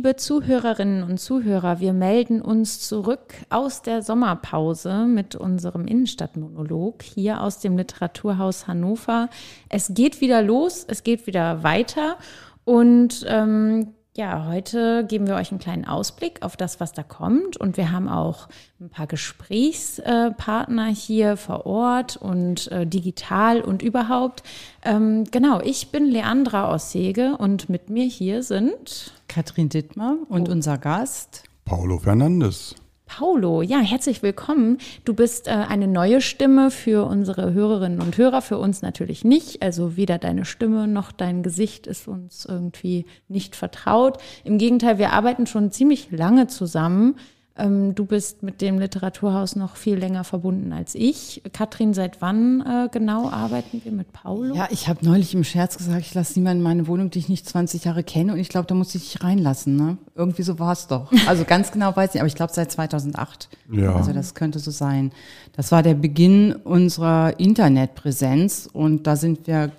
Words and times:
liebe 0.00 0.16
Zuhörerinnen 0.16 1.02
und 1.02 1.20
Zuhörer, 1.20 1.78
wir 1.78 1.92
melden 1.92 2.40
uns 2.40 2.80
zurück 2.80 3.34
aus 3.50 3.82
der 3.82 4.00
Sommerpause 4.00 5.04
mit 5.04 5.36
unserem 5.36 5.86
Innenstadtmonolog 5.86 7.02
hier 7.02 7.42
aus 7.42 7.58
dem 7.58 7.76
Literaturhaus 7.76 8.66
Hannover. 8.66 9.28
Es 9.68 9.92
geht 9.92 10.22
wieder 10.22 10.40
los, 10.40 10.86
es 10.88 11.02
geht 11.02 11.26
wieder 11.26 11.62
weiter 11.64 12.16
und 12.64 13.26
ähm, 13.28 13.92
ja, 14.20 14.44
heute 14.46 15.06
geben 15.06 15.26
wir 15.26 15.34
euch 15.36 15.50
einen 15.50 15.60
kleinen 15.60 15.86
Ausblick 15.86 16.42
auf 16.42 16.54
das, 16.54 16.78
was 16.78 16.92
da 16.92 17.02
kommt. 17.02 17.56
Und 17.56 17.78
wir 17.78 17.90
haben 17.90 18.06
auch 18.06 18.48
ein 18.78 18.90
paar 18.90 19.06
Gesprächspartner 19.06 20.88
hier 20.88 21.38
vor 21.38 21.64
Ort 21.64 22.18
und 22.18 22.70
äh, 22.70 22.86
digital 22.86 23.62
und 23.62 23.80
überhaupt. 23.80 24.42
Ähm, 24.84 25.24
genau, 25.30 25.62
ich 25.62 25.90
bin 25.90 26.04
Leandra 26.04 26.70
Ossege 26.70 27.38
und 27.38 27.70
mit 27.70 27.88
mir 27.88 28.04
hier 28.04 28.42
sind 28.42 29.14
Katrin 29.26 29.70
Dittmar 29.70 30.16
und 30.28 30.50
oh. 30.50 30.52
unser 30.52 30.76
Gast 30.76 31.44
Paulo 31.64 31.98
Fernandes. 31.98 32.74
Paulo, 33.10 33.60
ja, 33.60 33.80
herzlich 33.80 34.22
willkommen. 34.22 34.78
Du 35.04 35.14
bist 35.14 35.48
äh, 35.48 35.50
eine 35.50 35.88
neue 35.88 36.20
Stimme 36.20 36.70
für 36.70 37.06
unsere 37.06 37.52
Hörerinnen 37.52 38.00
und 38.00 38.16
Hörer, 38.16 38.40
für 38.40 38.56
uns 38.56 38.82
natürlich 38.82 39.24
nicht. 39.24 39.62
Also 39.62 39.96
weder 39.96 40.16
deine 40.16 40.44
Stimme 40.44 40.86
noch 40.86 41.10
dein 41.10 41.42
Gesicht 41.42 41.88
ist 41.88 42.06
uns 42.06 42.44
irgendwie 42.44 43.06
nicht 43.26 43.56
vertraut. 43.56 44.18
Im 44.44 44.58
Gegenteil, 44.58 44.98
wir 44.98 45.12
arbeiten 45.12 45.48
schon 45.48 45.72
ziemlich 45.72 46.12
lange 46.12 46.46
zusammen. 46.46 47.16
Ähm, 47.60 47.94
du 47.94 48.04
bist 48.04 48.42
mit 48.42 48.60
dem 48.60 48.78
Literaturhaus 48.78 49.56
noch 49.56 49.76
viel 49.76 49.96
länger 49.96 50.24
verbunden 50.24 50.72
als 50.72 50.94
ich. 50.94 51.42
Katrin, 51.52 51.94
seit 51.94 52.20
wann 52.20 52.60
äh, 52.60 52.88
genau 52.90 53.28
arbeiten 53.28 53.80
wir 53.84 53.92
mit 53.92 54.12
Paulo? 54.12 54.54
Ja, 54.54 54.68
ich 54.70 54.88
habe 54.88 55.04
neulich 55.04 55.34
im 55.34 55.44
Scherz 55.44 55.76
gesagt, 55.76 56.00
ich 56.00 56.14
lasse 56.14 56.38
niemanden 56.38 56.60
in 56.60 56.64
meine 56.64 56.86
Wohnung, 56.86 57.10
die 57.10 57.18
ich 57.18 57.28
nicht 57.28 57.48
20 57.48 57.84
Jahre 57.84 58.02
kenne. 58.02 58.32
Und 58.32 58.38
ich 58.38 58.48
glaube, 58.48 58.66
da 58.66 58.74
muss 58.74 58.94
ich 58.94 59.12
dich 59.12 59.22
reinlassen. 59.22 59.76
Ne? 59.76 59.98
Irgendwie 60.14 60.42
so 60.42 60.58
war 60.58 60.72
es 60.72 60.86
doch. 60.86 61.12
Also 61.26 61.44
ganz 61.44 61.70
genau 61.70 61.94
weiß 61.94 62.10
ich 62.10 62.14
nicht, 62.14 62.22
aber 62.22 62.28
ich 62.28 62.34
glaube 62.34 62.52
seit 62.52 62.72
2008. 62.72 63.50
Ja. 63.70 63.94
Also 63.94 64.12
das 64.12 64.34
könnte 64.34 64.58
so 64.58 64.72
sein. 64.72 65.12
Das 65.54 65.70
war 65.70 65.82
der 65.82 65.94
Beginn 65.94 66.52
unserer 66.52 67.38
Internetpräsenz 67.38 68.68
und 68.72 69.06
da 69.06 69.14
sind 69.14 69.46
wir 69.46 69.70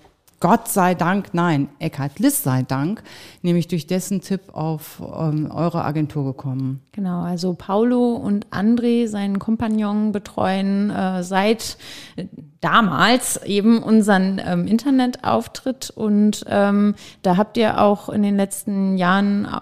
Gott 0.42 0.68
sei 0.68 0.96
Dank, 0.96 1.34
nein, 1.34 1.70
Eckhard 1.78 2.18
Liss 2.18 2.42
sei 2.42 2.64
Dank, 2.64 3.04
nämlich 3.44 3.68
durch 3.68 3.86
dessen 3.86 4.22
Tipp 4.22 4.42
auf 4.54 5.00
ähm, 5.00 5.52
eure 5.52 5.86
Agentur 5.86 6.26
gekommen. 6.26 6.82
Genau, 6.94 7.22
also 7.22 7.54
Paulo 7.54 8.14
und 8.14 8.48
André, 8.48 9.08
seinen 9.08 9.38
Kompagnon, 9.38 10.12
betreuen 10.12 10.90
äh, 10.90 11.24
seit 11.24 11.78
äh, 12.16 12.26
damals 12.60 13.38
eben 13.44 13.84
unseren 13.84 14.42
ähm, 14.44 14.66
Internetauftritt 14.66 15.92
und 15.92 16.44
ähm, 16.48 16.96
da 17.22 17.38
habt 17.38 17.56
ihr 17.56 17.80
auch 17.80 18.10
in 18.10 18.24
den 18.24 18.36
letzten 18.36 18.98
Jahren 18.98 19.46
äh, 19.46 19.60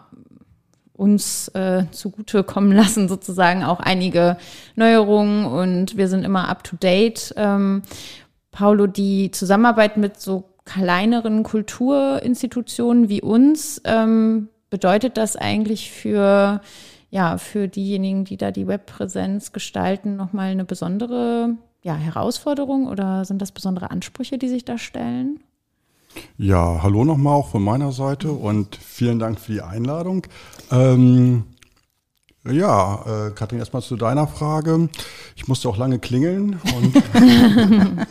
uns 0.93 1.49
äh, 1.49 1.83
zugute 1.91 2.45
kommen 2.45 2.71
lassen, 2.75 3.09
sozusagen 3.09 3.65
auch 3.65 3.81
einige 3.81 4.37
Neuerungen 4.77 5.45
und 5.45 5.97
wir 5.97 6.07
sind 6.07 6.23
immer 6.23 6.47
up 6.47 6.63
to 6.63 6.77
date. 6.77 7.33
Ähm, 7.35 7.81
Paulo, 8.51 8.87
die 8.87 9.31
Zusammenarbeit 9.31 9.97
mit 9.97 10.19
so 10.19 10.48
kleineren 10.69 11.41
Kulturinstitutionen 11.41 13.09
wie 13.09 13.21
uns 13.21 13.81
ähm, 13.85 14.49
bedeutet 14.69 15.17
das 15.17 15.35
eigentlich 15.35 15.91
für, 15.91 16.61
ja, 17.09 17.39
für 17.39 17.67
diejenigen, 17.67 18.23
die 18.23 18.37
da 18.37 18.51
die 18.51 18.67
Webpräsenz 18.67 19.51
gestalten, 19.51 20.15
nochmal 20.15 20.51
eine 20.51 20.65
besondere 20.65 21.55
ja, 21.81 21.95
Herausforderung 21.95 22.87
oder 22.87 23.25
sind 23.25 23.41
das 23.41 23.51
besondere 23.51 23.89
Ansprüche, 23.89 24.37
die 24.37 24.47
sich 24.47 24.63
da 24.63 24.77
stellen? 24.77 25.39
Ja, 26.37 26.83
hallo 26.83 27.03
nochmal 27.03 27.35
auch 27.35 27.47
von 27.47 27.63
meiner 27.63 27.91
Seite 27.91 28.31
und 28.31 28.75
vielen 28.75 29.17
Dank 29.17 29.39
für 29.39 29.53
die 29.53 29.61
Einladung. 29.61 30.27
Ähm, 30.71 31.45
ja, 32.45 33.27
äh, 33.27 33.31
Katrin, 33.31 33.59
erstmal 33.59 33.81
zu 33.81 33.97
deiner 33.97 34.27
Frage. 34.27 34.89
Ich 35.35 35.47
musste 35.47 35.67
auch 35.67 35.77
lange 35.77 35.99
klingeln 35.99 36.59
und 36.75 36.95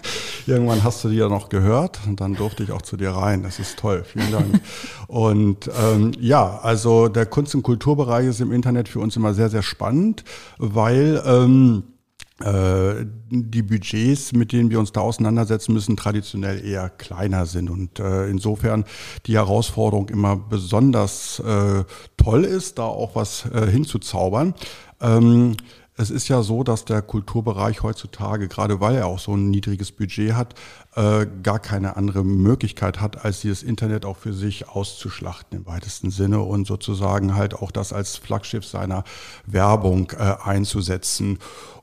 irgendwann 0.47 0.85
hast 0.85 1.03
du 1.03 1.09
die 1.09 1.17
ja 1.17 1.29
noch 1.29 1.49
gehört 1.49 2.01
und 2.07 2.21
dann 2.21 2.35
durfte 2.35 2.63
ich 2.63 2.73
auch 2.73 2.83
zu 2.83 2.97
dir 2.97 3.11
rein. 3.11 3.43
Das 3.43 3.59
ist 3.59 3.79
toll, 3.79 4.05
vielen 4.05 4.31
Dank. 4.31 4.61
und 5.07 5.71
ähm, 5.83 6.13
ja, 6.21 6.59
also 6.63 7.09
der 7.09 7.27
Kunst- 7.27 7.55
und 7.55 7.63
Kulturbereich 7.63 8.27
ist 8.27 8.41
im 8.41 8.53
Internet 8.53 8.89
für 8.89 9.01
uns 9.01 9.17
immer 9.17 9.33
sehr, 9.33 9.49
sehr 9.49 9.63
spannend, 9.63 10.25
weil 10.59 11.23
ähm, 11.25 11.85
äh, 11.85 11.98
die 12.41 13.63
Budgets, 13.63 14.33
mit 14.33 14.53
denen 14.53 14.71
wir 14.71 14.79
uns 14.79 14.93
da 14.93 15.01
auseinandersetzen 15.01 15.73
müssen, 15.73 15.97
traditionell 15.97 16.65
eher 16.65 16.89
kleiner 16.89 17.47
sind 17.47 17.69
und 17.69 17.99
äh, 17.99 18.29
insofern 18.29 18.85
die 19.27 19.35
Herausforderung 19.35 20.09
immer 20.09 20.37
besonders 20.37 21.41
äh, 21.41 21.85
toll 22.17 22.45
ist, 22.45 22.79
da 22.79 22.85
auch 22.85 23.17
was 23.17 23.45
äh, 23.47 23.67
hinzuzaubern. 23.69 24.55
Ähm, 25.01 25.57
es 26.01 26.11
ist 26.11 26.29
ja 26.29 26.43
so, 26.43 26.63
dass 26.63 26.85
der 26.85 27.03
Kulturbereich 27.03 27.83
heutzutage, 27.83 28.47
gerade 28.47 28.81
weil 28.81 28.95
er 28.95 29.07
auch 29.07 29.19
so 29.19 29.35
ein 29.35 29.51
niedriges 29.51 29.91
Budget 29.91 30.35
hat, 30.35 30.55
äh, 30.95 31.27
gar 31.43 31.59
keine 31.59 31.97
andere 31.97 32.25
Möglichkeit 32.25 33.01
hat, 33.01 33.25
als 33.25 33.41
dieses 33.41 33.65
Internet 33.65 34.07
auch 34.07 34.17
für 34.17 34.33
sich 34.33 34.69
auszuschlachten 34.69 35.59
im 35.59 35.67
weitesten 35.67 36.13
Sinne 36.13 36.39
und 36.39 36.69
sozusagen 36.69 37.35
halt 37.35 37.53
auch 37.53 37.73
das 37.73 37.93
als 37.93 38.17
Flaggschiff 38.17 38.65
seiner 38.65 39.03
Werbung 39.45 40.13
äh, 40.13 40.37
einzusetzen. 40.41 41.41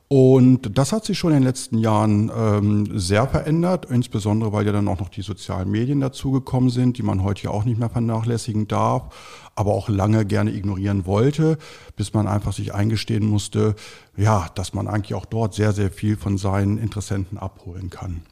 Und 0.08 0.78
das 0.78 0.92
hat 0.92 1.04
sich 1.04 1.18
schon 1.18 1.32
in 1.32 1.38
den 1.38 1.42
letzten 1.42 1.78
Jahren 1.78 2.30
ähm, 2.36 2.96
sehr 2.96 3.26
verändert, 3.26 3.86
insbesondere 3.90 4.52
weil 4.52 4.64
ja 4.64 4.70
dann 4.70 4.86
auch 4.86 5.00
noch 5.00 5.08
die 5.08 5.22
sozialen 5.22 5.68
Medien 5.68 6.00
dazugekommen 6.00 6.70
sind, 6.70 6.96
die 6.96 7.02
man 7.02 7.24
heute 7.24 7.44
ja 7.44 7.50
auch 7.50 7.64
nicht 7.64 7.78
mehr 7.78 7.90
vernachlässigen 7.90 8.68
darf, 8.68 9.50
aber 9.56 9.72
auch 9.72 9.88
lange 9.88 10.24
gerne 10.24 10.52
ignorieren 10.52 11.06
wollte, 11.06 11.58
bis 11.96 12.14
man 12.14 12.28
einfach 12.28 12.52
sich 12.52 12.72
eingestehen 12.72 13.26
musste, 13.26 13.74
ja, 14.16 14.48
dass 14.54 14.74
man 14.74 14.86
eigentlich 14.86 15.14
auch 15.14 15.26
dort 15.26 15.54
sehr, 15.54 15.72
sehr 15.72 15.90
viel 15.90 16.16
von 16.16 16.38
seinen 16.38 16.78
Interessenten 16.78 17.36
abholen 17.36 17.90
kann. 17.90 18.22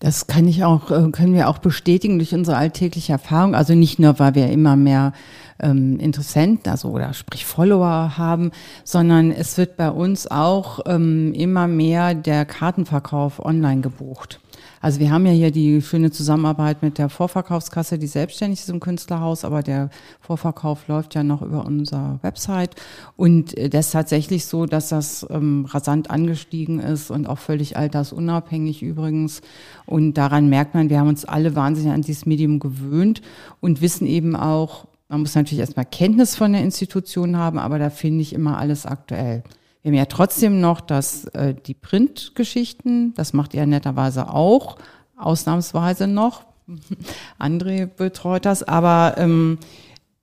Das 0.00 0.28
kann 0.28 0.46
ich 0.46 0.62
auch, 0.64 0.90
äh, 0.90 1.10
können 1.10 1.34
wir 1.34 1.48
auch 1.48 1.58
bestätigen 1.58 2.18
durch 2.18 2.32
unsere 2.32 2.56
alltägliche 2.56 3.12
Erfahrung. 3.12 3.54
Also 3.54 3.74
nicht 3.74 3.98
nur, 3.98 4.18
weil 4.18 4.34
wir 4.36 4.48
immer 4.48 4.76
mehr 4.76 5.12
ähm, 5.60 5.98
Interessenten, 5.98 6.70
also 6.70 6.90
oder 6.90 7.12
sprich 7.14 7.44
Follower 7.44 8.16
haben, 8.16 8.52
sondern 8.84 9.32
es 9.32 9.58
wird 9.58 9.76
bei 9.76 9.90
uns 9.90 10.30
auch 10.30 10.80
ähm, 10.86 11.32
immer 11.34 11.66
mehr 11.66 12.14
der 12.14 12.44
Kartenverkauf 12.44 13.44
online 13.44 13.80
gebucht. 13.80 14.40
Also 14.80 15.00
wir 15.00 15.10
haben 15.10 15.26
ja 15.26 15.32
hier 15.32 15.50
die 15.50 15.82
schöne 15.82 16.10
Zusammenarbeit 16.10 16.82
mit 16.82 16.98
der 16.98 17.08
Vorverkaufskasse, 17.08 17.98
die 17.98 18.06
selbstständig 18.06 18.60
ist 18.60 18.70
im 18.70 18.80
Künstlerhaus, 18.80 19.44
aber 19.44 19.62
der 19.62 19.90
Vorverkauf 20.20 20.88
läuft 20.88 21.14
ja 21.14 21.22
noch 21.22 21.42
über 21.42 21.64
unsere 21.64 22.18
Website. 22.22 22.74
Und 23.16 23.56
äh, 23.56 23.68
das 23.68 23.86
ist 23.86 23.92
tatsächlich 23.92 24.46
so, 24.46 24.66
dass 24.66 24.88
das 24.88 25.26
ähm, 25.30 25.66
rasant 25.68 26.10
angestiegen 26.10 26.80
ist 26.80 27.10
und 27.10 27.26
auch 27.28 27.38
völlig 27.38 27.76
altersunabhängig 27.76 28.82
übrigens. 28.82 29.40
Und 29.86 30.14
daran 30.14 30.48
merkt 30.48 30.74
man, 30.74 30.90
wir 30.90 31.00
haben 31.00 31.08
uns 31.08 31.24
alle 31.24 31.54
wahnsinnig 31.56 31.92
an 31.92 32.02
dieses 32.02 32.26
Medium 32.26 32.58
gewöhnt 32.58 33.22
und 33.60 33.80
wissen 33.80 34.06
eben 34.06 34.36
auch, 34.36 34.86
man 35.08 35.20
muss 35.20 35.34
natürlich 35.34 35.60
erstmal 35.60 35.86
Kenntnis 35.86 36.36
von 36.36 36.52
der 36.52 36.62
Institution 36.62 37.36
haben, 37.36 37.58
aber 37.58 37.78
da 37.78 37.88
finde 37.88 38.20
ich 38.20 38.34
immer 38.34 38.58
alles 38.58 38.84
aktuell. 38.84 39.42
Wir 39.82 39.90
haben 39.90 39.96
ja 39.98 40.06
trotzdem 40.06 40.60
noch 40.60 40.80
das, 40.80 41.26
äh, 41.26 41.54
die 41.54 41.74
Printgeschichten, 41.74 43.14
das 43.14 43.32
macht 43.32 43.54
ihr 43.54 43.66
netterweise 43.66 44.32
auch, 44.32 44.76
ausnahmsweise 45.16 46.06
noch. 46.06 46.44
André 47.38 47.86
betreut 47.86 48.44
das, 48.44 48.62
aber 48.62 49.14
ähm, 49.16 49.58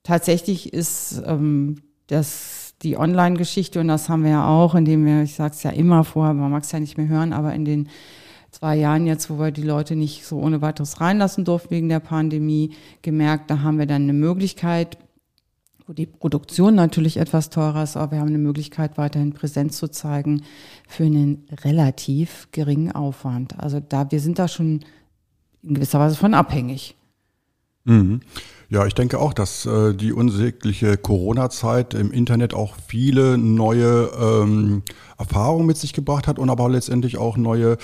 tatsächlich 0.04 0.74
ist 0.74 1.22
ähm, 1.26 1.82
das 2.08 2.66
die 2.82 2.98
Online-Geschichte 2.98 3.80
und 3.80 3.88
das 3.88 4.10
haben 4.10 4.24
wir 4.24 4.32
ja 4.32 4.48
auch, 4.48 4.76
indem 4.76 5.06
wir, 5.06 5.24
ich 5.24 5.36
sage 5.36 5.54
es 5.54 5.64
ja 5.64 5.72
immer 5.72 6.04
vorher, 6.04 6.34
man 6.34 6.52
mag 6.52 6.64
es 6.64 6.72
ja 6.72 6.80
nicht 6.80 6.98
mehr 6.98 7.08
hören, 7.08 7.34
aber 7.34 7.54
in 7.54 7.66
den 7.66 7.90
zwei 8.52 8.76
Jahren 8.76 9.08
jetzt, 9.08 9.30
wo 9.30 9.40
wir 9.40 9.52
die 9.52 9.64
Leute 9.64 9.96
nicht 9.96 10.26
so 10.26 10.40
ohne 10.40 10.62
weiteres 10.62 11.02
reinlassen 11.02 11.46
durften 11.46 11.72
wegen 11.72 11.90
der 11.90 12.00
Pandemie, 12.00 12.72
gemerkt, 13.02 13.50
da 13.50 13.62
haben 13.62 13.80
wir 13.80 13.86
dann 13.86 14.04
eine 14.04 14.14
Möglichkeit, 14.14 14.98
wo 15.88 15.94
die 15.94 16.06
Produktion 16.06 16.76
natürlich 16.76 17.18
etwas 17.18 17.50
teurer 17.50 17.84
ist, 17.84 17.96
aber 17.96 18.14
wir 18.14 18.20
haben 18.20 18.30
eine 18.30 18.38
Möglichkeit, 18.38 18.98
weiterhin 18.98 19.34
Präsenz 19.34 19.78
zu 19.78 19.88
zeigen 19.88 20.44
für 20.88 21.06
einen 21.06 21.46
relativ 21.64 22.48
geringen 22.52 22.92
Aufwand. 22.92 23.60
Also 23.60 23.80
da, 23.80 24.10
wir 24.12 24.20
sind 24.20 24.40
da 24.40 24.48
schon 24.48 24.84
in 25.62 25.76
gewisser 25.76 26.00
Weise 26.00 26.16
von 26.16 26.34
abhängig. 26.34 26.96
Mhm. 27.84 28.22
Ja, 28.76 28.86
ich 28.86 28.94
denke 28.94 29.20
auch, 29.20 29.32
dass 29.32 29.66
äh, 29.66 29.94
die 29.94 30.12
unsägliche 30.12 30.98
Corona-Zeit 30.98 31.94
im 31.94 32.12
Internet 32.12 32.54
auch 32.54 32.76
viele 32.86 33.38
neue 33.38 34.10
ähm, 34.20 34.84
Erfahrungen 35.18 35.66
mit 35.66 35.78
sich 35.78 35.94
gebracht 35.94 36.28
hat 36.28 36.40
und 36.40 36.50
aber 36.50 36.68
letztendlich 36.68 37.18
auch 37.18 37.38
neue 37.38 37.78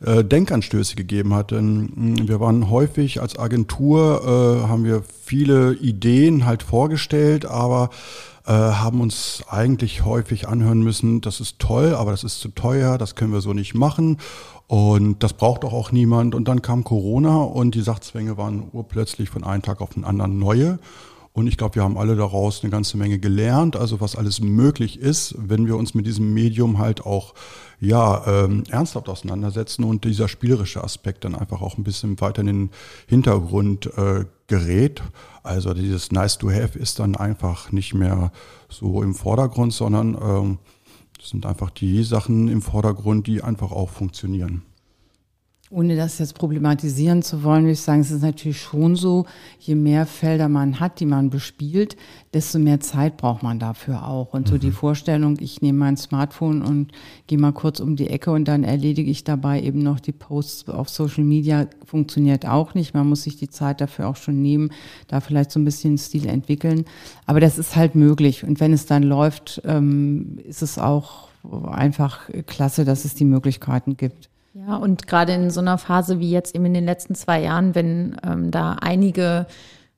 äh, 0.00 0.24
Denkanstöße 0.24 0.96
gegeben 0.96 1.34
hat. 1.34 1.50
Denn 1.50 1.92
mh, 1.94 2.20
hm, 2.20 2.28
wir 2.28 2.40
waren 2.40 2.70
häufig 2.70 3.20
als 3.20 3.38
Agentur, 3.38 4.22
äh, 4.24 4.66
haben 4.66 4.86
wir 4.86 5.02
viele 5.22 5.74
Ideen 5.74 6.46
halt 6.46 6.62
vorgestellt, 6.62 7.44
aber 7.44 7.90
äh, 8.46 8.52
haben 8.52 9.02
uns 9.02 9.42
eigentlich 9.50 10.06
häufig 10.06 10.48
anhören 10.48 10.80
müssen, 10.80 11.20
das 11.20 11.40
ist 11.40 11.58
toll, 11.58 11.94
aber 11.94 12.12
das 12.12 12.24
ist 12.24 12.40
zu 12.40 12.48
teuer, 12.48 12.96
das 12.96 13.16
können 13.16 13.34
wir 13.34 13.42
so 13.42 13.52
nicht 13.52 13.74
machen. 13.74 14.16
Und 14.68 15.22
das 15.22 15.32
braucht 15.32 15.64
doch 15.64 15.72
auch 15.72 15.92
niemand. 15.92 16.34
Und 16.34 16.46
dann 16.46 16.62
kam 16.62 16.84
Corona 16.84 17.42
und 17.42 17.74
die 17.74 17.80
Sachzwänge 17.80 18.36
waren 18.36 18.68
urplötzlich 18.72 19.30
von 19.30 19.42
einem 19.42 19.62
Tag 19.62 19.80
auf 19.80 19.94
den 19.94 20.04
anderen 20.04 20.38
neue. 20.38 20.78
Und 21.32 21.46
ich 21.46 21.56
glaube, 21.56 21.76
wir 21.76 21.84
haben 21.84 21.96
alle 21.96 22.16
daraus 22.16 22.62
eine 22.62 22.70
ganze 22.70 22.96
Menge 22.96 23.18
gelernt, 23.18 23.76
also 23.76 24.00
was 24.00 24.16
alles 24.16 24.40
möglich 24.40 24.98
ist, 24.98 25.36
wenn 25.38 25.66
wir 25.66 25.76
uns 25.76 25.94
mit 25.94 26.04
diesem 26.04 26.34
Medium 26.34 26.78
halt 26.78 27.06
auch 27.06 27.32
ja, 27.80 28.26
ähm, 28.26 28.64
ernsthaft 28.68 29.08
auseinandersetzen 29.08 29.84
und 29.84 30.04
dieser 30.04 30.26
spielerische 30.26 30.82
Aspekt 30.82 31.24
dann 31.24 31.36
einfach 31.36 31.62
auch 31.62 31.78
ein 31.78 31.84
bisschen 31.84 32.20
weiter 32.20 32.40
in 32.40 32.46
den 32.46 32.70
Hintergrund 33.06 33.86
äh, 33.96 34.24
gerät. 34.48 35.00
Also 35.44 35.74
dieses 35.74 36.10
Nice 36.10 36.38
to 36.38 36.50
Have 36.50 36.76
ist 36.76 36.98
dann 36.98 37.14
einfach 37.14 37.70
nicht 37.70 37.94
mehr 37.94 38.32
so 38.68 39.02
im 39.02 39.14
Vordergrund, 39.14 39.72
sondern 39.72 40.18
ähm, 40.20 40.58
sind 41.22 41.46
einfach 41.46 41.70
die 41.70 42.02
Sachen 42.02 42.48
im 42.48 42.62
Vordergrund, 42.62 43.26
die 43.26 43.42
einfach 43.42 43.72
auch 43.72 43.90
funktionieren. 43.90 44.62
Ohne 45.70 45.96
das 45.96 46.18
jetzt 46.18 46.34
problematisieren 46.34 47.22
zu 47.22 47.42
wollen, 47.42 47.64
würde 47.64 47.72
ich 47.72 47.80
sagen, 47.82 48.00
es 48.00 48.10
ist 48.10 48.22
natürlich 48.22 48.58
schon 48.58 48.96
so, 48.96 49.26
je 49.58 49.74
mehr 49.74 50.06
Felder 50.06 50.48
man 50.48 50.80
hat, 50.80 50.98
die 50.98 51.04
man 51.04 51.28
bespielt, 51.28 51.94
desto 52.32 52.58
mehr 52.58 52.80
Zeit 52.80 53.18
braucht 53.18 53.42
man 53.42 53.58
dafür 53.58 54.08
auch. 54.08 54.32
Und 54.32 54.48
so 54.48 54.56
die 54.56 54.68
mhm. 54.68 54.72
Vorstellung, 54.72 55.36
ich 55.40 55.60
nehme 55.60 55.78
mein 55.78 55.98
Smartphone 55.98 56.62
und 56.62 56.92
gehe 57.26 57.36
mal 57.36 57.52
kurz 57.52 57.80
um 57.80 57.96
die 57.96 58.08
Ecke 58.08 58.30
und 58.30 58.48
dann 58.48 58.64
erledige 58.64 59.10
ich 59.10 59.24
dabei 59.24 59.60
eben 59.60 59.80
noch 59.80 60.00
die 60.00 60.12
Posts 60.12 60.70
auf 60.70 60.88
Social 60.88 61.24
Media, 61.24 61.66
funktioniert 61.84 62.46
auch 62.46 62.72
nicht. 62.72 62.94
Man 62.94 63.06
muss 63.06 63.24
sich 63.24 63.36
die 63.36 63.50
Zeit 63.50 63.82
dafür 63.82 64.08
auch 64.08 64.16
schon 64.16 64.40
nehmen, 64.40 64.70
da 65.06 65.20
vielleicht 65.20 65.50
so 65.50 65.60
ein 65.60 65.66
bisschen 65.66 65.98
Stil 65.98 66.28
entwickeln. 66.28 66.86
Aber 67.26 67.40
das 67.40 67.58
ist 67.58 67.76
halt 67.76 67.94
möglich. 67.94 68.42
Und 68.42 68.58
wenn 68.60 68.72
es 68.72 68.86
dann 68.86 69.02
läuft, 69.02 69.60
ähm, 69.66 70.38
ist 70.44 70.62
es 70.62 70.78
auch 70.78 71.28
einfach 71.66 72.30
klasse, 72.46 72.86
dass 72.86 73.04
es 73.04 73.14
die 73.14 73.26
Möglichkeiten 73.26 73.98
gibt. 73.98 74.30
Ja, 74.54 74.76
und 74.76 75.06
gerade 75.06 75.32
in 75.32 75.50
so 75.50 75.60
einer 75.60 75.78
Phase 75.78 76.18
wie 76.18 76.30
jetzt 76.30 76.54
eben 76.54 76.66
in 76.66 76.74
den 76.74 76.84
letzten 76.84 77.14
zwei 77.14 77.42
Jahren, 77.42 77.74
wenn 77.74 78.16
ähm, 78.24 78.50
da 78.50 78.76
einige 78.80 79.46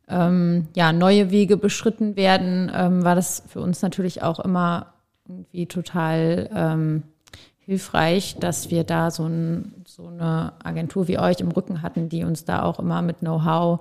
ähm, 0.09 0.69
ja, 0.75 0.93
neue 0.93 1.31
Wege 1.31 1.57
beschritten 1.57 2.17
werden, 2.17 2.71
ähm, 2.75 3.05
war 3.05 3.15
das 3.15 3.43
für 3.49 3.61
uns 3.61 3.81
natürlich 3.81 4.23
auch 4.23 4.41
immer 4.41 4.95
irgendwie 5.29 5.67
total 5.67 6.51
ähm, 6.55 7.03
hilfreich, 7.61 8.37
dass 8.41 8.71
wir 8.71 8.83
da 8.83 9.11
so, 9.13 9.25
ein, 9.25 9.85
so 9.87 10.09
eine 10.09 10.53
Agentur 10.63 11.07
wie 11.07 11.19
euch 11.19 11.41
im 11.41 11.53
Rücken 11.53 11.83
hatten, 11.83 12.09
die 12.09 12.25
uns 12.25 12.45
da 12.45 12.63
auch 12.63 12.81
immer 12.81 13.01
mit 13.01 13.21
Know-how 13.21 13.81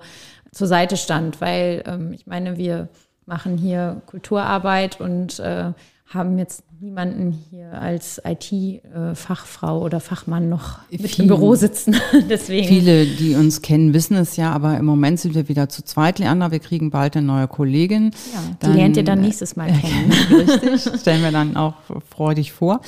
zur 0.52 0.68
Seite 0.68 0.96
stand, 0.96 1.40
weil 1.40 1.82
ähm, 1.86 2.12
ich 2.12 2.26
meine, 2.26 2.56
wir 2.56 2.88
machen 3.26 3.56
hier 3.58 4.00
Kulturarbeit 4.06 5.00
und 5.00 5.40
äh, 5.40 5.72
haben 6.12 6.38
jetzt 6.38 6.64
niemanden 6.80 7.30
hier 7.30 7.72
als 7.80 8.20
IT-Fachfrau 8.24 9.80
oder 9.80 10.00
Fachmann 10.00 10.48
noch 10.48 10.78
mit 10.90 11.02
Viel, 11.02 11.22
im 11.22 11.28
Büro 11.28 11.54
sitzen. 11.54 11.94
Deswegen. 12.28 12.66
Viele, 12.66 13.06
die 13.06 13.36
uns 13.36 13.62
kennen, 13.62 13.94
wissen 13.94 14.16
es 14.16 14.34
ja, 14.36 14.50
aber 14.50 14.76
im 14.76 14.86
Moment 14.86 15.20
sind 15.20 15.36
wir 15.36 15.48
wieder 15.48 15.68
zu 15.68 15.84
zweit, 15.84 16.18
Leander. 16.18 16.50
Wir 16.50 16.58
kriegen 16.58 16.90
bald 16.90 17.16
eine 17.16 17.26
neue 17.26 17.46
Kollegin. 17.46 18.10
Ja, 18.32 18.40
die 18.50 18.56
dann, 18.58 18.76
lernt 18.76 18.96
ihr 18.96 19.04
dann 19.04 19.20
nächstes 19.20 19.54
Mal 19.54 19.70
kennen. 19.70 20.12
Richtig, 20.50 21.00
stellen 21.00 21.22
wir 21.22 21.30
dann 21.30 21.56
auch 21.56 21.74
freudig 22.08 22.52
vor. 22.52 22.80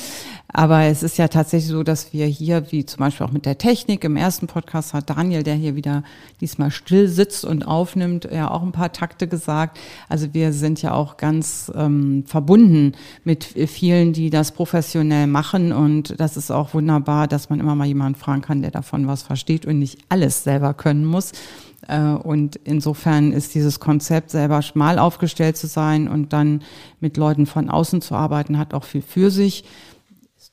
Aber 0.52 0.82
es 0.82 1.02
ist 1.02 1.16
ja 1.16 1.28
tatsächlich 1.28 1.70
so, 1.70 1.82
dass 1.82 2.12
wir 2.12 2.26
hier, 2.26 2.70
wie 2.70 2.84
zum 2.84 2.98
Beispiel 2.98 3.26
auch 3.26 3.32
mit 3.32 3.46
der 3.46 3.56
Technik, 3.56 4.04
im 4.04 4.16
ersten 4.16 4.46
Podcast 4.46 4.92
hat 4.92 5.08
Daniel, 5.08 5.42
der 5.42 5.54
hier 5.54 5.76
wieder 5.76 6.02
diesmal 6.42 6.70
still 6.70 7.08
sitzt 7.08 7.46
und 7.46 7.66
aufnimmt, 7.66 8.28
ja 8.30 8.50
auch 8.50 8.62
ein 8.62 8.72
paar 8.72 8.92
Takte 8.92 9.26
gesagt. 9.26 9.78
Also 10.10 10.34
wir 10.34 10.52
sind 10.52 10.82
ja 10.82 10.92
auch 10.92 11.16
ganz 11.16 11.72
ähm, 11.74 12.24
verbunden 12.26 12.92
mit 13.24 13.44
vielen, 13.44 14.12
die 14.12 14.28
das 14.28 14.52
professionell 14.52 15.26
machen. 15.26 15.72
Und 15.72 16.20
das 16.20 16.36
ist 16.36 16.50
auch 16.50 16.74
wunderbar, 16.74 17.28
dass 17.28 17.48
man 17.48 17.58
immer 17.58 17.74
mal 17.74 17.86
jemanden 17.86 18.18
fragen 18.18 18.42
kann, 18.42 18.60
der 18.60 18.70
davon 18.70 19.06
was 19.06 19.22
versteht 19.22 19.64
und 19.64 19.78
nicht 19.78 20.00
alles 20.10 20.44
selber 20.44 20.74
können 20.74 21.06
muss. 21.06 21.32
Äh, 21.88 22.02
und 22.02 22.56
insofern 22.64 23.32
ist 23.32 23.54
dieses 23.54 23.80
Konzept, 23.80 24.30
selber 24.30 24.60
schmal 24.60 24.98
aufgestellt 24.98 25.56
zu 25.56 25.66
sein 25.66 26.08
und 26.08 26.34
dann 26.34 26.62
mit 27.00 27.16
Leuten 27.16 27.46
von 27.46 27.70
außen 27.70 28.02
zu 28.02 28.14
arbeiten, 28.14 28.58
hat 28.58 28.74
auch 28.74 28.84
viel 28.84 29.02
für 29.02 29.30
sich 29.30 29.64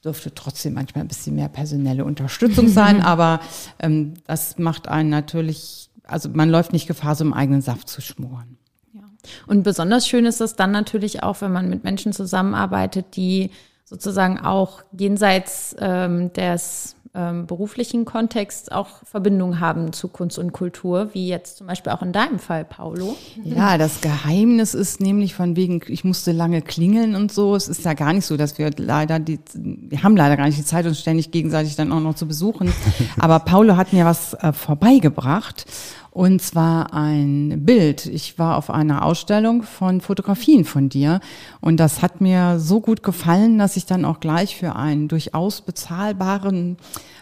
dürfte 0.04 0.34
trotzdem 0.34 0.74
manchmal 0.74 1.04
ein 1.04 1.08
bisschen 1.08 1.36
mehr 1.36 1.50
personelle 1.50 2.06
Unterstützung 2.06 2.70
sein, 2.70 3.02
aber 3.04 3.42
ähm, 3.80 4.14
das 4.26 4.58
macht 4.58 4.88
einen 4.88 5.10
natürlich, 5.10 5.90
also 6.04 6.30
man 6.30 6.50
läuft 6.50 6.74
nicht 6.74 6.88
Gefahr, 6.88 7.16
so 7.16 7.24
im 7.24 7.34
eigenen 7.34 7.62
Saft 7.62 7.90
zu 7.90 8.02
schmoren. 8.02 8.58
Ja. 8.94 9.02
Und 9.48 9.64
besonders 9.64 10.08
schön 10.08 10.26
ist 10.26 10.42
es 10.42 10.56
dann 10.56 10.72
natürlich 10.72 11.24
auch, 11.24 11.42
wenn 11.42 11.52
man 11.52 11.70
mit 11.70 11.84
Menschen 11.84 12.14
zusammenarbeitet, 12.14 13.16
die 13.16 13.52
sozusagen 13.84 14.40
auch 14.40 14.84
jenseits 14.92 15.76
ähm, 15.80 16.32
des 16.34 16.96
ähm, 17.16 17.48
beruflichen 17.48 18.06
Kontext 18.06 18.72
auch 18.72 19.04
Verbindungen 19.04 19.60
haben 19.60 19.94
zu 19.94 20.08
Kunst 20.08 20.38
und 20.38 20.52
Kultur, 20.52 21.10
wie 21.14 21.28
jetzt 21.28 21.58
zum 21.58 21.68
Beispiel 21.68 21.92
auch 21.92 22.04
in 22.04 22.12
deinem 22.12 22.38
Fall, 22.38 22.64
Paulo. 22.64 23.16
Ja, 23.44 23.78
das 23.78 24.02
Geheimnis 24.02 24.76
ist 24.76 25.02
nämlich 25.02 25.34
von 25.34 25.56
wegen, 25.56 25.82
ich 25.88 26.04
musste 26.04 26.32
lange 26.32 26.62
klingeln 26.62 27.16
und 27.16 27.32
so. 27.32 27.56
Es 27.56 27.68
ist 27.68 27.84
ja 27.84 27.94
gar 27.94 28.14
nicht 28.14 28.26
so, 28.26 28.38
dass 28.38 28.58
wir 28.60 28.70
leider 28.78 29.20
die, 29.20 29.40
wir 29.54 30.04
haben 30.04 30.16
leider 30.16 30.38
gar 30.38 30.46
nicht 30.46 30.60
die 30.60 30.66
Zeit, 30.66 30.86
uns 30.86 31.00
ständig 31.00 31.32
gegenseitig 31.32 31.76
dann 31.76 31.92
auch 31.92 32.00
noch 32.00 32.16
zu 32.16 32.28
besuchen. 32.28 32.72
Aber 33.20 33.40
Paulo 33.40 33.76
hat 33.76 33.92
mir 33.92 34.06
was 34.06 34.36
äh, 34.36 34.54
vorbeigebracht. 34.54 35.66
Und 36.12 36.42
zwar 36.42 36.94
ein 36.94 37.66
Bild. 37.66 38.06
Ich 38.08 38.40
war 38.40 38.58
auf 38.58 38.70
einer 38.70 39.06
Ausstellung 39.06 39.64
von 39.64 40.02
Fotografien 40.02 40.66
von 40.66 40.90
dir 40.90 41.20
und 41.62 41.78
das 41.78 42.02
hat 42.02 42.20
mir 42.20 42.60
so 42.60 42.82
gut 42.82 43.04
gefallen, 43.04 43.60
dass 43.60 43.78
ich 43.78 43.86
dann 43.86 44.06
auch 44.06 44.20
gleich 44.20 44.56
für 44.56 44.76
einen 44.76 45.08
durchaus 45.08 45.62
bezahlbaren 45.62 46.78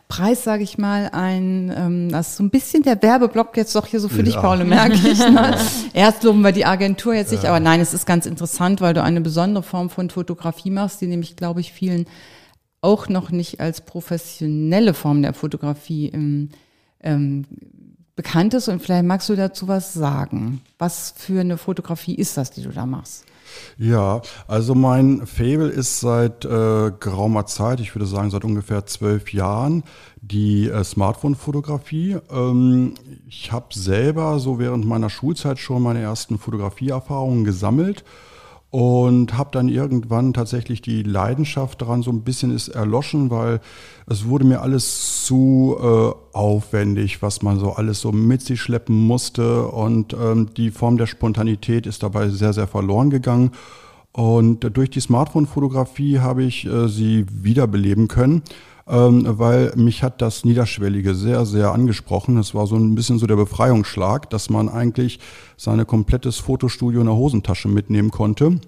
Preis, 0.07 0.45
sage 0.45 0.63
ich 0.63 0.77
mal, 0.77 1.09
ein, 1.11 1.73
ähm, 1.75 2.09
das 2.09 2.29
ist 2.29 2.37
so 2.37 2.43
ein 2.43 2.49
bisschen 2.49 2.81
der 2.83 3.01
Werbeblock 3.01 3.57
jetzt 3.57 3.75
doch 3.75 3.85
hier 3.85 3.99
so 3.99 4.07
für 4.07 4.19
ja. 4.19 4.23
dich, 4.23 4.35
Paul, 4.37 4.63
merke 4.63 4.95
ich. 4.95 5.19
Ne? 5.19 5.57
Erst 5.93 6.23
loben 6.23 6.41
wir 6.41 6.53
die 6.53 6.65
Agentur 6.65 7.13
jetzt 7.13 7.33
nicht, 7.33 7.43
ja. 7.43 7.49
aber 7.49 7.59
nein, 7.59 7.81
es 7.81 7.93
ist 7.93 8.05
ganz 8.05 8.25
interessant, 8.25 8.79
weil 8.79 8.93
du 8.93 9.03
eine 9.03 9.19
besondere 9.19 9.63
Form 9.63 9.89
von 9.89 10.09
Fotografie 10.09 10.71
machst, 10.71 11.01
die 11.01 11.07
nämlich, 11.07 11.35
glaube 11.35 11.59
ich, 11.59 11.73
vielen 11.73 12.05
auch 12.79 13.09
noch 13.09 13.31
nicht 13.31 13.59
als 13.59 13.81
professionelle 13.81 14.93
Form 14.93 15.21
der 15.23 15.33
Fotografie 15.33 16.07
im, 16.07 16.49
ähm, 17.01 17.45
bekannt 18.17 18.53
ist 18.55 18.67
und 18.67 18.81
vielleicht 18.81 19.05
magst 19.05 19.29
du 19.29 19.35
dazu 19.35 19.69
was 19.69 19.93
sagen. 19.93 20.61
Was 20.77 21.13
für 21.15 21.39
eine 21.39 21.57
Fotografie 21.57 22.15
ist 22.15 22.35
das, 22.35 22.51
die 22.51 22.63
du 22.63 22.69
da 22.69 22.85
machst? 22.85 23.23
Ja, 23.77 24.21
also 24.47 24.75
mein 24.75 25.25
Fable 25.25 25.69
ist 25.69 26.01
seit 26.01 26.43
äh, 26.43 26.91
geraumer 26.99 27.45
Zeit, 27.45 27.79
ich 27.79 27.95
würde 27.95 28.05
sagen 28.05 28.29
seit 28.29 28.43
ungefähr 28.43 28.85
zwölf 28.85 29.31
Jahren, 29.31 29.83
die 30.19 30.67
äh, 30.67 30.83
Smartphone-Fotografie. 30.83 32.17
Ähm, 32.29 32.95
ich 33.27 33.51
habe 33.51 33.67
selber 33.73 34.39
so 34.39 34.59
während 34.59 34.85
meiner 34.85 35.09
Schulzeit 35.09 35.59
schon 35.59 35.81
meine 35.81 36.01
ersten 36.01 36.39
Fotografieerfahrungen 36.39 37.45
gesammelt 37.45 38.03
und 38.69 39.37
habe 39.37 39.49
dann 39.53 39.69
irgendwann 39.69 40.33
tatsächlich 40.33 40.81
die 40.81 41.03
Leidenschaft 41.03 41.81
daran 41.81 42.03
so 42.03 42.11
ein 42.11 42.23
bisschen 42.23 42.53
ist 42.53 42.67
erloschen, 42.67 43.29
weil 43.29 43.61
es 44.07 44.27
wurde 44.27 44.45
mir 44.45 44.61
alles 44.61 45.23
zu 45.25 45.77
äh, 45.79 46.35
aufwendig, 46.35 47.21
was 47.21 47.41
man 47.41 47.59
so 47.59 47.71
alles 47.71 48.01
so 48.01 48.11
mit 48.11 48.41
sich 48.41 48.61
schleppen 48.61 48.95
musste 49.07 49.67
und 49.67 50.13
ähm, 50.13 50.53
die 50.55 50.71
Form 50.71 50.97
der 50.97 51.07
Spontanität 51.07 51.87
ist 51.87 52.03
dabei 52.03 52.29
sehr, 52.29 52.53
sehr 52.53 52.67
verloren 52.67 53.09
gegangen. 53.09 53.51
Und 54.11 54.61
durch 54.75 54.89
die 54.89 54.99
Smartphone-Fotografie 54.99 56.19
habe 56.19 56.43
ich 56.43 56.65
äh, 56.65 56.87
sie 56.87 57.25
wiederbeleben 57.29 58.07
können, 58.07 58.41
ähm, 58.87 59.23
weil 59.27 59.73
mich 59.75 60.01
hat 60.01 60.21
das 60.23 60.43
Niederschwellige 60.43 61.13
sehr, 61.13 61.45
sehr 61.45 61.71
angesprochen. 61.71 62.37
Es 62.37 62.55
war 62.55 62.65
so 62.65 62.77
ein 62.77 62.95
bisschen 62.95 63.19
so 63.19 63.27
der 63.27 63.35
Befreiungsschlag, 63.35 64.29
dass 64.31 64.49
man 64.49 64.69
eigentlich 64.69 65.19
sein 65.57 65.85
komplettes 65.85 66.37
Fotostudio 66.37 67.01
in 67.01 67.07
der 67.07 67.15
Hosentasche 67.15 67.67
mitnehmen 67.67 68.11
konnte 68.11 68.61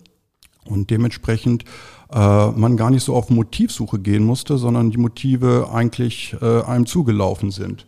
und 0.66 0.90
dementsprechend 0.90 1.64
äh, 2.12 2.52
man 2.52 2.78
gar 2.78 2.90
nicht 2.90 3.04
so 3.04 3.16
auf 3.16 3.30
Motivsuche 3.30 4.00
gehen 4.00 4.24
musste, 4.26 4.58
sondern 4.58 4.92
die 4.92 4.98
Motive 4.98 5.70
eigentlich 5.72 6.36
äh, 6.42 6.62
einem 6.64 6.86
zugelaufen 6.86 7.52
sind. 7.52 7.86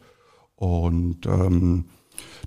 Und 0.55 1.25
ähm, 1.25 1.85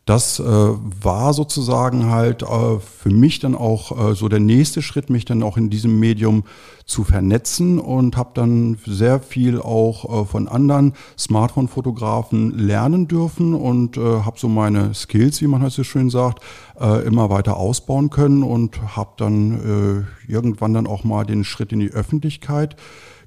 das 0.04 0.38
äh, 0.38 0.44
war 0.44 1.32
sozusagen 1.32 2.10
halt 2.10 2.42
äh, 2.42 2.78
für 2.78 3.08
mich 3.08 3.38
dann 3.38 3.54
auch 3.54 4.10
äh, 4.10 4.14
so 4.14 4.28
der 4.28 4.40
nächste 4.40 4.82
Schritt, 4.82 5.08
mich 5.08 5.24
dann 5.24 5.42
auch 5.42 5.56
in 5.56 5.70
diesem 5.70 5.98
Medium 5.98 6.44
zu 6.84 7.04
vernetzen 7.04 7.78
und 7.78 8.18
habe 8.18 8.32
dann 8.34 8.76
sehr 8.84 9.20
viel 9.20 9.60
auch 9.60 10.22
äh, 10.22 10.24
von 10.26 10.46
anderen 10.46 10.92
Smartphone-Fotografen 11.18 12.50
lernen 12.50 13.08
dürfen 13.08 13.54
und 13.54 13.96
äh, 13.96 14.00
habe 14.00 14.38
so 14.38 14.48
meine 14.48 14.92
Skills, 14.92 15.40
wie 15.40 15.46
man 15.46 15.62
halt 15.62 15.72
so 15.72 15.84
schön 15.84 16.10
sagt, 16.10 16.42
äh, 16.78 17.06
immer 17.06 17.30
weiter 17.30 17.56
ausbauen 17.56 18.10
können 18.10 18.42
und 18.42 18.96
habe 18.96 19.12
dann 19.16 20.06
äh, 20.28 20.30
irgendwann 20.30 20.74
dann 20.74 20.86
auch 20.86 21.04
mal 21.04 21.24
den 21.24 21.44
Schritt 21.44 21.72
in 21.72 21.80
die 21.80 21.90
Öffentlichkeit 21.90 22.76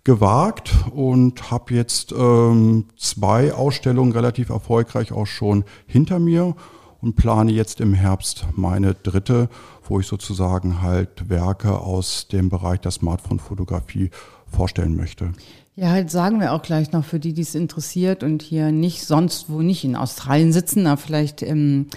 gewagt 0.08 0.74
und 0.96 1.52
habe 1.52 1.74
jetzt 1.74 2.14
ähm, 2.14 2.86
zwei 2.96 3.54
Ausstellungen 3.54 4.14
relativ 4.14 4.48
erfolgreich 4.48 5.12
auch 5.12 5.26
schon 5.26 5.66
hinter 5.86 6.18
mir 6.18 6.56
und 7.02 7.18
plane 7.18 7.52
jetzt 7.52 7.82
im 7.82 7.94
Herbst 7.94 8.46
meine 8.56 8.94
dritte, 8.94 9.50
wo 9.84 10.00
ich 10.00 10.08
sozusagen 10.08 10.82
halt 10.82 11.28
Werke 11.28 11.82
aus 11.82 12.30
dem 12.30 12.48
Bereich 12.48 12.80
der 12.80 12.92
Smartphone-Fotografie 12.92 14.10
vorstellen 14.50 14.96
möchte. 14.96 15.34
Ja, 15.76 15.90
halt 15.90 16.10
sagen 16.10 16.40
wir 16.40 16.54
auch 16.54 16.62
gleich 16.62 16.94
noch 16.94 17.04
für 17.04 17.20
die, 17.20 17.34
die 17.34 17.42
es 17.42 17.54
interessiert 17.54 18.24
und 18.24 18.42
hier 18.42 18.72
nicht 18.72 19.04
sonst 19.04 19.50
wo 19.50 19.62
nicht 19.62 19.84
in 19.84 19.98
Australien 19.98 20.54
sitzen, 20.54 20.88
aber 20.88 21.02
vielleicht 21.02 21.44
ähm, 21.44 21.88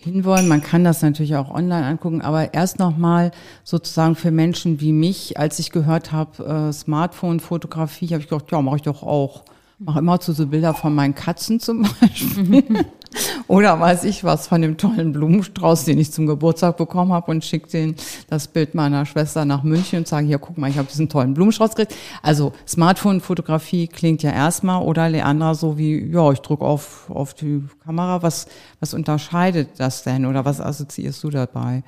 hinwollen. 0.00 0.48
Man 0.48 0.62
kann 0.62 0.84
das 0.84 1.02
natürlich 1.02 1.36
auch 1.36 1.50
online 1.50 1.86
angucken, 1.86 2.22
aber 2.22 2.54
erst 2.54 2.78
nochmal 2.78 3.30
sozusagen 3.64 4.16
für 4.16 4.30
Menschen 4.30 4.80
wie 4.80 4.92
mich, 4.92 5.38
als 5.38 5.58
ich 5.58 5.70
gehört 5.70 6.12
habe, 6.12 6.68
äh, 6.70 6.72
Smartphone-Fotografie, 6.72 8.08
habe 8.08 8.22
ich 8.22 8.28
gedacht, 8.28 8.50
ja, 8.50 8.62
mache 8.62 8.76
ich 8.76 8.82
doch 8.82 9.02
auch. 9.02 9.44
Mache 9.82 10.00
immer 10.00 10.20
zu 10.20 10.32
so 10.32 10.46
Bilder 10.46 10.74
von 10.74 10.94
meinen 10.94 11.14
Katzen 11.14 11.58
zum 11.58 11.82
Beispiel. 11.82 12.84
Oder 13.48 13.80
weiß 13.80 14.04
ich 14.04 14.24
was 14.24 14.46
von 14.46 14.60
dem 14.60 14.76
tollen 14.76 15.12
Blumenstrauß, 15.12 15.86
den 15.86 15.98
ich 15.98 16.12
zum 16.12 16.26
Geburtstag 16.26 16.76
bekommen 16.76 17.14
habe 17.14 17.30
und 17.30 17.44
schicke 17.44 17.68
den 17.70 17.96
das 18.28 18.46
Bild 18.46 18.74
meiner 18.74 19.06
Schwester 19.06 19.46
nach 19.46 19.62
München 19.62 20.00
und 20.00 20.06
sage, 20.06 20.26
hier, 20.26 20.38
guck 20.38 20.58
mal, 20.58 20.68
ich 20.68 20.76
habe 20.76 20.86
diesen 20.86 21.08
tollen 21.08 21.32
Blumenstrauß 21.32 21.74
gekriegt. 21.74 21.98
Also 22.22 22.52
Smartphone-Fotografie 22.68 23.88
klingt 23.88 24.22
ja 24.22 24.32
erstmal 24.32 24.82
oder 24.82 25.08
Leandra 25.08 25.54
so 25.54 25.78
wie, 25.78 26.12
ja, 26.12 26.30
ich 26.30 26.40
drücke 26.40 26.64
auf, 26.64 27.10
auf 27.10 27.32
die 27.32 27.64
Kamera. 27.82 28.22
Was, 28.22 28.48
was 28.80 28.92
unterscheidet 28.92 29.70
das 29.78 30.02
denn 30.02 30.26
oder 30.26 30.44
was 30.44 30.60
assoziierst 30.60 31.24
du 31.24 31.30
dabei? 31.30 31.82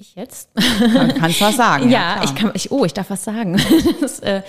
Ich 0.00 0.14
jetzt? 0.14 0.50
Man 0.54 1.12
kannst 1.12 1.40
was 1.40 1.56
sagen. 1.56 1.90
ja, 1.90 2.18
ja 2.18 2.20
ich 2.22 2.32
kann, 2.36 2.52
ich, 2.54 2.70
oh, 2.70 2.84
ich 2.84 2.94
darf 2.94 3.10
was 3.10 3.24
sagen. 3.24 3.60
das, 4.00 4.20
äh, 4.20 4.42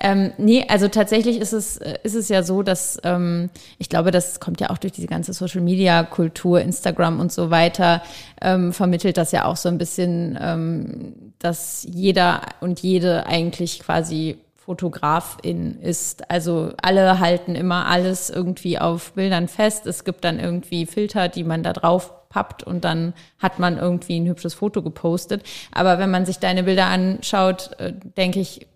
ähm, 0.00 0.32
nee, 0.38 0.64
also 0.68 0.86
tatsächlich 0.86 1.38
ist 1.38 1.52
es, 1.52 1.78
äh, 1.78 1.98
ist 2.04 2.14
es 2.14 2.28
ja 2.28 2.44
so, 2.44 2.62
dass 2.62 3.00
ähm, 3.02 3.50
ich 3.78 3.88
glaube, 3.88 4.12
das 4.12 4.38
kommt 4.38 4.60
ja 4.60 4.70
auch 4.70 4.78
durch 4.78 4.92
diese 4.92 5.08
ganze 5.08 5.32
Social 5.32 5.60
Media 5.60 6.04
Kultur, 6.04 6.60
Instagram 6.60 7.18
und 7.18 7.32
so 7.32 7.50
weiter, 7.50 8.00
ähm, 8.40 8.72
vermittelt 8.72 9.16
das 9.16 9.32
ja 9.32 9.46
auch 9.46 9.56
so 9.56 9.68
ein 9.68 9.76
bisschen, 9.76 10.38
ähm, 10.40 11.32
dass 11.40 11.84
jeder 11.90 12.42
und 12.60 12.78
jede 12.78 13.26
eigentlich 13.26 13.80
quasi 13.80 14.38
Fotografin 14.72 15.78
ist. 15.82 16.30
Also 16.30 16.72
alle 16.80 17.20
halten 17.20 17.54
immer 17.54 17.86
alles 17.86 18.30
irgendwie 18.30 18.78
auf 18.78 19.12
Bildern 19.12 19.46
fest. 19.46 19.86
Es 19.86 20.04
gibt 20.04 20.24
dann 20.24 20.40
irgendwie 20.40 20.86
Filter, 20.86 21.28
die 21.28 21.44
man 21.44 21.62
da 21.62 21.74
drauf 21.74 22.28
pappt 22.30 22.62
und 22.62 22.82
dann 22.84 23.12
hat 23.38 23.58
man 23.58 23.76
irgendwie 23.76 24.18
ein 24.18 24.26
hübsches 24.26 24.54
Foto 24.54 24.82
gepostet. 24.82 25.42
Aber 25.72 25.98
wenn 25.98 26.10
man 26.10 26.24
sich 26.24 26.38
deine 26.38 26.62
Bilder 26.62 26.86
anschaut, 26.86 27.72
äh, 27.78 27.92
denke 28.16 28.40
ich, 28.40 28.66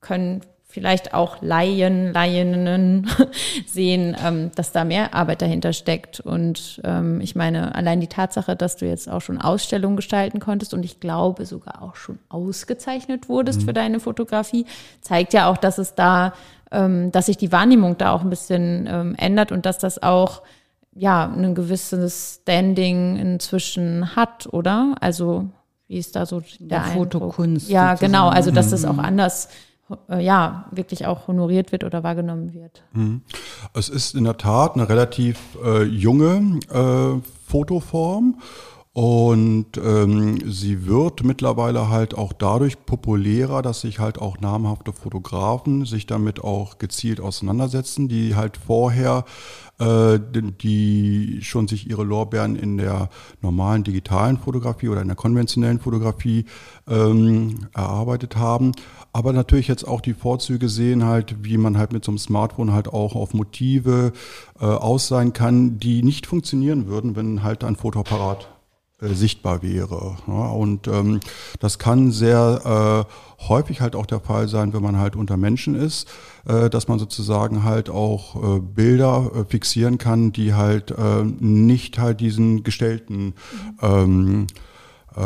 können 0.00 0.40
vielleicht 0.76 1.14
auch 1.14 1.40
Laien, 1.40 2.12
Laieninnen 2.12 3.08
sehen, 3.66 4.14
ähm, 4.22 4.50
dass 4.56 4.72
da 4.72 4.84
mehr 4.84 5.14
Arbeit 5.14 5.40
dahinter 5.40 5.72
steckt. 5.72 6.20
Und 6.20 6.82
ähm, 6.84 7.22
ich 7.22 7.34
meine, 7.34 7.74
allein 7.74 7.98
die 7.98 8.08
Tatsache, 8.08 8.56
dass 8.56 8.76
du 8.76 8.84
jetzt 8.84 9.08
auch 9.08 9.22
schon 9.22 9.40
Ausstellungen 9.40 9.96
gestalten 9.96 10.38
konntest 10.38 10.74
und 10.74 10.84
ich 10.84 11.00
glaube 11.00 11.46
sogar 11.46 11.80
auch 11.80 11.96
schon 11.96 12.18
ausgezeichnet 12.28 13.30
wurdest 13.30 13.62
mhm. 13.62 13.64
für 13.64 13.72
deine 13.72 14.00
Fotografie, 14.00 14.66
zeigt 15.00 15.32
ja 15.32 15.48
auch, 15.48 15.56
dass 15.56 15.78
es 15.78 15.94
da, 15.94 16.34
ähm, 16.70 17.10
dass 17.10 17.24
sich 17.24 17.38
die 17.38 17.52
Wahrnehmung 17.52 17.96
da 17.96 18.12
auch 18.12 18.20
ein 18.20 18.28
bisschen 18.28 18.86
ähm, 18.86 19.14
ändert 19.16 19.52
und 19.52 19.64
dass 19.64 19.78
das 19.78 20.02
auch 20.02 20.42
ja, 20.94 21.24
ein 21.24 21.54
gewisses 21.54 22.40
Standing 22.42 23.16
inzwischen 23.16 24.14
hat, 24.14 24.46
oder? 24.52 24.94
Also, 25.00 25.48
wie 25.88 25.96
ist 25.96 26.16
da 26.16 26.26
so 26.26 26.42
der, 26.60 26.80
der 26.80 26.82
Fotokunst? 26.82 27.70
Ja, 27.70 27.92
sozusagen. 27.92 28.12
genau. 28.12 28.28
Also, 28.28 28.50
dass 28.50 28.70
das 28.70 28.84
auch 28.84 28.94
mhm. 28.94 29.00
anders, 29.00 29.48
ja, 30.08 30.66
wirklich 30.70 31.06
auch 31.06 31.28
honoriert 31.28 31.72
wird 31.72 31.84
oder 31.84 32.02
wahrgenommen 32.02 32.52
wird. 32.52 32.82
Mhm. 32.92 33.22
Es 33.72 33.88
ist 33.88 34.14
in 34.14 34.24
der 34.24 34.36
Tat 34.36 34.74
eine 34.74 34.88
relativ 34.88 35.38
äh, 35.64 35.82
junge 35.82 36.58
äh, 36.70 37.20
Fotoform. 37.46 38.38
Und 38.92 39.76
ähm, 39.76 40.38
sie 40.50 40.86
wird 40.86 41.22
mittlerweile 41.22 41.90
halt 41.90 42.16
auch 42.16 42.32
dadurch 42.32 42.86
populärer, 42.86 43.60
dass 43.60 43.82
sich 43.82 43.98
halt 43.98 44.18
auch 44.18 44.40
namhafte 44.40 44.94
Fotografen 44.94 45.84
sich 45.84 46.06
damit 46.06 46.42
auch 46.42 46.78
gezielt 46.78 47.20
auseinandersetzen, 47.20 48.08
die 48.08 48.36
halt 48.36 48.56
vorher 48.56 49.26
äh, 49.78 50.18
die 50.32 51.40
schon 51.42 51.68
sich 51.68 51.90
ihre 51.90 52.04
Lorbeeren 52.04 52.56
in 52.56 52.78
der 52.78 53.10
normalen 53.42 53.84
digitalen 53.84 54.38
Fotografie 54.38 54.88
oder 54.88 55.02
in 55.02 55.08
der 55.08 55.16
konventionellen 55.16 55.80
Fotografie 55.80 56.46
ähm, 56.88 57.68
erarbeitet 57.74 58.36
haben. 58.36 58.72
Aber 59.16 59.32
natürlich 59.32 59.66
jetzt 59.66 59.88
auch 59.88 60.02
die 60.02 60.12
Vorzüge 60.12 60.68
sehen 60.68 61.06
halt, 61.06 61.42
wie 61.42 61.56
man 61.56 61.78
halt 61.78 61.90
mit 61.90 62.04
so 62.04 62.10
einem 62.10 62.18
Smartphone 62.18 62.74
halt 62.74 62.88
auch 62.88 63.14
auf 63.14 63.32
Motive 63.32 64.12
äh, 64.60 64.66
aus 64.66 65.08
sein 65.08 65.32
kann, 65.32 65.78
die 65.78 66.02
nicht 66.02 66.26
funktionieren 66.26 66.86
würden, 66.86 67.16
wenn 67.16 67.42
halt 67.42 67.64
ein 67.64 67.76
Fotoapparat 67.76 68.46
äh, 69.00 69.14
sichtbar 69.14 69.62
wäre. 69.62 70.18
Ja, 70.26 70.50
und 70.50 70.86
ähm, 70.86 71.20
das 71.60 71.78
kann 71.78 72.12
sehr 72.12 73.06
äh, 73.40 73.42
häufig 73.48 73.80
halt 73.80 73.96
auch 73.96 74.04
der 74.04 74.20
Fall 74.20 74.48
sein, 74.48 74.74
wenn 74.74 74.82
man 74.82 74.98
halt 74.98 75.16
unter 75.16 75.38
Menschen 75.38 75.76
ist, 75.76 76.08
äh, 76.46 76.68
dass 76.68 76.86
man 76.86 76.98
sozusagen 76.98 77.64
halt 77.64 77.88
auch 77.88 78.56
äh, 78.56 78.60
Bilder 78.60 79.30
äh, 79.34 79.44
fixieren 79.46 79.96
kann, 79.96 80.32
die 80.32 80.52
halt 80.52 80.90
äh, 80.90 81.24
nicht 81.24 81.98
halt 81.98 82.20
diesen 82.20 82.64
gestellten 82.64 83.32
ähm, 83.80 84.46
äh, 85.16 85.20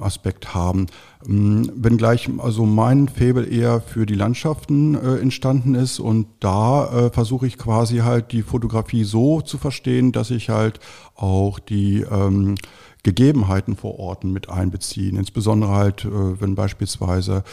Aspekt 0.00 0.54
haben. 0.54 0.86
Ähm, 1.26 1.70
wenngleich 1.74 2.28
also 2.38 2.66
mein 2.66 3.08
Faible 3.08 3.46
eher 3.46 3.80
für 3.80 4.06
die 4.06 4.14
Landschaften 4.14 4.94
äh, 4.94 5.16
entstanden 5.16 5.74
ist 5.74 5.98
und 5.98 6.26
da 6.40 7.06
äh, 7.06 7.10
versuche 7.10 7.46
ich 7.46 7.58
quasi 7.58 7.98
halt 7.98 8.32
die 8.32 8.42
Fotografie 8.42 9.04
so 9.04 9.40
zu 9.40 9.58
verstehen, 9.58 10.12
dass 10.12 10.30
ich 10.30 10.50
halt 10.50 10.80
auch 11.14 11.58
die 11.58 12.00
ähm, 12.00 12.56
Gegebenheiten 13.04 13.76
vor 13.76 13.98
Orten 13.98 14.32
mit 14.32 14.48
einbeziehen. 14.48 15.16
Insbesondere 15.16 15.70
halt, 15.70 16.04
äh, 16.04 16.40
wenn 16.40 16.54
beispielsweise 16.54 17.44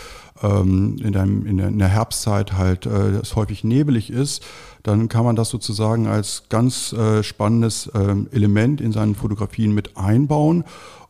ähm, 0.41 0.95
in, 1.03 1.11
der, 1.11 1.23
in 1.23 1.77
der 1.77 1.87
Herbstzeit 1.89 2.53
halt 2.53 2.85
äh, 2.85 3.19
es 3.19 3.35
häufig 3.35 3.63
nebelig 3.63 4.09
ist, 4.09 4.43
dann 4.81 5.09
kann 5.09 5.25
man 5.25 5.35
das 5.35 5.49
sozusagen 5.49 6.07
als 6.07 6.43
ganz 6.49 6.93
äh, 6.93 7.21
spannendes 7.21 7.91
ähm, 7.93 8.27
Element 8.31 8.81
in 8.81 8.91
seinen 8.91 9.13
Fotografien 9.13 9.73
mit 9.73 9.97
einbauen. 9.97 10.63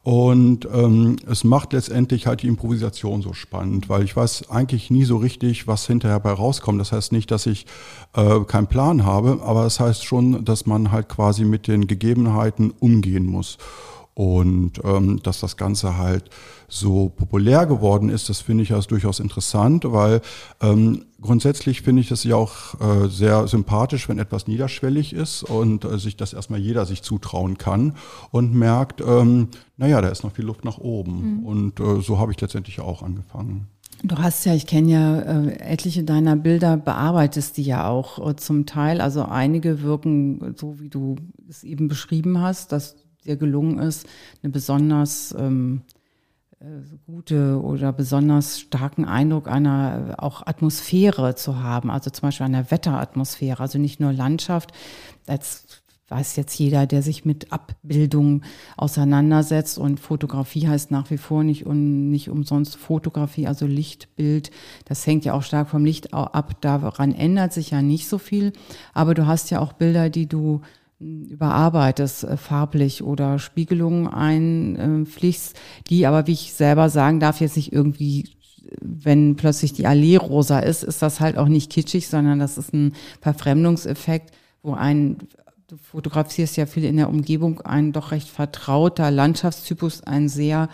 Und 0.04 0.68
ähm, 0.74 1.18
es 1.28 1.44
macht 1.44 1.74
letztendlich 1.74 2.26
halt 2.26 2.42
die 2.42 2.48
Improvisation 2.48 3.22
so 3.22 3.34
spannend, 3.34 3.88
weil 3.88 4.04
ich 4.04 4.16
weiß 4.16 4.50
eigentlich 4.50 4.90
nie 4.90 5.04
so 5.04 5.18
richtig, 5.18 5.68
was 5.68 5.86
hinterher 5.86 6.20
bei 6.20 6.32
rauskommt. 6.32 6.82
Das 6.82 6.92
heißt 6.92 7.12
nicht, 7.12 7.30
dass 7.30 7.46
ich 7.46 7.68
äh, 8.16 8.40
keinen 8.42 8.66
Plan 8.66 9.06
habe, 9.06 9.42
aber 9.44 9.66
es 9.66 9.76
das 9.76 9.80
heißt 9.88 10.06
schon, 10.06 10.44
dass 10.44 10.66
man 10.66 10.92
halt 10.92 11.08
quasi 11.08 11.46
mit 11.46 11.68
den 11.68 11.86
Gegebenheiten 11.86 12.74
umgehen 12.80 13.28
muss. 13.28 13.60
Und 14.22 14.74
ähm, 14.84 15.20
dass 15.24 15.40
das 15.40 15.58
Ganze 15.58 15.98
halt 15.98 16.26
so 16.68 17.10
populär 17.10 17.66
geworden 17.66 18.10
ist, 18.10 18.30
das 18.30 18.40
finde 18.40 18.62
ich 18.62 18.72
als 18.72 18.86
durchaus 18.86 19.20
interessant, 19.20 19.84
weil 19.88 20.22
ähm, 20.62 21.06
grundsätzlich 21.20 21.82
finde 21.82 22.04
ich 22.04 22.12
es 22.12 22.24
ja 22.24 22.36
auch 22.36 22.80
äh, 22.80 23.08
sehr 23.08 23.48
sympathisch, 23.48 24.08
wenn 24.08 24.20
etwas 24.20 24.46
niederschwellig 24.46 25.14
ist 25.14 25.42
und 25.42 25.86
äh, 25.86 25.98
sich 25.98 26.18
das 26.18 26.34
erstmal 26.34 26.60
jeder 26.60 26.86
sich 26.86 27.02
zutrauen 27.02 27.58
kann 27.58 27.96
und 28.30 28.54
merkt, 28.54 29.02
ähm, 29.02 29.48
naja, 29.78 30.00
da 30.02 30.10
ist 30.10 30.24
noch 30.24 30.34
viel 30.34 30.46
Luft 30.46 30.66
nach 30.66 30.78
oben. 30.78 31.40
Mhm. 31.40 31.46
Und 31.48 31.80
äh, 31.80 32.02
so 32.02 32.20
habe 32.20 32.32
ich 32.32 32.40
letztendlich 32.40 32.80
auch 32.80 33.02
angefangen. 33.02 33.70
Du 34.04 34.18
hast 34.18 34.46
ja, 34.46 34.54
ich 34.54 34.68
kenne 34.68 34.92
ja 34.92 35.20
äh, 35.20 35.60
etliche 35.62 36.04
deiner 36.04 36.36
Bilder, 36.36 36.78
bearbeitest 36.78 37.58
die 37.58 37.64
ja 37.64 37.88
auch 37.88 38.30
äh, 38.30 38.36
zum 38.36 38.68
Teil. 38.68 39.02
Also 39.02 39.26
einige 39.26 39.82
wirken 39.82 40.54
so, 40.58 40.80
wie 40.80 40.90
du 40.90 41.16
es 41.50 41.64
eben 41.64 41.88
beschrieben 41.88 42.40
hast, 42.40 42.72
dass 42.72 43.01
dir 43.26 43.38
gelungen 43.38 43.80
ist, 43.80 44.08
eine 44.42 44.52
besonders 44.52 45.36
ähm, 45.38 45.82
äh, 46.60 46.66
gute 47.08 47.62
oder 47.62 47.92
besonders 47.92 48.60
starken 48.60 49.06
Eindruck 49.06 49.48
einer 49.48 50.16
äh, 50.18 50.22
auch 50.22 50.46
Atmosphäre 50.46 51.36
zu 51.36 51.62
haben, 51.64 51.90
also 51.90 52.10
zum 52.10 52.28
Beispiel 52.28 52.46
einer 52.46 52.70
Wetteratmosphäre, 52.70 53.62
also 53.62 53.80
nicht 53.80 54.00
nur 54.00 54.14
Landschaft, 54.14 54.72
als 55.28 55.82
weiß 56.12 56.36
jetzt 56.36 56.60
jeder, 56.60 56.86
der 56.86 57.02
sich 57.02 57.24
mit 57.24 57.54
Abbildung 57.54 58.44
auseinandersetzt 58.76 59.80
und 59.80 60.00
Fotografie 60.00 60.68
heißt 60.68 60.92
nach 60.92 61.10
wie 61.10 61.18
vor 61.18 61.44
nicht, 61.44 61.66
un, 61.66 62.12
nicht 62.12 62.30
umsonst 62.30 62.76
Fotografie, 62.76 63.48
also 63.48 63.66
Lichtbild. 63.66 64.52
Das 64.86 65.08
hängt 65.08 65.24
ja 65.24 65.34
auch 65.34 65.44
stark 65.44 65.70
vom 65.70 65.86
Licht 65.86 66.14
ab. 66.14 66.62
Daran 66.62 67.16
ändert 67.16 67.54
sich 67.54 67.72
ja 67.72 67.82
nicht 67.82 68.10
so 68.10 68.18
viel. 68.18 68.52
Aber 68.94 69.14
du 69.14 69.26
hast 69.26 69.50
ja 69.52 69.60
auch 69.60 69.72
Bilder, 69.72 70.10
die 70.10 70.28
du 70.28 70.62
überarbeitest, 71.02 72.24
äh, 72.24 72.38
farblich 72.38 73.04
oder 73.04 73.40
Spiegelungen 73.40 74.08
einpflichst, 74.08 75.60
die 75.90 76.06
aber, 76.06 76.28
wie 76.28 76.34
ich 76.34 76.54
selber 76.54 76.90
sagen 76.90 77.20
darf, 77.20 77.42
jetzt 77.42 77.56
nicht 77.56 77.74
irgendwie 77.74 78.30
wenn 78.80 79.36
plötzlich 79.36 79.74
die 79.74 79.88
Allee 79.88 80.18
rosa 80.18 80.60
ist, 80.60 80.84
ist 80.84 81.02
das 81.02 81.20
halt 81.20 81.38
auch 81.38 81.48
nicht 81.48 81.72
kitschig, 81.72 82.08
sondern 82.08 82.40
das 82.40 82.58
ist 82.58 82.74
ein 82.74 82.94
Verfremdungseffekt, 83.22 84.32
wo 84.64 84.74
ein, 84.74 85.18
du 85.68 85.78
fotografierst 85.78 86.58
ja 86.58 86.66
viel 86.66 86.86
in 86.86 86.98
der 86.98 87.10
Umgebung, 87.10 87.62
ein 87.62 87.92
doch 87.92 88.12
recht 88.12 88.30
vertrauter 88.30 89.12
Landschaftstypus 89.12 90.04
ein 90.04 90.30
sehr 90.30 90.70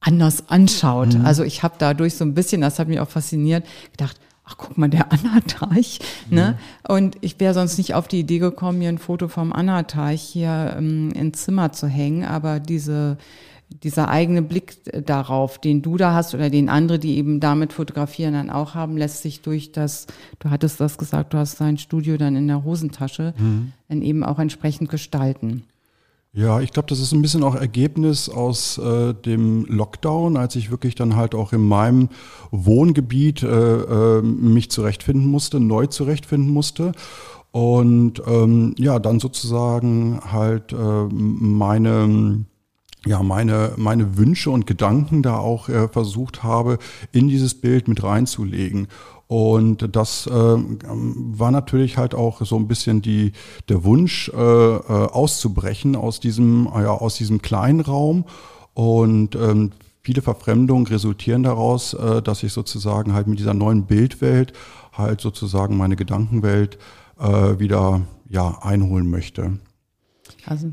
anders 0.00 0.48
anschaut. 0.48 1.14
Mhm. 1.14 1.26
Also 1.26 1.42
ich 1.42 1.62
habe 1.62 1.74
dadurch 1.78 2.14
so 2.14 2.24
ein 2.24 2.34
bisschen, 2.34 2.60
das 2.60 2.78
hat 2.78 2.88
mich 2.88 3.00
auch 3.00 3.08
fasziniert, 3.08 3.66
gedacht, 3.90 4.18
ach 4.48 4.56
guck 4.56 4.78
mal, 4.78 4.88
der 4.88 5.12
Anna-Teich. 5.12 6.00
Ne? 6.30 6.56
Mhm. 6.56 6.94
Und 6.94 7.16
ich 7.20 7.38
wäre 7.38 7.54
sonst 7.54 7.76
nicht 7.78 7.94
auf 7.94 8.08
die 8.08 8.20
Idee 8.20 8.38
gekommen, 8.38 8.78
mir 8.78 8.88
ein 8.88 8.98
Foto 8.98 9.28
vom 9.28 9.52
Anna-Teich 9.52 10.22
hier 10.22 10.74
ähm, 10.78 11.10
ins 11.12 11.44
Zimmer 11.44 11.72
zu 11.72 11.86
hängen. 11.86 12.24
Aber 12.24 12.58
diese, 12.58 13.18
dieser 13.68 14.08
eigene 14.08 14.42
Blick 14.42 14.78
darauf, 15.04 15.58
den 15.58 15.82
du 15.82 15.96
da 15.96 16.14
hast 16.14 16.34
oder 16.34 16.48
den 16.48 16.68
andere, 16.68 16.98
die 16.98 17.18
eben 17.18 17.40
damit 17.40 17.72
fotografieren, 17.72 18.34
dann 18.34 18.50
auch 18.50 18.74
haben, 18.74 18.96
lässt 18.96 19.22
sich 19.22 19.42
durch 19.42 19.72
das, 19.72 20.06
du 20.38 20.50
hattest 20.50 20.80
das 20.80 20.96
gesagt, 20.96 21.34
du 21.34 21.38
hast 21.38 21.60
dein 21.60 21.76
Studio 21.76 22.16
dann 22.16 22.34
in 22.34 22.48
der 22.48 22.64
Hosentasche, 22.64 23.34
mhm. 23.36 23.72
dann 23.88 24.02
eben 24.02 24.24
auch 24.24 24.38
entsprechend 24.38 24.88
gestalten. 24.88 25.64
Ja, 26.32 26.60
ich 26.60 26.72
glaube, 26.72 26.88
das 26.88 27.00
ist 27.00 27.12
ein 27.12 27.22
bisschen 27.22 27.42
auch 27.42 27.54
Ergebnis 27.54 28.28
aus 28.28 28.78
äh, 28.78 29.14
dem 29.14 29.64
Lockdown, 29.64 30.36
als 30.36 30.56
ich 30.56 30.70
wirklich 30.70 30.94
dann 30.94 31.16
halt 31.16 31.34
auch 31.34 31.52
in 31.52 31.66
meinem 31.66 32.10
Wohngebiet 32.50 33.42
äh, 33.42 33.48
äh, 33.48 34.22
mich 34.22 34.70
zurechtfinden 34.70 35.26
musste, 35.26 35.58
neu 35.58 35.86
zurechtfinden 35.86 36.52
musste. 36.52 36.92
Und 37.50 38.22
ähm, 38.26 38.74
ja, 38.78 38.98
dann 38.98 39.20
sozusagen 39.20 40.20
halt 40.30 40.72
äh, 40.72 41.08
meine 41.10 42.44
ja, 43.06 43.22
meine, 43.22 43.72
meine 43.76 44.18
Wünsche 44.18 44.50
und 44.50 44.66
Gedanken 44.66 45.22
da 45.22 45.38
auch 45.38 45.68
äh, 45.68 45.88
versucht 45.88 46.42
habe, 46.42 46.78
in 47.12 47.28
dieses 47.28 47.54
Bild 47.54 47.88
mit 47.88 48.02
reinzulegen. 48.02 48.88
Und 49.28 49.94
das 49.94 50.26
äh, 50.26 50.30
war 50.32 51.50
natürlich 51.50 51.98
halt 51.98 52.14
auch 52.14 52.44
so 52.44 52.56
ein 52.56 52.66
bisschen 52.66 53.02
die, 53.02 53.32
der 53.68 53.84
Wunsch, 53.84 54.30
äh, 54.30 54.34
äh, 54.34 54.80
auszubrechen 54.80 55.96
aus 55.96 56.18
diesem, 56.18 56.64
ja, 56.64 56.90
aus 56.90 57.16
diesem 57.16 57.42
kleinen 57.42 57.80
Raum. 57.80 58.24
Und 58.72 59.34
ähm, 59.34 59.72
viele 60.00 60.22
Verfremdungen 60.22 60.86
resultieren 60.86 61.42
daraus, 61.42 61.92
äh, 61.92 62.22
dass 62.22 62.42
ich 62.42 62.54
sozusagen 62.54 63.12
halt 63.12 63.26
mit 63.26 63.38
dieser 63.38 63.52
neuen 63.52 63.84
Bildwelt 63.84 64.54
halt 64.92 65.20
sozusagen 65.20 65.76
meine 65.76 65.96
Gedankenwelt 65.96 66.78
äh, 67.18 67.58
wieder 67.58 68.00
ja, 68.30 68.58
einholen 68.62 69.10
möchte. 69.10 69.58
Also 70.46 70.72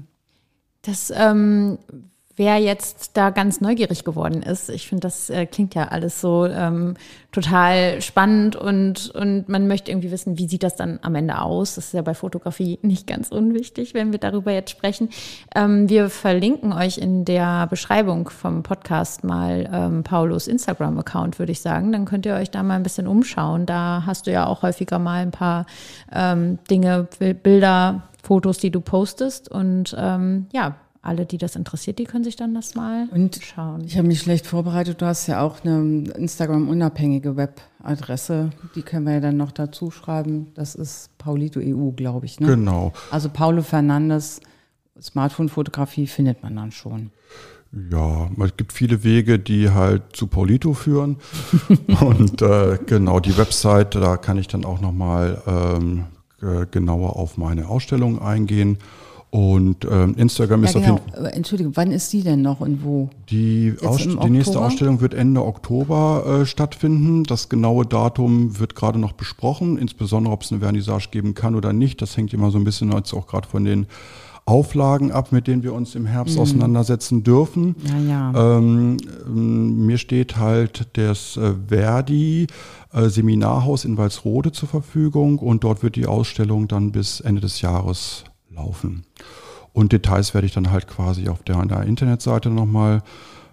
das 0.82 1.12
ähm, 1.14 1.78
wer 2.38 2.58
jetzt 2.58 3.12
da 3.16 3.30
ganz 3.30 3.62
neugierig 3.62 4.04
geworden 4.04 4.44
ist. 4.44 4.70
Ich 4.70 4.90
finde, 4.90 5.02
das 5.02 5.30
äh, 5.30 5.46
klingt 5.46 5.74
ja 5.74 5.88
alles 5.88 6.20
so 6.20 6.46
ähm, 6.46 6.96
total 7.32 8.02
spannend 8.02 8.56
und, 8.56 9.10
und 9.12 9.48
man 9.48 9.68
möchte 9.68 9.92
irgendwie 9.92 10.12
wissen, 10.12 10.38
wie 10.38 10.48
sieht 10.48 10.64
das 10.64 10.76
dann 10.76 11.00
am 11.02 11.16
Ende 11.16 11.42
aus. 11.42 11.76
Das 11.76 11.88
ist 11.88 11.94
ja 11.94 12.02
bei 12.02 12.14
Fotografie 12.14 12.80
nicht 12.84 13.08
ganz 13.08 13.30
unwichtig, 13.30 13.94
wenn 13.94 14.12
wir 14.12 14.20
darüber 14.20 14.52
jetzt 14.52 14.72
sprechen. 14.72 15.10
Ähm, 15.56 15.90
wir 15.90 16.10
verlinken 16.10 16.74
euch 16.74 16.98
in 16.98 17.26
der 17.26 17.68
Beschreibung 17.68 18.30
vom 18.30 18.64
Podcast 18.64 19.24
mal 19.24 19.70
ähm, 19.72 20.04
Paulos 20.04 20.48
Instagram-Account, 20.48 21.40
würde 21.40 21.54
ich 21.54 21.62
sagen. 21.62 21.92
Dann 21.92 22.06
könnt 22.06 22.26
ihr 22.26 22.36
euch 22.36 22.52
da 22.52 22.64
mal 22.64 22.76
ein 22.76 22.84
bisschen 22.84 23.08
umschauen. 23.08 23.66
Da 23.66 24.04
hast 24.06 24.28
du 24.28 24.32
ja 24.32 24.46
auch 24.46 24.62
häufiger 24.62 25.00
mal 25.00 25.22
ein 25.22 25.32
paar 25.32 25.66
ähm, 26.12 26.60
Dinge, 26.70 27.08
Bilder, 27.20 28.04
Fotos, 28.24 28.58
die 28.58 28.72
du 28.72 28.82
postest. 28.82 29.50
Und 29.50 29.96
ähm, 29.98 30.48
ja, 30.52 30.76
alle, 31.06 31.26
die 31.26 31.38
das 31.38 31.56
interessiert, 31.56 32.00
die 32.00 32.06
können 32.06 32.24
sich 32.24 32.36
dann 32.36 32.54
das 32.54 32.76
mal 32.76 33.08
und 33.12 33.40
schauen. 33.42 33.84
Ich 33.86 33.98
habe 33.98 34.08
mich 34.08 34.20
schlecht 34.20 34.48
vorbereitet. 34.48 35.02
Du 35.02 35.06
hast 35.06 35.28
ja 35.28 35.42
auch 35.42 35.64
eine 35.64 36.10
Instagram-unabhängige 36.16 37.36
Webadresse. 37.38 38.50
Die 38.76 38.82
können 38.82 39.06
wir 39.06 39.14
ja 39.14 39.20
dann 39.20 39.38
noch 39.38 39.52
dazu 39.52 39.92
schreiben. 39.92 40.48
Das 40.56 40.76
ist 40.76 41.16
Paulito 41.18 41.60
EU, 41.60 41.92
glaube 41.92 42.26
ich. 42.26 42.40
Ne? 42.40 42.48
Genau. 42.48 42.94
Also 43.12 43.30
Paulo 43.30 43.62
Fernandes, 43.62 44.42
Smartphone-Fotografie 45.00 46.08
findet 46.08 46.42
man 46.44 46.56
dann 46.56 46.72
schon. 46.72 47.12
Ja, 47.92 48.30
es 48.44 48.56
gibt 48.56 48.72
viele 48.72 49.04
Wege, 49.04 49.38
die 49.38 49.70
halt 49.70 50.16
zu 50.16 50.28
Paulito 50.28 50.74
führen. 50.74 51.18
und 52.00 52.42
äh, 52.42 52.80
genau, 52.86 53.20
die 53.20 53.38
Website, 53.38 53.96
da 53.96 54.18
kann 54.18 54.38
ich 54.38 54.48
dann 54.48 54.66
auch 54.66 54.82
nochmal 54.82 55.42
ähm, 55.46 56.06
genauer 56.72 57.16
auf 57.16 57.38
meine 57.38 57.68
Ausstellung 57.68 58.22
eingehen. 58.22 58.78
Und 59.36 59.86
ähm, 59.92 60.16
Instagram 60.16 60.64
ja, 60.64 60.70
ist 60.70 60.76
genau. 60.76 60.94
auf 60.94 61.02
jeden 61.02 61.12
Fall. 61.12 61.34
Entschuldigung, 61.34 61.74
wann 61.76 61.92
ist 61.92 62.14
die 62.14 62.24
denn 62.24 62.42
noch 62.42 62.62
und 62.62 62.86
wo? 62.86 63.10
Die, 63.30 63.74
die 64.24 64.30
nächste 64.30 64.62
Ausstellung 64.62 65.02
wird 65.02 65.14
Ende 65.14 65.44
Oktober 65.44 66.24
äh, 66.26 66.46
stattfinden. 66.46 67.26
Das 67.26 67.50
genaue 67.50 67.86
Datum 67.86 68.58
wird 68.60 68.76
gerade 68.76 68.98
noch 68.98 69.12
besprochen, 69.12 69.78
insbesondere 69.78 70.34
ob 70.34 70.44
es 70.44 70.54
eine 70.54 70.62
Vernissage 70.62 71.10
geben 71.12 71.34
kann 71.34 71.56
oder 71.56 71.74
nicht. 71.74 72.02
Das 72.02 72.16
hängt 72.16 72.34
immer 72.34 72.50
so 72.50 72.58
ein 72.58 72.64
bisschen 72.64 72.94
jetzt 72.94 73.14
auch 73.14 73.28
gerade 73.28 73.46
von 73.46 73.66
den 73.66 73.88
Auflagen 74.46 75.12
ab, 75.12 75.34
mit 75.34 75.48
denen 75.48 75.64
wir 75.64 75.74
uns 75.74 75.96
im 75.96 76.06
Herbst 76.06 76.36
mhm. 76.36 76.42
auseinandersetzen 76.42 77.24
dürfen. 77.24 77.76
Ja, 77.84 78.32
ja. 78.32 78.58
Ähm, 78.58 78.96
ähm, 79.28 79.86
mir 79.86 79.98
steht 79.98 80.38
halt 80.38 80.88
das 80.94 81.36
äh, 81.36 81.56
Verdi 81.68 82.48
äh, 82.94 83.10
Seminarhaus 83.10 83.84
in 83.84 83.98
Walsrode 83.98 84.54
zur 84.54 84.70
Verfügung 84.70 85.40
und 85.40 85.66
dort 85.66 85.84
wird 85.84 85.98
die 85.98 86.06
Ausstellung 86.06 86.70
dann 86.70 86.94
bis 86.94 87.20
Ende 87.20 87.42
des 87.42 87.60
Jahres 87.60 88.24
laufen. 88.56 89.04
Und 89.74 89.92
Details 89.92 90.34
werde 90.34 90.48
ich 90.48 90.54
dann 90.54 90.72
halt 90.72 90.88
quasi 90.88 91.28
auf 91.28 91.44
der, 91.44 91.64
der 91.66 91.84
Internetseite 91.84 92.50
nochmal 92.50 93.04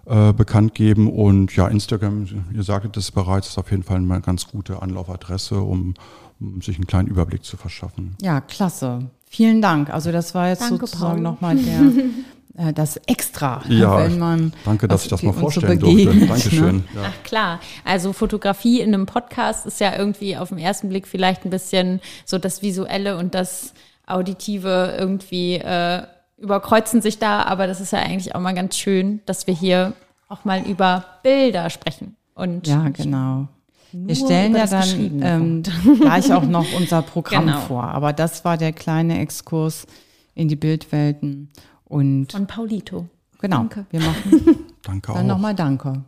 äh, 0.05 0.33
bekannt 0.33 0.73
geben. 0.73 1.11
Und 1.11 1.55
ja, 1.55 1.67
Instagram, 1.67 2.27
ihr 2.53 2.63
sagtet 2.63 2.97
es 2.97 3.11
bereits, 3.11 3.49
ist 3.49 3.57
auf 3.57 3.71
jeden 3.71 3.83
Fall 3.83 3.97
eine 3.97 4.21
ganz 4.21 4.47
gute 4.47 4.81
Anlaufadresse, 4.81 5.59
um, 5.59 5.93
um 6.39 6.61
sich 6.61 6.77
einen 6.77 6.87
kleinen 6.87 7.07
Überblick 7.07 7.43
zu 7.43 7.57
verschaffen. 7.57 8.15
Ja, 8.21 8.41
klasse. 8.41 9.09
Vielen 9.29 9.61
Dank. 9.61 9.89
Also 9.89 10.11
das 10.11 10.35
war 10.35 10.49
jetzt 10.49 10.61
Danke, 10.61 10.85
sozusagen 10.85 11.21
nochmal 11.21 11.57
der 11.57 12.67
äh, 12.67 12.73
das 12.73 12.97
Extra, 13.07 13.63
ja, 13.67 13.97
wenn 13.97 14.19
man. 14.19 14.53
Danke, 14.63 14.87
dass 14.87 15.03
ich 15.03 15.09
das 15.09 15.23
mal 15.23 15.33
vorstellen 15.33 15.79
so 15.79 15.87
durfte. 15.87 16.15
Ne? 16.15 16.27
Dankeschön. 16.27 16.75
Ne? 16.75 16.83
Ja. 16.95 17.01
Ach 17.07 17.23
klar. 17.23 17.59
Also 17.83 18.13
Fotografie 18.13 18.81
in 18.81 18.93
einem 18.93 19.05
Podcast 19.05 19.65
ist 19.65 19.79
ja 19.79 19.97
irgendwie 19.97 20.37
auf 20.37 20.49
den 20.49 20.57
ersten 20.57 20.89
Blick 20.89 21.07
vielleicht 21.07 21.45
ein 21.45 21.49
bisschen 21.49 21.99
so 22.25 22.37
das 22.37 22.61
Visuelle 22.61 23.17
und 23.17 23.33
das 23.33 23.73
Auditive 24.05 24.95
irgendwie 24.97 25.55
äh, 25.55 26.03
überkreuzen 26.37 27.01
sich 27.01 27.19
da, 27.19 27.43
aber 27.43 27.67
das 27.67 27.79
ist 27.79 27.93
ja 27.93 27.99
eigentlich 27.99 28.35
auch 28.35 28.41
mal 28.41 28.53
ganz 28.53 28.77
schön, 28.77 29.21
dass 29.25 29.47
wir 29.47 29.53
hier 29.53 29.93
auch 30.27 30.45
mal 30.45 30.61
über 30.67 31.05
Bilder 31.23 31.69
sprechen. 31.69 32.15
Und 32.35 32.67
ja, 32.67 32.89
genau. 32.89 33.47
Wir 33.91 34.15
stellen 34.15 34.55
ja 34.55 34.65
dann 34.65 35.21
ähm, 35.21 35.63
gleich 36.01 36.33
auch 36.33 36.43
noch 36.43 36.65
unser 36.75 37.03
Programm 37.03 37.45
genau. 37.45 37.59
vor, 37.59 37.83
aber 37.83 38.11
das 38.11 38.43
war 38.43 38.57
der 38.57 38.73
kleine 38.73 39.19
Exkurs 39.19 39.85
in 40.33 40.47
die 40.47 40.55
Bildwelten 40.55 41.51
und 41.85 42.31
von 42.31 42.47
Paulito. 42.47 43.07
Genau. 43.39 43.57
Danke. 43.57 43.85
Wir 43.91 43.99
machen. 43.99 44.65
danke 44.83 45.13
dann 45.13 45.27
nochmal 45.27 45.53
Danke. 45.53 46.03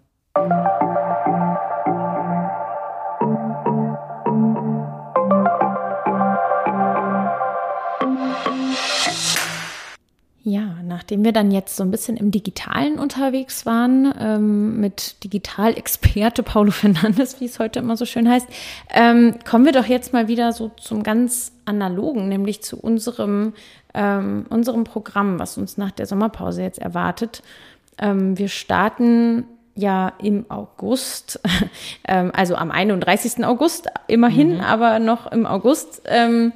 Ja, 10.47 10.75
nachdem 10.83 11.23
wir 11.23 11.31
dann 11.31 11.49
jetzt 11.49 11.75
so 11.75 11.81
ein 11.81 11.89
bisschen 11.89 12.17
im 12.17 12.29
Digitalen 12.29 12.99
unterwegs 12.99 13.65
waren, 13.65 14.13
ähm, 14.19 14.79
mit 14.79 15.23
Digitalexperte 15.23 16.43
Paulo 16.43 16.69
Fernandes, 16.69 17.41
wie 17.41 17.45
es 17.45 17.57
heute 17.57 17.79
immer 17.79 17.97
so 17.97 18.05
schön 18.05 18.29
heißt, 18.29 18.47
ähm, 18.93 19.39
kommen 19.43 19.65
wir 19.65 19.71
doch 19.71 19.87
jetzt 19.87 20.13
mal 20.13 20.27
wieder 20.27 20.53
so 20.53 20.69
zum 20.77 21.01
ganz 21.01 21.51
analogen, 21.65 22.29
nämlich 22.29 22.61
zu 22.61 22.79
unserem, 22.79 23.53
ähm, 23.95 24.45
unserem 24.51 24.83
Programm, 24.83 25.39
was 25.39 25.57
uns 25.57 25.77
nach 25.77 25.89
der 25.89 26.05
Sommerpause 26.05 26.61
jetzt 26.61 26.77
erwartet. 26.77 27.41
Ähm, 27.97 28.37
wir 28.37 28.47
starten 28.47 29.45
ja 29.73 30.13
im 30.21 30.45
August, 30.49 31.39
ähm, 32.07 32.31
also 32.35 32.53
am 32.53 32.69
31. 32.69 33.43
August 33.43 33.87
immerhin, 34.05 34.57
mhm. 34.57 34.61
aber 34.61 34.99
noch 34.99 35.31
im 35.31 35.47
August 35.47 36.03
ähm, 36.05 36.53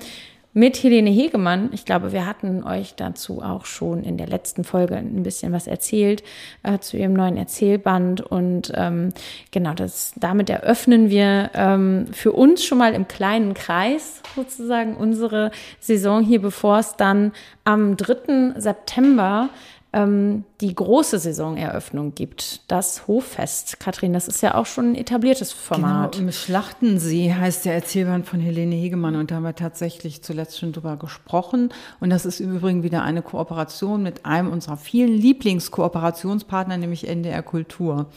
mit 0.60 0.84
Helene 0.84 1.10
Hegemann. 1.10 1.69
Ich 1.72 1.86
glaube, 1.86 2.12
wir 2.12 2.26
hatten 2.26 2.63
euch 2.63 2.93
dazu 2.95 3.41
auch 3.41 3.63
schon 3.63 4.04
in 4.04 4.17
der 4.17 4.28
letzten 4.28 4.65
Folge 4.65 4.98
ein 4.98 5.24
bisschen 5.24 5.54
was 5.54 5.67
erzählt 5.67 6.22
äh, 6.63 6.80
zu 6.80 6.98
ihrem 6.98 7.13
neuen 7.13 7.38
Erzählband. 7.38 8.19
Und 8.19 8.69
ähm, 8.76 9.13
genau, 9.52 9.74
das, 9.74 10.12
damit 10.17 10.50
eröffnen 10.50 11.10
wir 11.10 11.52
ähm, 11.54 12.08
für 12.12 12.34
uns 12.34 12.65
schon 12.65 12.78
mal 12.78 12.93
im 12.93 13.08
kleinen 13.08 13.54
Kreis 13.54 14.22
sozusagen 14.36 14.98
unsere 14.98 15.52
Saison 15.80 16.22
hier, 16.26 16.41
bevor 16.41 16.80
es 16.80 16.98
dann 16.98 17.32
am 17.63 17.95
3. 17.95 18.60
September 18.60 19.48
ähm, 19.91 20.43
die 20.62 20.73
große 20.75 21.17
Saisoneröffnung 21.17 22.13
gibt, 22.13 22.69
das 22.71 23.08
Hoffest. 23.08 23.80
Katrin, 23.80 24.13
das 24.13 24.28
ist 24.28 24.41
ja 24.41 24.56
auch 24.56 24.67
schon 24.67 24.91
ein 24.91 24.95
etabliertes 24.95 25.52
Format. 25.52 26.13
Genau, 26.13 26.28
im 26.28 26.32
Schlachtensee 26.32 27.34
heißt 27.34 27.65
der 27.65 27.73
Erzählband 27.73 28.28
von 28.28 28.39
Helene 28.39 28.75
Hegemann 28.75 29.15
und 29.15 29.32
da 29.32 29.36
haben 29.36 29.43
wir 29.43 29.56
tatsächlich 29.56 30.21
zuletzt 30.21 30.60
schon 30.60 30.73
drüber 30.73 30.97
gesprochen. 30.97 31.69
Und 31.99 32.12
das 32.12 32.25
ist 32.25 32.39
im 32.39 32.56
Übrigen 32.56 32.84
wieder 32.84 33.02
eine 33.02 33.23
Kooperation 33.23 34.04
mit 34.04 34.25
einem 34.25 34.52
unserer 34.52 34.78
vielen 34.78 35.13
Lieblingskooperationspartner, 35.13 36.78
nämlich 36.78 37.08
NDR 37.08 37.41
Kultur. 37.41 38.08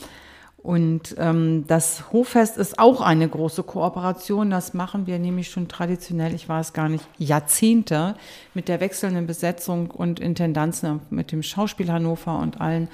Und 0.63 1.17
ähm, 1.19 1.65
das 1.67 2.13
Hoffest 2.13 2.57
ist 2.57 2.79
auch 2.79 3.01
eine 3.01 3.29
große 3.29 3.65
Kooperation. 3.65 4.51
Das 4.51 4.75
machen 4.75 5.09
wir 5.09 5.19
nämlich 5.19 5.51
schon 5.51 5.67
traditionell, 5.67 6.35
ich 6.35 6.49
weiß 6.49 6.73
gar 6.73 6.89
nicht, 6.89 7.05
Jahrzehnte 7.19 8.15
mit 8.55 8.69
der 8.69 8.79
wechselnden 8.79 9.27
Besetzung 9.27 9.91
und 9.91 10.21
Intendanz 10.21 10.85
mit 11.11 11.33
dem 11.33 11.43
Schauspiel 11.43 11.91
Hannover 11.91 12.39
und 12.39 12.61
allen 12.61 12.89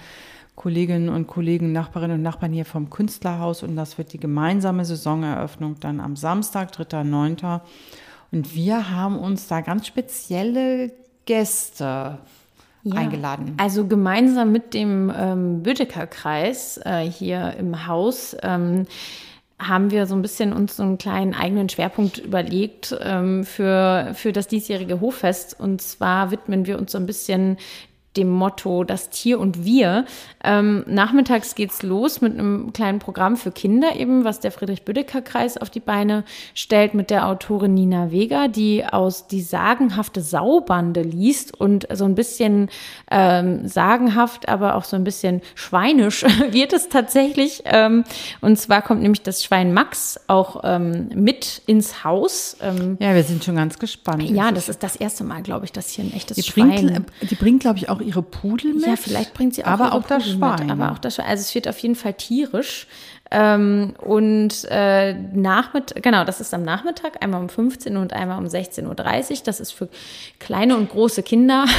Kolleginnen 0.57 1.11
und 1.11 1.26
Kollegen, 1.26 1.72
Nachbarinnen 1.72 2.16
und 2.16 2.22
Nachbarn 2.22 2.52
hier 2.52 2.64
vom 2.64 2.88
Künstlerhaus. 2.88 3.62
Und 3.62 3.76
das 3.76 3.98
wird 3.98 4.14
die 4.14 4.18
gemeinsame 4.18 4.87
Saisoneröffnung 4.87 5.78
dann 5.78 6.00
am 6.00 6.16
Samstag, 6.16 6.72
3.9. 6.72 7.61
Und 8.33 8.54
wir 8.54 8.90
haben 8.90 9.18
uns 9.18 9.46
da 9.46 9.61
ganz 9.61 9.87
spezielle 9.87 10.90
Gäste 11.26 12.18
ja. 12.94 13.01
eingeladen. 13.01 13.55
Also 13.57 13.87
gemeinsam 13.87 14.53
mit 14.53 14.74
dem 14.74 15.12
ähm, 15.16 15.62
Bödecker-Kreis 15.62 16.81
äh, 16.85 17.01
hier 17.01 17.55
im 17.59 17.87
Haus 17.87 18.37
ähm, 18.42 18.87
haben 19.59 19.90
wir 19.90 20.07
so 20.07 20.14
ein 20.14 20.22
bisschen 20.22 20.53
uns 20.53 20.77
so 20.77 20.85
einen 20.85 20.98
kleinen 20.98 21.35
eigenen 21.35 21.68
Schwerpunkt 21.68 22.18
überlegt 22.18 22.96
ähm, 23.03 23.44
für, 23.44 24.12
für 24.14 24.33
das 24.33 24.46
diesjährige 24.46 25.01
Hoffest. 25.01 25.59
Und 25.59 25.83
zwar 25.83 26.31
widmen 26.31 26.66
wir 26.66 26.79
uns 26.79 26.92
so 26.92 26.98
ein 26.98 27.07
bisschen 27.07 27.57
dem 28.16 28.31
Motto 28.31 28.85
Das 28.85 29.11
Tier 29.11 29.38
und 29.38 29.64
wir. 29.64 30.05
Ähm, 30.42 30.85
nachmittags 30.87 31.55
geht's 31.55 31.83
los 31.83 32.21
mit 32.21 32.35
einem 32.35 32.73
kleinen 32.73 32.99
Programm 32.99 33.37
für 33.37 33.51
Kinder 33.51 33.97
eben, 33.97 34.25
was 34.25 34.40
der 34.40 34.51
Friedrich-Bödecker-Kreis 34.51 35.57
auf 35.57 35.71
die 35.71 35.81
Beine 35.81 36.25
stellt 36.55 36.94
mit 36.94 37.11
der 37.11 37.27
Autorin 37.27 37.75
Nina 37.75 38.11
Vega, 38.11 38.49
die 38.49 38.85
aus 38.85 39.27
die 39.27 39.40
sagenhafte 39.40 40.21
Saubande 40.21 41.03
liest 41.03 41.59
und 41.59 41.87
so 41.92 42.05
ein 42.05 42.14
bisschen 42.14 42.71
ähm, 43.11 43.66
sagenhaft, 43.68 44.49
aber 44.49 44.75
auch 44.75 44.85
so 44.85 44.97
ein 44.97 45.05
bisschen 45.05 45.42
schweinisch 45.55 46.25
wird 46.51 46.73
es 46.73 46.88
tatsächlich. 46.88 47.62
Ähm, 47.64 48.05
und 48.40 48.59
zwar 48.59 48.83
kommt 48.83 49.03
nämlich 49.03 49.23
das 49.23 49.44
Schwein 49.44 49.73
Max 49.73 50.18
auch 50.27 50.62
ähm, 50.64 51.09
mit 51.14 51.62
ins 51.66 52.05
Haus. 52.05 52.57
Ähm, 52.61 52.97
ja, 53.01 53.14
wir 53.14 53.23
sind 53.23 53.44
schon 53.44 53.57
ganz 53.57 53.79
gespannt. 53.79 54.23
Ja, 54.31 54.51
das 54.51 54.68
ist 54.68 54.83
das 54.83 54.97
erste 54.97 55.25
Mal, 55.25 55.42
glaube 55.42 55.64
ich, 55.64 55.73
dass 55.73 55.90
hier 55.90 56.05
ein 56.05 56.12
echtes 56.12 56.37
die 56.37 56.42
Schwein. 56.42 56.68
Bringt, 56.68 57.31
die 57.31 57.35
bringt, 57.35 57.61
glaube 57.61 57.79
ich, 57.79 57.88
auch 57.88 57.97
ihre 58.02 58.22
Pudel 58.22 58.74
mit. 58.74 58.87
Ja, 58.87 58.96
vielleicht 58.96 59.34
bringt 59.34 59.54
sie 59.54 59.64
auch 59.64 59.68
aber 59.68 59.87
ihre 59.87 59.94
auch 59.94 60.06
das 60.06 60.24
Pudel 60.24 60.38
Schwein. 60.38 60.66
Mit, 60.66 60.70
aber 60.70 60.92
auch 60.92 60.98
das 60.98 61.16
Schwein. 61.16 61.26
Also 61.26 61.42
es 61.42 61.54
wird 61.54 61.68
auf 61.68 61.78
jeden 61.78 61.94
Fall 61.94 62.14
tierisch. 62.14 62.87
Ähm, 63.30 63.94
und 63.98 64.66
äh, 64.70 65.12
Nachmittag, 65.12 66.02
genau, 66.02 66.24
das 66.24 66.40
ist 66.40 66.54
am 66.54 66.62
Nachmittag, 66.62 67.22
einmal 67.22 67.40
um 67.40 67.48
15 67.48 67.94
Uhr 67.94 68.02
und 68.02 68.12
einmal 68.12 68.38
um 68.38 68.46
16.30 68.46 69.30
Uhr. 69.30 69.36
Das 69.44 69.60
ist 69.60 69.72
für 69.72 69.88
kleine 70.38 70.76
und 70.76 70.90
große 70.90 71.22
Kinder. 71.22 71.66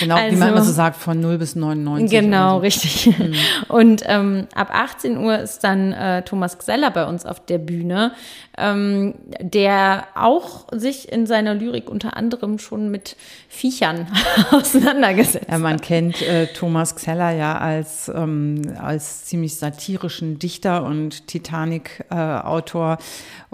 Genau, 0.00 0.16
also, 0.16 0.36
wie 0.36 0.40
man 0.40 0.50
immer 0.50 0.62
so 0.62 0.72
sagt, 0.72 0.96
von 0.96 1.20
0 1.20 1.38
bis 1.38 1.56
99. 1.56 2.10
Genau, 2.10 2.56
so. 2.56 2.58
richtig. 2.58 3.18
Mhm. 3.18 3.34
Und 3.68 4.02
ähm, 4.06 4.46
ab 4.54 4.70
18 4.72 5.16
Uhr 5.18 5.38
ist 5.38 5.64
dann 5.64 5.92
äh, 5.92 6.22
Thomas 6.22 6.58
Gseller 6.58 6.90
bei 6.90 7.06
uns 7.06 7.24
auf 7.24 7.44
der 7.44 7.58
Bühne, 7.58 8.12
ähm, 8.58 9.14
der 9.40 10.04
auch 10.14 10.66
sich 10.72 11.10
in 11.10 11.26
seiner 11.26 11.54
Lyrik 11.54 11.90
unter 11.90 12.16
anderem 12.16 12.58
schon 12.58 12.90
mit 12.90 13.16
Viechern 13.48 14.06
auseinandergesetzt 14.50 15.46
ja, 15.48 15.58
man 15.58 15.80
kennt 15.80 16.22
äh, 16.22 16.46
Thomas 16.46 16.94
Gseller 16.96 17.30
ja 17.30 17.58
als, 17.58 18.10
ähm, 18.14 18.62
als 18.80 19.24
ziemlich 19.24 19.56
satirischen 19.56 20.38
Dichter 20.38 20.75
und 20.84 21.26
Titanic-Autor 21.26 22.98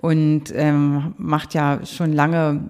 und 0.02 0.52
ähm, 0.56 1.14
macht 1.16 1.54
ja 1.54 1.86
schon 1.86 2.12
lange 2.12 2.60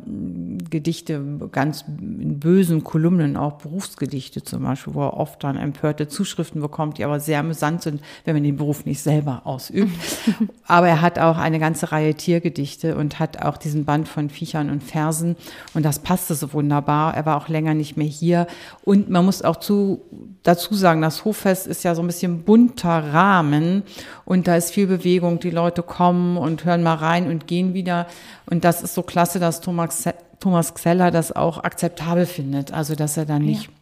Gedichte, 0.68 1.20
ganz 1.50 1.82
in 1.98 2.38
bösen 2.38 2.84
Kolumnen, 2.84 3.38
auch 3.38 3.54
Berufsgedichte 3.54 4.42
zum 4.42 4.64
Beispiel, 4.64 4.92
wo 4.92 5.00
er 5.00 5.16
oft 5.16 5.42
dann 5.42 5.56
empörte 5.56 6.08
Zuschriften 6.08 6.60
bekommt, 6.60 6.98
die 6.98 7.04
aber 7.04 7.20
sehr 7.20 7.40
amüsant 7.40 7.80
sind, 7.80 8.02
wenn 8.26 8.36
man 8.36 8.42
den 8.42 8.56
Beruf 8.58 8.84
nicht 8.84 9.00
selber 9.00 9.42
ausübt. 9.44 9.98
aber 10.66 10.88
er 10.88 11.00
hat 11.00 11.18
auch 11.18 11.38
eine 11.38 11.58
ganze 11.58 11.90
Reihe 11.90 12.14
Tiergedichte 12.14 12.96
und 12.96 13.18
hat 13.18 13.42
auch 13.42 13.56
diesen 13.56 13.86
Band 13.86 14.08
von 14.08 14.28
Viechern 14.28 14.68
und 14.68 14.82
Versen 14.82 15.36
und 15.72 15.86
das 15.86 16.00
passte 16.00 16.34
so 16.34 16.52
wunderbar. 16.52 17.14
Er 17.14 17.24
war 17.24 17.38
auch 17.38 17.48
länger 17.48 17.72
nicht 17.72 17.96
mehr 17.96 18.06
hier 18.06 18.46
und 18.84 19.08
man 19.08 19.24
muss 19.24 19.40
auch 19.40 19.56
zu, 19.56 20.02
dazu 20.42 20.74
sagen, 20.74 21.00
das 21.00 21.24
Hoffest 21.24 21.66
ist 21.66 21.82
ja 21.82 21.94
so 21.94 22.02
ein 22.02 22.08
bisschen 22.08 22.42
bunter 22.42 23.14
Rahmen 23.14 23.84
und 24.26 24.46
da 24.46 24.56
ist 24.56 24.72
viel 24.72 24.86
Bewegung, 24.86 25.40
die 25.40 25.50
Leute 25.50 25.82
kommen 25.82 26.36
und 26.36 26.66
hören 26.66 26.82
mal 26.82 26.96
rein 26.96 27.21
und 27.28 27.46
gehen 27.46 27.74
wieder. 27.74 28.06
Und 28.46 28.64
das 28.64 28.82
ist 28.82 28.94
so 28.94 29.02
klasse, 29.02 29.38
dass 29.38 29.60
Thomas, 29.60 30.04
Thomas 30.40 30.74
Xeller 30.74 31.10
das 31.10 31.32
auch 31.32 31.62
akzeptabel 31.62 32.26
findet, 32.26 32.72
also 32.72 32.94
dass 32.94 33.16
er 33.16 33.26
da 33.26 33.38
nicht 33.38 33.66
ja 33.66 33.81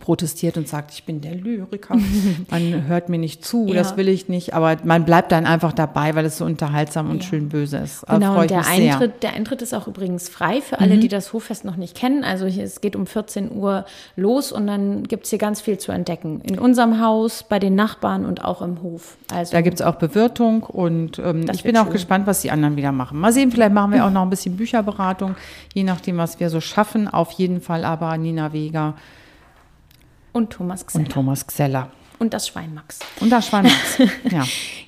protestiert 0.00 0.56
und 0.56 0.68
sagt, 0.68 0.92
ich 0.92 1.04
bin 1.04 1.20
der 1.20 1.34
Lyriker, 1.34 1.96
man 2.50 2.86
hört 2.86 3.08
mir 3.08 3.18
nicht 3.18 3.44
zu, 3.44 3.66
ja. 3.68 3.74
das 3.74 3.96
will 3.96 4.08
ich 4.08 4.28
nicht, 4.28 4.52
aber 4.52 4.76
man 4.84 5.04
bleibt 5.04 5.32
dann 5.32 5.46
einfach 5.46 5.72
dabei, 5.72 6.14
weil 6.14 6.26
es 6.26 6.38
so 6.38 6.44
unterhaltsam 6.44 7.10
und 7.10 7.22
ja. 7.22 7.28
schön 7.28 7.48
böse 7.48 7.78
ist. 7.78 8.06
Genau, 8.06 8.40
und 8.40 8.50
der 8.50 8.66
Eintritt, 8.66 9.22
der 9.22 9.34
Eintritt 9.34 9.62
ist 9.62 9.74
auch 9.74 9.86
übrigens 9.86 10.28
frei 10.28 10.60
für 10.60 10.78
alle, 10.80 10.96
mhm. 10.96 11.00
die 11.00 11.08
das 11.08 11.32
Hoffest 11.32 11.64
noch 11.64 11.76
nicht 11.76 11.96
kennen. 11.96 12.24
Also 12.24 12.46
hier, 12.46 12.64
es 12.64 12.80
geht 12.80 12.96
um 12.96 13.06
14 13.06 13.50
Uhr 13.50 13.86
los 14.16 14.52
und 14.52 14.66
dann 14.66 15.04
gibt 15.04 15.24
es 15.24 15.30
hier 15.30 15.38
ganz 15.38 15.60
viel 15.60 15.78
zu 15.78 15.92
entdecken. 15.92 16.40
In 16.42 16.58
unserem 16.58 17.00
Haus, 17.00 17.44
bei 17.48 17.58
den 17.58 17.74
Nachbarn 17.74 18.26
und 18.26 18.44
auch 18.44 18.60
im 18.62 18.82
Hof. 18.82 19.16
Also, 19.32 19.52
da 19.52 19.60
gibt 19.62 19.80
es 19.80 19.86
auch 19.86 19.94
Bewirtung 19.94 20.64
und 20.64 21.18
ähm, 21.18 21.46
ich 21.52 21.62
bin 21.62 21.76
auch 21.76 21.84
schön. 21.84 21.92
gespannt, 21.92 22.26
was 22.26 22.42
die 22.42 22.50
anderen 22.50 22.76
wieder 22.76 22.92
machen. 22.92 23.18
Mal 23.18 23.32
sehen, 23.32 23.50
vielleicht 23.50 23.72
machen 23.72 23.92
wir 23.92 24.04
auch 24.04 24.10
noch 24.10 24.22
ein 24.22 24.30
bisschen 24.30 24.56
Bücherberatung, 24.56 25.34
je 25.72 25.84
nachdem, 25.84 26.18
was 26.18 26.40
wir 26.40 26.50
so 26.50 26.60
schaffen. 26.60 27.08
Auf 27.08 27.30
jeden 27.32 27.60
Fall 27.60 27.84
aber 27.84 28.16
Nina 28.18 28.52
Weger 28.52 28.94
und 30.32 30.50
Thomas 30.50 30.86
Xeller. 30.86 31.04
Und 31.04 31.12
Thomas 31.12 31.46
Xeller. 31.46 31.90
Und 32.18 32.34
das 32.34 32.48
Schwein 32.48 32.74
Max. 32.74 32.98
Und 33.20 33.30
das 33.30 33.46
Schwein 33.46 33.64
Max. 33.64 33.98
ja, 34.30 34.44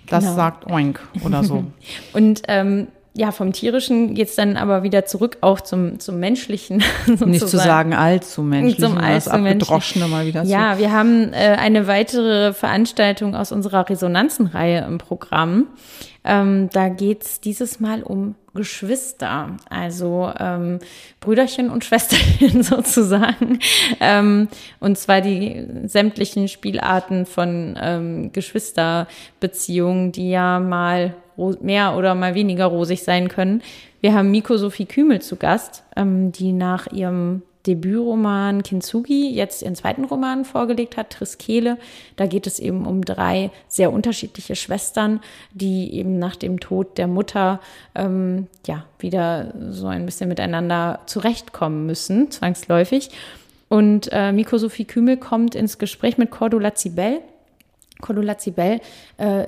das 0.09 0.25
genau. 0.25 0.37
sagt 0.37 0.71
Oink 0.71 1.01
oder 1.25 1.45
so. 1.45 1.65
und 2.13 2.43
ähm, 2.49 2.89
ja, 3.13 3.33
vom 3.33 3.53
Tierischen 3.53 4.15
geht 4.15 4.29
es 4.29 4.37
dann 4.37 4.57
aber 4.57 4.83
wieder 4.83 5.05
zurück 5.05 5.39
auch 5.41 5.61
zum, 5.61 5.99
zum 5.99 6.21
Menschlichen. 6.21 6.83
Nicht 7.25 7.49
zu 7.49 7.59
sagen 7.59 7.93
allzu 7.93 8.43
menschlich, 8.43 8.79
zum 8.81 8.99
allzu 8.99 9.37
menschlich. 9.37 9.97
mal 10.09 10.27
wieder 10.27 10.45
Ja, 10.45 10.79
wir 10.79 10.93
haben 10.93 11.33
äh, 11.33 11.57
eine 11.59 11.89
weitere 11.89 12.53
Veranstaltung 12.53 13.35
aus 13.35 13.51
unserer 13.51 13.89
Resonanzenreihe 13.89 14.85
im 14.85 14.99
Programm. 14.99 15.67
Ähm, 16.25 16.69
da 16.73 16.89
geht's 16.89 17.41
dieses 17.41 17.81
Mal 17.81 18.03
um 18.03 18.35
Geschwister, 18.53 19.57
also 19.69 20.33
ähm, 20.39 20.81
Brüderchen 21.21 21.71
und 21.71 21.85
Schwesterchen 21.85 22.63
sozusagen. 22.65 23.61
Ähm, 24.01 24.49
und 24.81 24.99
zwar 24.99 25.21
die 25.21 25.67
sämtlichen 25.87 26.49
Spielarten 26.49 27.27
von 27.27 27.79
ähm, 27.81 28.33
Geschwisterbeziehungen, 28.33 30.13
die 30.13 30.31
ja 30.31 30.59
mal 30.59 31.15
mehr 31.61 31.97
oder 31.97 32.15
mal 32.15 32.35
weniger 32.35 32.67
rosig 32.67 33.03
sein 33.03 33.29
können. 33.29 33.63
Wir 34.01 34.15
haben 34.15 34.31
Miko 34.31 34.57
Sophie 34.57 34.87
Kümel 34.87 35.23
zu 35.23 35.37
Gast, 35.37 35.85
ähm, 35.97 36.33
die 36.33 36.53
nach 36.53 36.87
ihrem 36.89 37.43
Debütroman 37.71 38.63
Kintsugi 38.63 39.31
jetzt 39.33 39.63
ihren 39.63 39.77
zweiten 39.77 40.05
Roman 40.05 40.45
vorgelegt 40.45 40.97
hat, 40.97 41.11
Triskele. 41.11 41.79
Da 42.17 42.27
geht 42.27 42.47
es 42.47 42.59
eben 42.59 42.85
um 42.85 43.05
drei 43.05 43.51
sehr 43.69 43.93
unterschiedliche 43.93 44.57
Schwestern, 44.57 45.21
die 45.53 45.95
eben 45.95 46.19
nach 46.19 46.35
dem 46.35 46.59
Tod 46.59 46.99
der 46.99 47.07
Mutter 47.07 47.61
ähm, 47.95 48.49
ja 48.67 48.85
wieder 48.99 49.55
so 49.71 49.87
ein 49.87 50.05
bisschen 50.05 50.29
miteinander 50.29 51.01
zurechtkommen 51.07 51.87
müssen, 51.87 52.31
zwangsläufig. 52.31 53.11
Und 53.69 54.09
äh, 54.11 54.33
Miko 54.33 54.59
Sophie 54.59 54.85
Kümel 54.85 55.17
kommt 55.17 55.55
ins 55.55 55.79
Gespräch 55.79 56.19
mit 56.19 56.33
Cordula 56.33 56.75
Zibel. 56.75 57.21
Cordula 58.01 58.37
Zibel 58.37 58.81
äh, 59.19 59.47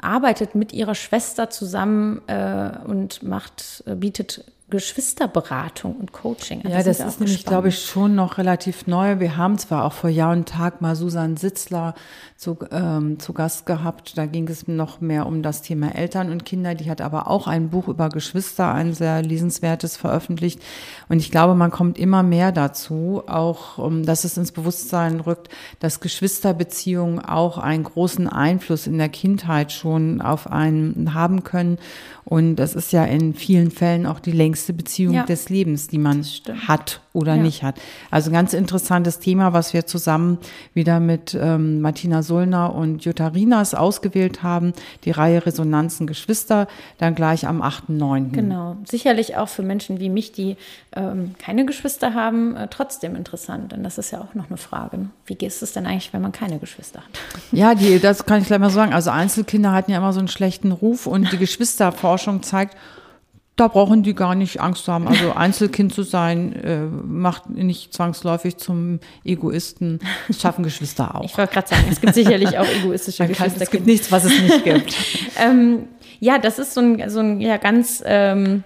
arbeitet 0.00 0.54
mit 0.54 0.72
ihrer 0.72 0.94
Schwester 0.94 1.50
zusammen 1.50 2.20
äh, 2.28 2.70
und 2.86 3.24
macht, 3.24 3.82
äh, 3.86 3.96
bietet 3.96 4.44
Geschwisterberatung 4.70 5.96
und 5.96 6.12
Coaching. 6.12 6.62
Also 6.64 6.76
ja, 6.76 6.82
das 6.82 7.00
ist 7.00 7.20
nämlich, 7.20 7.44
glaube 7.44 7.68
ich, 7.68 7.84
schon 7.84 8.14
noch 8.14 8.38
relativ 8.38 8.86
neu. 8.86 9.20
Wir 9.20 9.36
haben 9.36 9.58
zwar 9.58 9.84
auch 9.84 9.92
vor 9.92 10.10
Jahr 10.10 10.32
und 10.32 10.48
Tag 10.48 10.80
mal 10.80 10.96
Susan 10.96 11.36
Sitzler 11.36 11.94
zu, 12.36 12.58
ähm, 12.70 13.18
zu 13.18 13.32
Gast 13.32 13.66
gehabt. 13.66 14.16
Da 14.16 14.26
ging 14.26 14.48
es 14.48 14.66
noch 14.66 15.00
mehr 15.00 15.26
um 15.26 15.42
das 15.42 15.62
Thema 15.62 15.94
Eltern 15.94 16.30
und 16.30 16.44
Kinder. 16.46 16.74
Die 16.74 16.90
hat 16.90 17.00
aber 17.00 17.28
auch 17.28 17.46
ein 17.46 17.68
Buch 17.68 17.88
über 17.88 18.08
Geschwister, 18.08 18.72
ein 18.72 18.94
sehr 18.94 19.22
lesenswertes 19.22 19.96
veröffentlicht. 19.96 20.60
Und 21.08 21.18
ich 21.18 21.30
glaube, 21.30 21.54
man 21.54 21.70
kommt 21.70 21.98
immer 21.98 22.22
mehr 22.22 22.52
dazu, 22.52 23.22
auch, 23.26 23.78
um, 23.78 24.06
dass 24.06 24.24
es 24.24 24.36
ins 24.36 24.52
Bewusstsein 24.52 25.20
rückt, 25.20 25.48
dass 25.80 26.00
Geschwisterbeziehungen 26.00 27.20
auch 27.20 27.58
einen 27.58 27.84
großen 27.84 28.28
Einfluss 28.28 28.86
in 28.86 28.98
der 28.98 29.08
Kindheit 29.08 29.72
schon 29.72 30.20
auf 30.20 30.50
einen 30.50 31.14
haben 31.14 31.44
können. 31.44 31.78
Und 32.30 32.56
das 32.56 32.76
ist 32.76 32.92
ja 32.92 33.04
in 33.04 33.34
vielen 33.34 33.72
Fällen 33.72 34.06
auch 34.06 34.20
die 34.20 34.30
längste 34.30 34.72
Beziehung 34.72 35.14
ja. 35.14 35.24
des 35.24 35.48
Lebens, 35.48 35.88
die 35.88 35.98
man 35.98 36.24
hat 36.68 37.00
oder 37.12 37.34
ja. 37.34 37.42
nicht 37.42 37.64
hat. 37.64 37.74
Also 38.12 38.30
ein 38.30 38.34
ganz 38.34 38.52
interessantes 38.52 39.18
Thema, 39.18 39.52
was 39.52 39.74
wir 39.74 39.84
zusammen 39.84 40.38
wieder 40.72 41.00
mit 41.00 41.36
ähm, 41.38 41.80
Martina 41.80 42.22
Sullner 42.22 42.72
und 42.72 43.04
Jutta 43.04 43.26
Rinas 43.26 43.74
ausgewählt 43.74 44.44
haben. 44.44 44.74
Die 45.02 45.10
Reihe 45.10 45.44
Resonanzen 45.44 46.06
Geschwister, 46.06 46.68
dann 46.98 47.16
gleich 47.16 47.48
am 47.48 47.62
8.9. 47.62 48.30
Genau. 48.30 48.76
Sicherlich 48.84 49.36
auch 49.36 49.48
für 49.48 49.62
Menschen 49.62 49.98
wie 49.98 50.08
mich, 50.08 50.30
die 50.30 50.56
ähm, 50.94 51.34
keine 51.36 51.66
Geschwister 51.66 52.14
haben, 52.14 52.54
äh, 52.54 52.68
trotzdem 52.70 53.16
interessant. 53.16 53.72
Denn 53.72 53.82
das 53.82 53.98
ist 53.98 54.12
ja 54.12 54.20
auch 54.20 54.36
noch 54.36 54.46
eine 54.46 54.56
Frage. 54.56 54.98
Ne? 54.98 55.10
Wie 55.26 55.34
ist 55.34 55.64
es 55.64 55.72
denn 55.72 55.84
eigentlich, 55.84 56.12
wenn 56.12 56.22
man 56.22 56.30
keine 56.30 56.60
Geschwister 56.60 57.00
hat? 57.00 57.40
Ja, 57.50 57.74
die, 57.74 57.98
das 57.98 58.24
kann 58.24 58.40
ich 58.40 58.46
gleich 58.46 58.60
mal 58.60 58.70
sagen. 58.70 58.92
Also 58.92 59.10
Einzelkinder 59.10 59.72
hatten 59.72 59.90
ja 59.90 59.98
immer 59.98 60.12
so 60.12 60.20
einen 60.20 60.28
schlechten 60.28 60.70
Ruf 60.70 61.08
und 61.08 61.32
die 61.32 61.38
Geschwisterforschung 61.38 62.19
zeigt, 62.42 62.76
da 63.60 63.68
brauchen 63.68 64.02
die 64.02 64.14
gar 64.14 64.34
nicht 64.34 64.60
Angst 64.60 64.84
zu 64.84 64.92
haben. 64.92 65.06
Also 65.06 65.32
Einzelkind 65.36 65.92
zu 65.92 66.02
sein, 66.02 66.54
äh, 66.54 66.80
macht 66.80 67.50
nicht 67.50 67.92
zwangsläufig 67.92 68.56
zum 68.56 69.00
Egoisten. 69.22 70.00
Das 70.28 70.40
schaffen 70.40 70.64
Geschwister 70.64 71.14
auch. 71.14 71.24
Ich 71.24 71.36
wollte 71.36 71.52
gerade 71.52 71.68
sagen, 71.68 71.84
es 71.90 72.00
gibt 72.00 72.14
sicherlich 72.14 72.58
auch 72.58 72.66
egoistische 72.66 73.26
Geschwister. 73.28 73.60
Es 73.60 73.70
gibt 73.70 73.86
nichts, 73.86 74.10
was 74.10 74.24
es 74.24 74.40
nicht 74.40 74.64
gibt. 74.64 74.96
ähm, 75.38 75.88
ja, 76.20 76.38
das 76.38 76.58
ist 76.58 76.72
so 76.72 76.80
ein, 76.80 77.10
so 77.10 77.20
ein 77.20 77.40
ja, 77.40 77.58
ganz 77.58 78.02
ähm, 78.06 78.64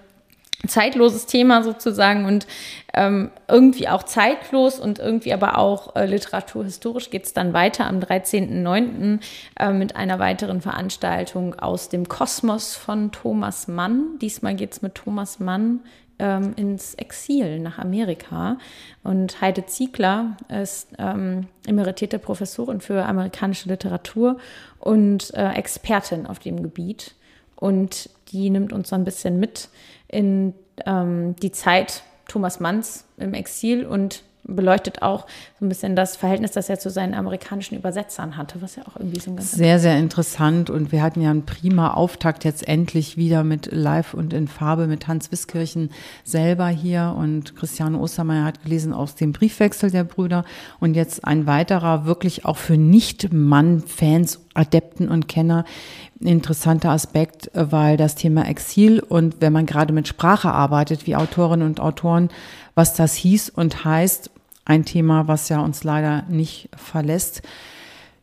zeitloses 0.67 1.25
Thema 1.25 1.63
sozusagen 1.63 2.25
und 2.25 2.47
ähm, 2.93 3.31
irgendwie 3.47 3.87
auch 3.87 4.03
zeitlos 4.03 4.79
und 4.79 4.99
irgendwie 4.99 5.33
aber 5.33 5.57
auch 5.57 5.95
äh, 5.95 6.05
literaturhistorisch 6.05 7.09
geht 7.09 7.25
es 7.25 7.33
dann 7.33 7.53
weiter 7.53 7.87
am 7.87 7.99
13.09. 7.99 9.19
Äh, 9.59 9.73
mit 9.73 9.95
einer 9.95 10.19
weiteren 10.19 10.61
Veranstaltung 10.61 11.55
aus 11.55 11.89
dem 11.89 12.07
Kosmos 12.07 12.75
von 12.75 13.11
Thomas 13.11 13.67
Mann. 13.67 14.17
Diesmal 14.21 14.55
geht 14.55 14.73
es 14.73 14.81
mit 14.81 14.95
Thomas 14.95 15.39
Mann 15.39 15.81
ähm, 16.19 16.53
ins 16.55 16.93
Exil 16.95 17.59
nach 17.59 17.79
Amerika. 17.79 18.57
Und 19.03 19.41
Heide 19.41 19.65
Ziegler 19.65 20.37
ist 20.63 20.89
ähm, 20.97 21.47
emeritierte 21.67 22.19
Professorin 22.19 22.81
für 22.81 23.05
amerikanische 23.05 23.69
Literatur 23.69 24.37
und 24.79 25.33
äh, 25.33 25.51
Expertin 25.53 26.25
auf 26.25 26.39
dem 26.39 26.63
Gebiet. 26.63 27.15
Und 27.55 28.09
die 28.35 28.49
nimmt 28.49 28.73
uns 28.73 28.89
so 28.89 28.95
ein 28.95 29.05
bisschen 29.05 29.39
mit 29.39 29.69
in 30.07 30.53
ähm, 30.85 31.35
die 31.37 31.51
Zeit 31.51 32.03
Thomas 32.27 32.59
Manns 32.59 33.05
im 33.17 33.33
Exil 33.33 33.85
und 33.85 34.23
beleuchtet 34.47 35.01
auch 35.01 35.25
so 35.59 35.65
ein 35.65 35.69
bisschen 35.69 35.95
das 35.95 36.15
Verhältnis, 36.15 36.51
das 36.51 36.69
er 36.69 36.79
zu 36.79 36.89
seinen 36.89 37.13
amerikanischen 37.13 37.77
Übersetzern 37.77 38.37
hatte, 38.37 38.61
was 38.61 38.75
ja 38.75 38.83
auch 38.83 38.95
irgendwie 38.97 39.19
so 39.19 39.31
ein 39.31 39.37
ganz 39.37 39.51
sehr 39.51 39.79
sehr 39.79 39.97
interessant. 39.97 40.69
Und 40.69 40.91
wir 40.91 41.01
hatten 41.01 41.21
ja 41.21 41.31
einen 41.31 41.45
prima 41.45 41.93
Auftakt 41.93 42.43
jetzt 42.43 42.67
endlich 42.67 43.17
wieder 43.17 43.43
mit 43.43 43.71
Live 43.71 44.13
und 44.13 44.33
in 44.33 44.47
Farbe 44.47 44.87
mit 44.87 45.07
Hans 45.07 45.31
Wiskirchen 45.31 45.89
selber 46.23 46.67
hier. 46.67 47.15
Und 47.17 47.55
Christiane 47.55 47.97
Ostermeier 47.97 48.45
hat 48.45 48.63
gelesen 48.63 48.93
aus 48.93 49.15
dem 49.15 49.33
Briefwechsel 49.33 49.91
der 49.91 50.03
Brüder. 50.03 50.45
Und 50.79 50.95
jetzt 50.95 51.25
ein 51.25 51.47
weiterer 51.47 52.05
wirklich 52.05 52.45
auch 52.45 52.57
für 52.57 52.77
Nicht-Mann-Fans, 52.77 54.41
Adepten 54.53 55.09
und 55.09 55.27
Kenner 55.27 55.65
interessanter 56.21 56.91
Aspekt, 56.91 57.51
weil 57.53 57.97
das 57.97 58.15
Thema 58.15 58.47
Exil 58.47 58.99
und 58.99 59.41
wenn 59.41 59.53
man 59.53 59.65
gerade 59.65 59.93
mit 59.93 60.07
Sprache 60.07 60.49
arbeitet, 60.49 61.07
wie 61.07 61.15
Autorinnen 61.15 61.67
und 61.67 61.79
Autoren, 61.79 62.29
was 62.73 62.93
das 62.93 63.15
hieß 63.15 63.49
und 63.49 63.83
heißt, 63.83 64.31
ein 64.65 64.83
Thema, 64.83 65.27
was 65.27 65.49
ja 65.49 65.59
uns 65.61 65.83
leider 65.83 66.23
nicht 66.27 66.69
verlässt. 66.75 67.41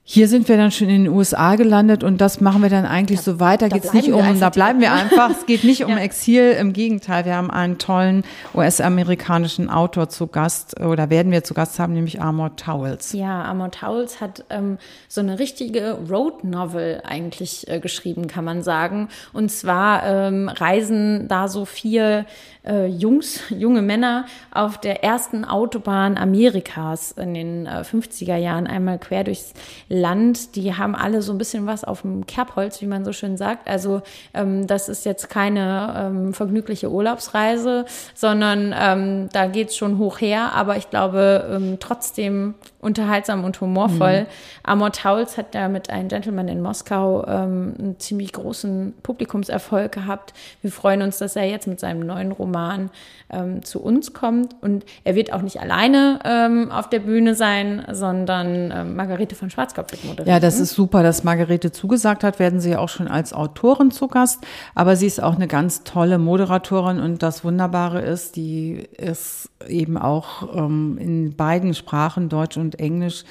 Hier 0.04 0.26
sind 0.26 0.48
wir 0.48 0.56
dann 0.56 0.72
schon 0.72 0.88
in 0.88 1.04
den 1.04 1.12
USA 1.12 1.54
gelandet 1.54 2.02
und 2.02 2.20
das 2.20 2.40
machen 2.40 2.60
wir 2.60 2.68
dann 2.68 2.86
eigentlich 2.86 3.20
da, 3.20 3.24
so 3.24 3.40
weiter. 3.40 3.68
Da 3.68 3.76
geht 3.76 3.84
es 3.84 3.92
nicht 3.92 4.10
um, 4.10 4.40
da 4.40 4.50
bleiben 4.50 4.80
wir 4.80 4.92
einfach. 4.92 5.30
Es 5.30 5.46
geht 5.46 5.62
nicht 5.62 5.84
um 5.86 5.96
Exil. 5.96 6.56
Im 6.58 6.72
Gegenteil, 6.72 7.24
wir 7.24 7.36
haben 7.36 7.52
einen 7.52 7.78
tollen 7.78 8.24
US-amerikanischen 8.52 9.70
Autor 9.70 10.08
zu 10.08 10.26
Gast 10.26 10.80
oder 10.80 11.08
werden 11.08 11.30
wir 11.30 11.44
zu 11.44 11.54
Gast 11.54 11.78
haben, 11.78 11.92
nämlich 11.92 12.20
Armor 12.20 12.56
Towels. 12.56 13.12
Ja, 13.12 13.42
Armor 13.44 13.70
Towels 13.70 14.20
hat 14.20 14.44
ähm, 14.50 14.78
so 15.06 15.20
eine 15.20 15.38
richtige 15.38 15.96
Road 16.10 16.42
Novel 16.42 17.00
eigentlich 17.04 17.68
äh, 17.68 17.78
geschrieben, 17.78 18.26
kann 18.26 18.44
man 18.44 18.64
sagen. 18.64 19.08
Und 19.32 19.52
zwar 19.52 20.04
ähm, 20.04 20.48
reisen 20.48 21.28
da 21.28 21.46
so 21.46 21.64
vier 21.64 22.26
äh, 22.64 22.86
Jungs, 22.86 23.40
junge 23.50 23.82
Männer 23.82 24.26
auf 24.52 24.78
der 24.78 25.02
ersten 25.02 25.44
Autobahn 25.44 26.16
Amerikas 26.16 27.12
in 27.12 27.34
den 27.34 27.66
äh, 27.66 27.82
50er 27.82 28.36
Jahren 28.36 28.66
einmal 28.66 28.98
quer 28.98 29.24
durchs 29.24 29.52
Land. 29.88 30.56
Die 30.56 30.74
haben 30.74 30.94
alle 30.94 31.22
so 31.22 31.32
ein 31.32 31.38
bisschen 31.38 31.66
was 31.66 31.84
auf 31.84 32.02
dem 32.02 32.26
Kerbholz, 32.26 32.80
wie 32.80 32.86
man 32.86 33.04
so 33.04 33.12
schön 33.12 33.36
sagt. 33.36 33.68
Also 33.68 34.02
ähm, 34.34 34.66
das 34.66 34.88
ist 34.88 35.04
jetzt 35.04 35.28
keine 35.28 35.94
ähm, 35.96 36.34
vergnügliche 36.34 36.90
Urlaubsreise, 36.90 37.84
sondern 38.14 38.74
ähm, 38.78 39.28
da 39.32 39.46
geht's 39.46 39.76
schon 39.76 39.98
hoch 39.98 40.20
her. 40.20 40.52
Aber 40.54 40.76
ich 40.76 40.90
glaube 40.90 41.48
ähm, 41.50 41.76
trotzdem 41.80 42.54
unterhaltsam 42.82 43.44
und 43.44 43.60
humorvoll. 43.60 44.22
Mhm. 44.22 44.26
Amor 44.64 44.92
Towles 44.92 45.38
hat 45.38 45.54
da 45.54 45.68
mit 45.68 45.88
einem 45.88 46.08
Gentleman 46.08 46.48
in 46.48 46.60
Moskau 46.60 47.24
ähm, 47.26 47.74
einen 47.78 48.00
ziemlich 48.00 48.32
großen 48.32 48.92
Publikumserfolg 49.04 49.92
gehabt. 49.92 50.34
Wir 50.62 50.72
freuen 50.72 51.00
uns, 51.00 51.18
dass 51.18 51.36
er 51.36 51.44
jetzt 51.44 51.68
mit 51.68 51.78
seinem 51.78 52.00
neuen 52.00 52.32
Roman 52.32 52.90
ähm, 53.30 53.64
zu 53.64 53.80
uns 53.80 54.12
kommt. 54.12 54.56
Und 54.60 54.84
er 55.04 55.14
wird 55.14 55.32
auch 55.32 55.42
nicht 55.42 55.60
alleine 55.60 56.18
ähm, 56.24 56.72
auf 56.72 56.90
der 56.90 56.98
Bühne 56.98 57.36
sein, 57.36 57.84
sondern 57.90 58.72
ähm, 58.74 58.96
Margarete 58.96 59.36
von 59.36 59.48
Schwarzkopf 59.48 59.92
wird 59.92 60.04
moderieren. 60.04 60.34
Ja, 60.34 60.40
das 60.40 60.58
ist 60.58 60.74
super, 60.74 61.04
dass 61.04 61.22
Margarete 61.22 61.70
zugesagt 61.70 62.24
hat. 62.24 62.40
Werden 62.40 62.60
sie 62.60 62.76
auch 62.76 62.88
schon 62.88 63.06
als 63.06 63.32
Autorin 63.32 63.92
zu 63.92 64.08
Gast. 64.08 64.40
Aber 64.74 64.96
sie 64.96 65.06
ist 65.06 65.22
auch 65.22 65.36
eine 65.36 65.46
ganz 65.46 65.84
tolle 65.84 66.18
Moderatorin. 66.18 66.98
Und 66.98 67.22
das 67.22 67.44
Wunderbare 67.44 68.00
ist, 68.00 68.34
die 68.34 68.88
ist 68.98 69.50
eben 69.68 69.96
auch 69.96 70.56
ähm, 70.56 70.98
in 70.98 71.36
beiden 71.36 71.74
Sprachen, 71.74 72.28
Deutsch 72.28 72.56
und 72.56 72.71
Englisch, 72.76 73.24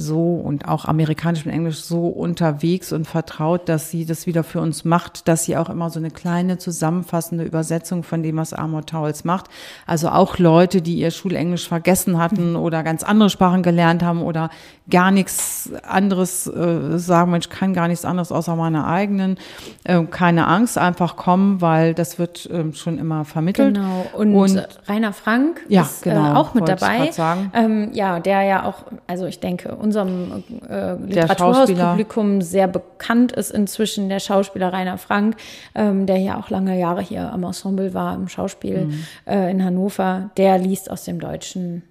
so 0.00 0.34
und 0.34 0.66
auch 0.66 0.84
amerikanisch 0.84 1.44
und 1.46 1.52
englisch 1.52 1.80
so 1.82 2.08
unterwegs 2.08 2.92
und 2.92 3.06
vertraut, 3.06 3.68
dass 3.68 3.90
sie 3.90 4.04
das 4.04 4.26
wieder 4.26 4.44
für 4.44 4.60
uns 4.60 4.84
macht, 4.84 5.28
dass 5.28 5.44
sie 5.44 5.56
auch 5.56 5.68
immer 5.68 5.90
so 5.90 5.98
eine 5.98 6.10
kleine 6.10 6.58
zusammenfassende 6.58 7.44
Übersetzung 7.44 8.02
von 8.02 8.22
dem, 8.22 8.36
was 8.36 8.52
Amor 8.52 8.86
Towels 8.86 9.24
macht. 9.24 9.46
Also 9.86 10.08
auch 10.08 10.38
Leute, 10.38 10.82
die 10.82 10.96
ihr 10.96 11.10
Schulenglisch 11.10 11.68
vergessen 11.68 12.18
hatten 12.18 12.56
oder 12.56 12.82
ganz 12.82 13.02
andere 13.02 13.30
Sprachen 13.30 13.62
gelernt 13.62 14.02
haben 14.02 14.22
oder 14.22 14.50
gar 14.90 15.10
nichts 15.10 15.70
anderes 15.84 16.46
äh, 16.46 16.98
sagen, 16.98 17.30
Mensch, 17.30 17.48
kann 17.48 17.74
gar 17.74 17.88
nichts 17.88 18.04
anderes 18.04 18.32
außer 18.32 18.56
meiner 18.56 18.86
eigenen. 18.86 19.38
Äh, 19.84 20.02
keine 20.04 20.46
Angst, 20.46 20.76
einfach 20.76 21.16
kommen, 21.16 21.60
weil 21.60 21.94
das 21.94 22.18
wird 22.18 22.46
äh, 22.46 22.72
schon 22.74 22.98
immer 22.98 23.24
vermittelt. 23.24 23.76
Genau. 23.76 24.06
Und, 24.12 24.34
und 24.34 24.68
Rainer 24.86 25.12
Frank 25.12 25.60
ja, 25.68 25.82
ist 25.82 26.06
äh, 26.06 26.10
genau, 26.10 26.34
auch 26.34 26.54
mit 26.54 26.68
dabei. 26.68 27.10
Ähm, 27.54 27.90
ja, 27.92 28.20
der 28.20 28.42
ja 28.42 28.64
auch, 28.64 28.84
also 29.06 29.26
ich 29.26 29.40
denke, 29.40 29.74
unserem 29.90 30.44
äh, 30.68 30.94
Literaturhauspublikum 30.94 32.42
sehr 32.42 32.68
bekannt 32.68 33.32
ist 33.32 33.50
inzwischen, 33.50 34.08
der 34.08 34.20
Schauspieler 34.20 34.72
Rainer 34.72 34.98
Frank, 34.98 35.36
ähm, 35.74 36.06
der 36.06 36.18
ja 36.18 36.38
auch 36.38 36.48
lange 36.48 36.78
Jahre 36.78 37.02
hier 37.02 37.32
am 37.32 37.42
Ensemble 37.42 37.92
war, 37.92 38.14
im 38.14 38.28
Schauspiel 38.28 38.86
mhm. 38.86 39.04
äh, 39.26 39.50
in 39.50 39.64
Hannover, 39.64 40.30
der 40.36 40.58
liest 40.58 40.90
aus 40.90 41.04
dem 41.04 41.18
Deutschen. 41.18 41.82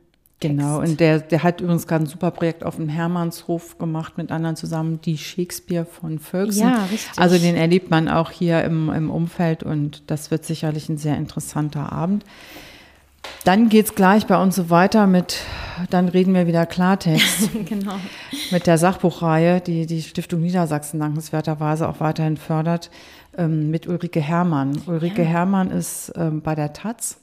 Genau, 0.41 0.79
und 0.79 1.01
der, 1.01 1.19
der 1.19 1.43
hat 1.43 1.59
übrigens 1.59 1.85
gerade 1.85 2.05
ein 2.05 2.07
super 2.07 2.31
Projekt 2.31 2.63
auf 2.63 2.77
dem 2.77 2.87
Hermannshof 2.87 3.77
gemacht 3.77 4.17
mit 4.17 4.31
anderen 4.31 4.55
zusammen, 4.55 5.01
die 5.01 5.17
Shakespeare 5.17 5.83
von 5.83 6.17
Ferguson. 6.17 6.69
Ja, 6.69 6.85
richtig. 6.85 7.11
Also 7.17 7.37
den 7.37 7.57
erlebt 7.57 7.91
man 7.91 8.07
auch 8.07 8.31
hier 8.31 8.63
im, 8.63 8.89
im 8.89 9.11
Umfeld 9.11 9.63
und 9.63 10.03
das 10.07 10.31
wird 10.31 10.45
sicherlich 10.45 10.87
ein 10.87 10.97
sehr 10.97 11.17
interessanter 11.17 11.91
Abend. 11.91 12.23
Dann 13.45 13.69
geht 13.69 13.85
es 13.85 13.95
gleich 13.95 14.27
bei 14.27 14.41
uns 14.41 14.55
so 14.55 14.69
weiter 14.69 15.07
mit, 15.07 15.37
dann 15.89 16.09
reden 16.09 16.33
wir 16.33 16.45
wieder 16.45 16.65
Klartext. 16.65 17.49
genau. 17.65 17.95
Mit 18.51 18.67
der 18.67 18.77
Sachbuchreihe, 18.77 19.61
die 19.61 19.85
die 19.85 20.01
Stiftung 20.01 20.41
Niedersachsen 20.41 20.99
dankenswerterweise 20.99 21.87
auch 21.87 21.99
weiterhin 21.99 22.37
fördert, 22.37 22.91
ähm, 23.37 23.71
mit 23.71 23.87
Ulrike 23.87 24.19
Herrmann. 24.19 24.81
Ulrike 24.87 25.23
ja. 25.23 25.27
Herrmann 25.27 25.71
ist 25.71 26.11
ähm, 26.15 26.41
bei 26.41 26.55
der 26.55 26.73
Taz 26.73 27.17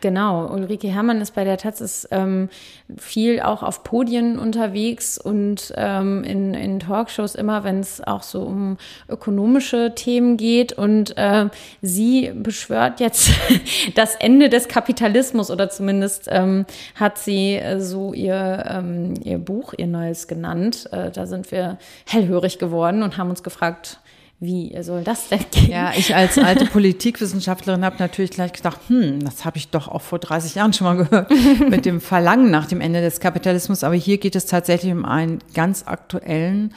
Genau, 0.00 0.46
Ulrike 0.46 0.88
Herrmann 0.88 1.20
ist 1.20 1.34
bei 1.34 1.44
der 1.44 1.58
Taz 1.58 1.80
ist 1.80 2.08
ähm, 2.10 2.48
viel 2.96 3.40
auch 3.40 3.62
auf 3.62 3.84
Podien 3.84 4.38
unterwegs 4.38 5.18
und 5.18 5.72
ähm, 5.76 6.24
in, 6.24 6.54
in 6.54 6.80
Talkshows 6.80 7.34
immer, 7.34 7.64
wenn 7.64 7.80
es 7.80 8.00
auch 8.02 8.22
so 8.22 8.42
um 8.42 8.78
ökonomische 9.08 9.92
Themen 9.94 10.36
geht. 10.36 10.72
Und 10.72 11.16
äh, 11.16 11.48
sie 11.82 12.32
beschwört 12.34 13.00
jetzt 13.00 13.30
das 13.94 14.16
Ende 14.16 14.48
des 14.48 14.68
Kapitalismus 14.68 15.50
oder 15.50 15.68
zumindest 15.68 16.28
ähm, 16.30 16.64
hat 16.94 17.18
sie 17.18 17.56
äh, 17.56 17.80
so 17.80 18.12
ihr, 18.12 18.64
ähm, 18.68 19.14
ihr 19.22 19.38
Buch, 19.38 19.74
ihr 19.76 19.86
neues 19.86 20.28
genannt. 20.28 20.88
Äh, 20.92 21.10
da 21.10 21.26
sind 21.26 21.52
wir 21.52 21.78
hellhörig 22.06 22.58
geworden 22.58 23.02
und 23.02 23.16
haben 23.18 23.30
uns 23.30 23.42
gefragt, 23.42 24.00
wie 24.42 24.74
soll 24.82 25.04
das 25.04 25.28
denn 25.28 25.44
gehen? 25.50 25.70
Ja, 25.70 25.92
ich 25.94 26.16
als 26.16 26.38
alte 26.38 26.64
Politikwissenschaftlerin 26.64 27.84
habe 27.84 27.96
natürlich 27.98 28.30
gleich 28.30 28.54
gedacht, 28.54 28.80
hm, 28.88 29.22
das 29.22 29.44
habe 29.44 29.58
ich 29.58 29.68
doch 29.68 29.86
auch 29.86 30.00
vor 30.00 30.18
30 30.18 30.54
Jahren 30.54 30.72
schon 30.72 30.86
mal 30.86 30.96
gehört, 30.96 31.30
mit 31.68 31.84
dem 31.84 32.00
Verlangen 32.00 32.50
nach 32.50 32.64
dem 32.64 32.80
Ende 32.80 33.02
des 33.02 33.20
Kapitalismus. 33.20 33.84
Aber 33.84 33.94
hier 33.94 34.16
geht 34.16 34.34
es 34.34 34.46
tatsächlich 34.46 34.92
um 34.92 35.04
einen 35.04 35.40
ganz 35.52 35.86
aktuellen, 35.86 36.72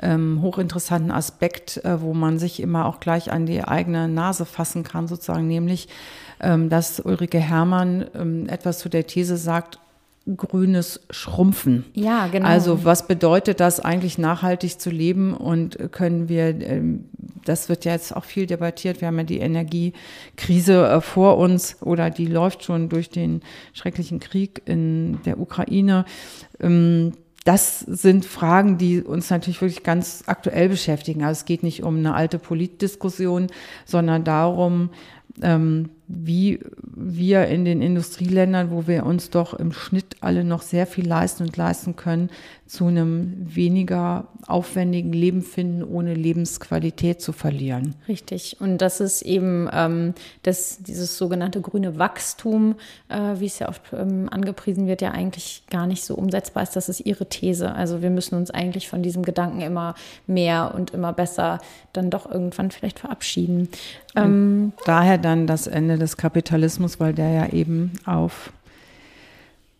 ähm, 0.00 0.42
hochinteressanten 0.42 1.10
Aspekt, 1.10 1.84
äh, 1.84 2.00
wo 2.00 2.14
man 2.14 2.38
sich 2.38 2.60
immer 2.60 2.86
auch 2.86 3.00
gleich 3.00 3.32
an 3.32 3.46
die 3.46 3.64
eigene 3.64 4.06
Nase 4.06 4.46
fassen 4.46 4.84
kann, 4.84 5.08
sozusagen, 5.08 5.48
nämlich, 5.48 5.88
ähm, 6.40 6.68
dass 6.68 7.00
Ulrike 7.00 7.40
Herrmann 7.40 8.06
ähm, 8.14 8.48
etwas 8.48 8.78
zu 8.78 8.88
der 8.88 9.08
These 9.08 9.36
sagt, 9.36 9.80
grünes 10.36 11.00
Schrumpfen. 11.10 11.84
Ja, 11.94 12.26
genau. 12.28 12.46
Also 12.46 12.84
was 12.84 13.06
bedeutet 13.06 13.60
das 13.60 13.80
eigentlich 13.80 14.18
nachhaltig 14.18 14.80
zu 14.80 14.90
leben 14.90 15.34
und 15.34 15.78
können 15.92 16.28
wir, 16.28 16.60
ähm, 16.60 17.04
das 17.44 17.68
wird 17.68 17.84
ja 17.84 17.92
jetzt 17.92 18.14
auch 18.14 18.24
viel 18.24 18.46
debattiert, 18.46 19.00
wir 19.00 19.08
haben 19.08 19.18
ja 19.18 19.24
die 19.24 19.38
Energiekrise 19.38 20.88
äh, 20.88 21.00
vor 21.00 21.38
uns 21.38 21.76
oder 21.80 22.10
die 22.10 22.26
läuft 22.26 22.64
schon 22.64 22.88
durch 22.88 23.10
den 23.10 23.42
schrecklichen 23.72 24.20
Krieg 24.20 24.62
in 24.66 25.20
der 25.24 25.40
Ukraine. 25.40 26.04
Ähm, 26.60 27.12
das 27.44 27.80
sind 27.80 28.26
Fragen, 28.26 28.76
die 28.76 29.00
uns 29.00 29.30
natürlich 29.30 29.62
wirklich 29.62 29.82
ganz 29.82 30.24
aktuell 30.26 30.68
beschäftigen. 30.68 31.24
Also 31.24 31.38
es 31.40 31.44
geht 31.46 31.62
nicht 31.62 31.82
um 31.82 31.96
eine 31.96 32.12
alte 32.12 32.38
Politdiskussion, 32.38 33.46
sondern 33.86 34.22
darum, 34.24 34.90
ähm, 35.42 35.90
wie 36.06 36.60
wir 36.82 37.46
in 37.46 37.64
den 37.64 37.82
Industrieländern, 37.82 38.70
wo 38.70 38.86
wir 38.86 39.04
uns 39.04 39.30
doch 39.30 39.54
im 39.54 39.72
Schnitt 39.72 40.16
alle 40.20 40.44
noch 40.44 40.62
sehr 40.62 40.86
viel 40.86 41.06
leisten 41.06 41.44
und 41.44 41.56
leisten 41.56 41.96
können, 41.96 42.30
zu 42.68 42.86
einem 42.86 43.34
weniger 43.38 44.28
aufwendigen 44.46 45.12
Leben 45.12 45.40
finden, 45.40 45.82
ohne 45.82 46.12
Lebensqualität 46.12 47.22
zu 47.22 47.32
verlieren. 47.32 47.94
Richtig. 48.06 48.58
Und 48.60 48.78
das 48.78 49.00
ist 49.00 49.22
eben 49.22 49.70
ähm, 49.72 50.12
das, 50.42 50.78
dieses 50.82 51.16
sogenannte 51.16 51.62
grüne 51.62 51.98
Wachstum, 51.98 52.74
äh, 53.08 53.40
wie 53.40 53.46
es 53.46 53.58
ja 53.58 53.70
oft 53.70 53.82
ähm, 53.94 54.28
angepriesen 54.30 54.86
wird, 54.86 55.00
ja 55.00 55.12
eigentlich 55.12 55.62
gar 55.70 55.86
nicht 55.86 56.04
so 56.04 56.14
umsetzbar 56.14 56.62
ist. 56.62 56.76
Das 56.76 56.90
ist 56.90 57.00
Ihre 57.00 57.26
These. 57.26 57.72
Also 57.72 58.02
wir 58.02 58.10
müssen 58.10 58.34
uns 58.34 58.50
eigentlich 58.50 58.86
von 58.88 59.02
diesem 59.02 59.22
Gedanken 59.22 59.62
immer 59.62 59.94
mehr 60.26 60.74
und 60.74 60.90
immer 60.90 61.14
besser 61.14 61.60
dann 61.94 62.10
doch 62.10 62.30
irgendwann 62.30 62.70
vielleicht 62.70 62.98
verabschieden. 62.98 63.70
Ähm, 64.14 64.72
daher 64.84 65.16
dann 65.16 65.46
das 65.46 65.66
Ende 65.66 65.96
des 65.96 66.18
Kapitalismus, 66.18 67.00
weil 67.00 67.14
der 67.14 67.30
ja 67.30 67.48
eben 67.48 67.92
auf 68.04 68.52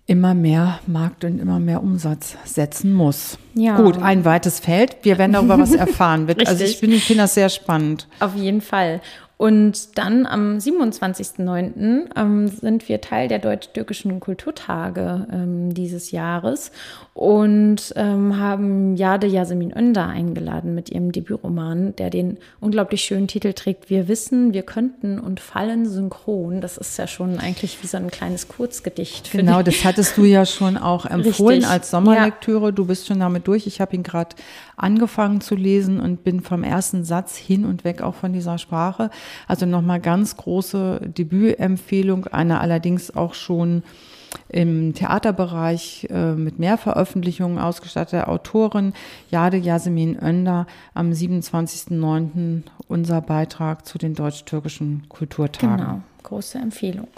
immer 0.09 0.35
mehr 0.35 0.81
Markt 0.87 1.23
und 1.25 1.39
immer 1.39 1.61
mehr 1.61 1.83
Umsatz 1.83 2.37
setzen 2.45 2.95
muss. 2.95 3.39
Ja. 3.55 3.77
Gut, 3.77 4.03
ein 4.03 4.25
weites 4.25 4.59
Feld. 4.59 4.97
Wir 5.03 5.19
werden 5.19 5.35
darüber 5.35 5.59
was 5.59 5.75
erfahren. 5.75 6.27
also 6.47 6.65
ich 6.65 6.79
finde 6.79 6.99
das 7.17 7.35
sehr 7.35 7.51
spannend. 7.51 8.09
Auf 8.19 8.35
jeden 8.35 8.63
Fall. 8.63 9.03
Und 9.37 9.97
dann 9.99 10.27
am 10.27 10.57
27.09. 10.57 12.09
Ähm, 12.17 12.49
sind 12.49 12.89
wir 12.89 13.01
Teil 13.01 13.29
der 13.29 13.39
deutsch-türkischen 13.39 14.19
Kulturtage 14.19 15.29
ähm, 15.31 15.73
dieses 15.75 16.11
Jahres 16.11 16.73
und 17.19 17.95
ähm, 17.97 18.39
haben 18.39 18.95
Jade 18.95 19.27
Yasemin 19.27 19.77
Önder 19.77 20.07
eingeladen 20.07 20.77
mit 20.77 20.89
ihrem 20.89 21.11
Debütroman, 21.11 21.97
der 21.97 22.11
den 22.11 22.39
unglaublich 22.61 23.03
schönen 23.03 23.27
Titel 23.27 23.55
trägt 23.55 23.91
Wir 23.91 24.07
wissen, 24.07 24.53
wir 24.53 24.63
könnten 24.63 25.19
und 25.19 25.41
fallen 25.41 25.85
synchron. 25.85 26.61
Das 26.61 26.77
ist 26.77 26.97
ja 26.97 27.09
schon 27.09 27.41
eigentlich 27.41 27.83
wie 27.83 27.89
so 27.89 27.97
ein 27.97 28.13
kleines 28.13 28.47
Kurzgedicht. 28.47 29.33
Genau, 29.33 29.63
das 29.63 29.85
hattest 29.85 30.17
du 30.17 30.23
ja 30.23 30.47
schon 30.47 30.77
auch 30.77 31.07
empfohlen 31.11 31.57
Richtig. 31.57 31.69
als 31.69 31.91
Sommerlektüre. 31.91 32.67
Ja. 32.67 32.71
Du 32.71 32.85
bist 32.85 33.09
schon 33.09 33.19
damit 33.19 33.49
durch. 33.49 33.67
Ich 33.67 33.81
habe 33.81 33.97
ihn 33.97 34.05
gerade 34.05 34.37
angefangen 34.77 35.41
zu 35.41 35.57
lesen 35.57 35.99
und 35.99 36.23
bin 36.23 36.41
vom 36.41 36.63
ersten 36.63 37.03
Satz 37.03 37.37
hin 37.37 37.65
und 37.65 37.83
weg 37.83 38.01
auch 38.01 38.15
von 38.15 38.33
dieser 38.33 38.59
Sprache. 38.59 39.11
Also 39.49 39.67
nochmal 39.67 39.99
ganz 39.99 40.37
große 40.37 41.01
Debütempfehlung, 41.19 42.29
eine 42.29 42.61
allerdings 42.61 43.17
auch 43.17 43.35
schon 43.35 43.83
im 44.49 44.95
Theaterbereich 44.95 46.09
äh, 46.11 46.33
mit 46.35 46.59
mehr 46.59 46.79
Veröffentlichungen 46.79 47.59
ausgestattete 47.59 48.29
Autorin 48.29 48.93
Jade 49.31 49.57
Yasemin 49.57 50.19
Önder 50.21 50.67
am 50.95 51.11
27.09. 51.11 52.63
unser 52.89 53.21
Beitrag 53.21 53.87
zu 53.87 53.99
den 53.99 54.15
deutsch-türkischen 54.15 55.09
Kulturtagen. 55.09 55.77
Genau, 55.77 56.01
große 56.23 56.59
Empfehlung. 56.59 57.09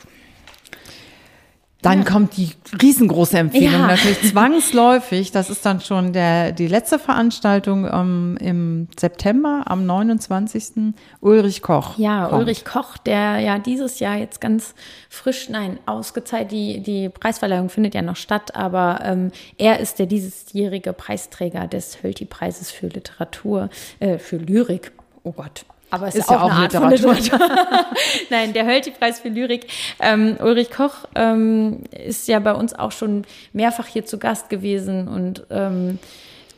Dann 1.82 2.00
ja. 2.00 2.04
kommt 2.04 2.36
die 2.36 2.50
riesengroße 2.80 3.38
Empfehlung 3.38 3.80
ja. 3.80 3.86
natürlich 3.86 4.20
zwangsläufig. 4.30 5.32
Das 5.32 5.50
ist 5.50 5.64
dann 5.64 5.80
schon 5.80 6.12
der, 6.12 6.52
die 6.52 6.66
letzte 6.66 6.98
Veranstaltung 6.98 7.88
ähm, 7.90 8.36
im 8.40 8.88
September 8.98 9.62
am 9.66 9.86
29. 9.86 10.94
Ulrich 11.20 11.62
Koch. 11.62 11.98
Ja, 11.98 12.26
kommt. 12.26 12.42
Ulrich 12.42 12.64
Koch, 12.64 12.98
der 12.98 13.38
ja 13.38 13.58
dieses 13.58 13.98
Jahr 13.98 14.16
jetzt 14.16 14.40
ganz 14.40 14.74
frisch, 15.08 15.48
nein, 15.48 15.78
ausgezeichnet, 15.86 16.52
die, 16.52 16.80
die 16.80 17.08
Preisverleihung 17.08 17.70
findet 17.70 17.94
ja 17.94 18.02
noch 18.02 18.16
statt, 18.16 18.54
aber 18.54 19.00
ähm, 19.02 19.30
er 19.56 19.80
ist 19.80 19.98
der 19.98 20.06
diesjährige 20.06 20.92
Preisträger 20.92 21.66
des 21.66 22.02
Hölti-Preises 22.02 22.70
für 22.70 22.88
Literatur, 22.88 23.70
äh, 24.00 24.18
für 24.18 24.36
Lyrik. 24.36 24.92
Oh 25.22 25.32
Gott, 25.32 25.64
aber 25.90 26.08
es 26.08 26.14
ist, 26.14 26.22
ist 26.22 26.30
ja 26.30 26.40
auch, 26.40 26.50
eine 26.50 26.54
Art 26.54 26.72
Literatur. 26.72 27.14
Literatur. 27.14 27.48
Nein, 28.30 28.52
der 28.52 28.66
Hölti-Preis 28.66 29.20
für 29.20 29.28
Lyrik. 29.28 29.66
Ähm, 29.98 30.36
Ulrich 30.40 30.70
Koch 30.70 31.06
ähm, 31.14 31.82
ist 31.90 32.28
ja 32.28 32.38
bei 32.38 32.54
uns 32.54 32.74
auch 32.74 32.92
schon 32.92 33.24
mehrfach 33.52 33.86
hier 33.86 34.04
zu 34.04 34.18
Gast 34.18 34.48
gewesen 34.48 35.08
und 35.08 35.46
ähm, 35.50 35.98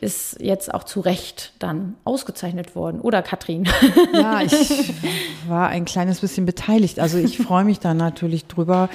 ist 0.01 0.37
jetzt 0.41 0.73
auch 0.73 0.83
zu 0.83 0.99
Recht 0.99 1.53
dann 1.59 1.95
ausgezeichnet 2.03 2.75
worden. 2.75 2.99
Oder 3.01 3.21
Katrin? 3.21 3.67
Ja, 4.13 4.41
ich 4.41 4.53
war 5.47 5.69
ein 5.69 5.85
kleines 5.85 6.19
bisschen 6.19 6.45
beteiligt. 6.45 6.99
Also 6.99 7.17
ich 7.17 7.37
freue 7.37 7.63
mich 7.63 7.79
da 7.79 7.93
natürlich 7.93 8.45
drüber 8.45 8.89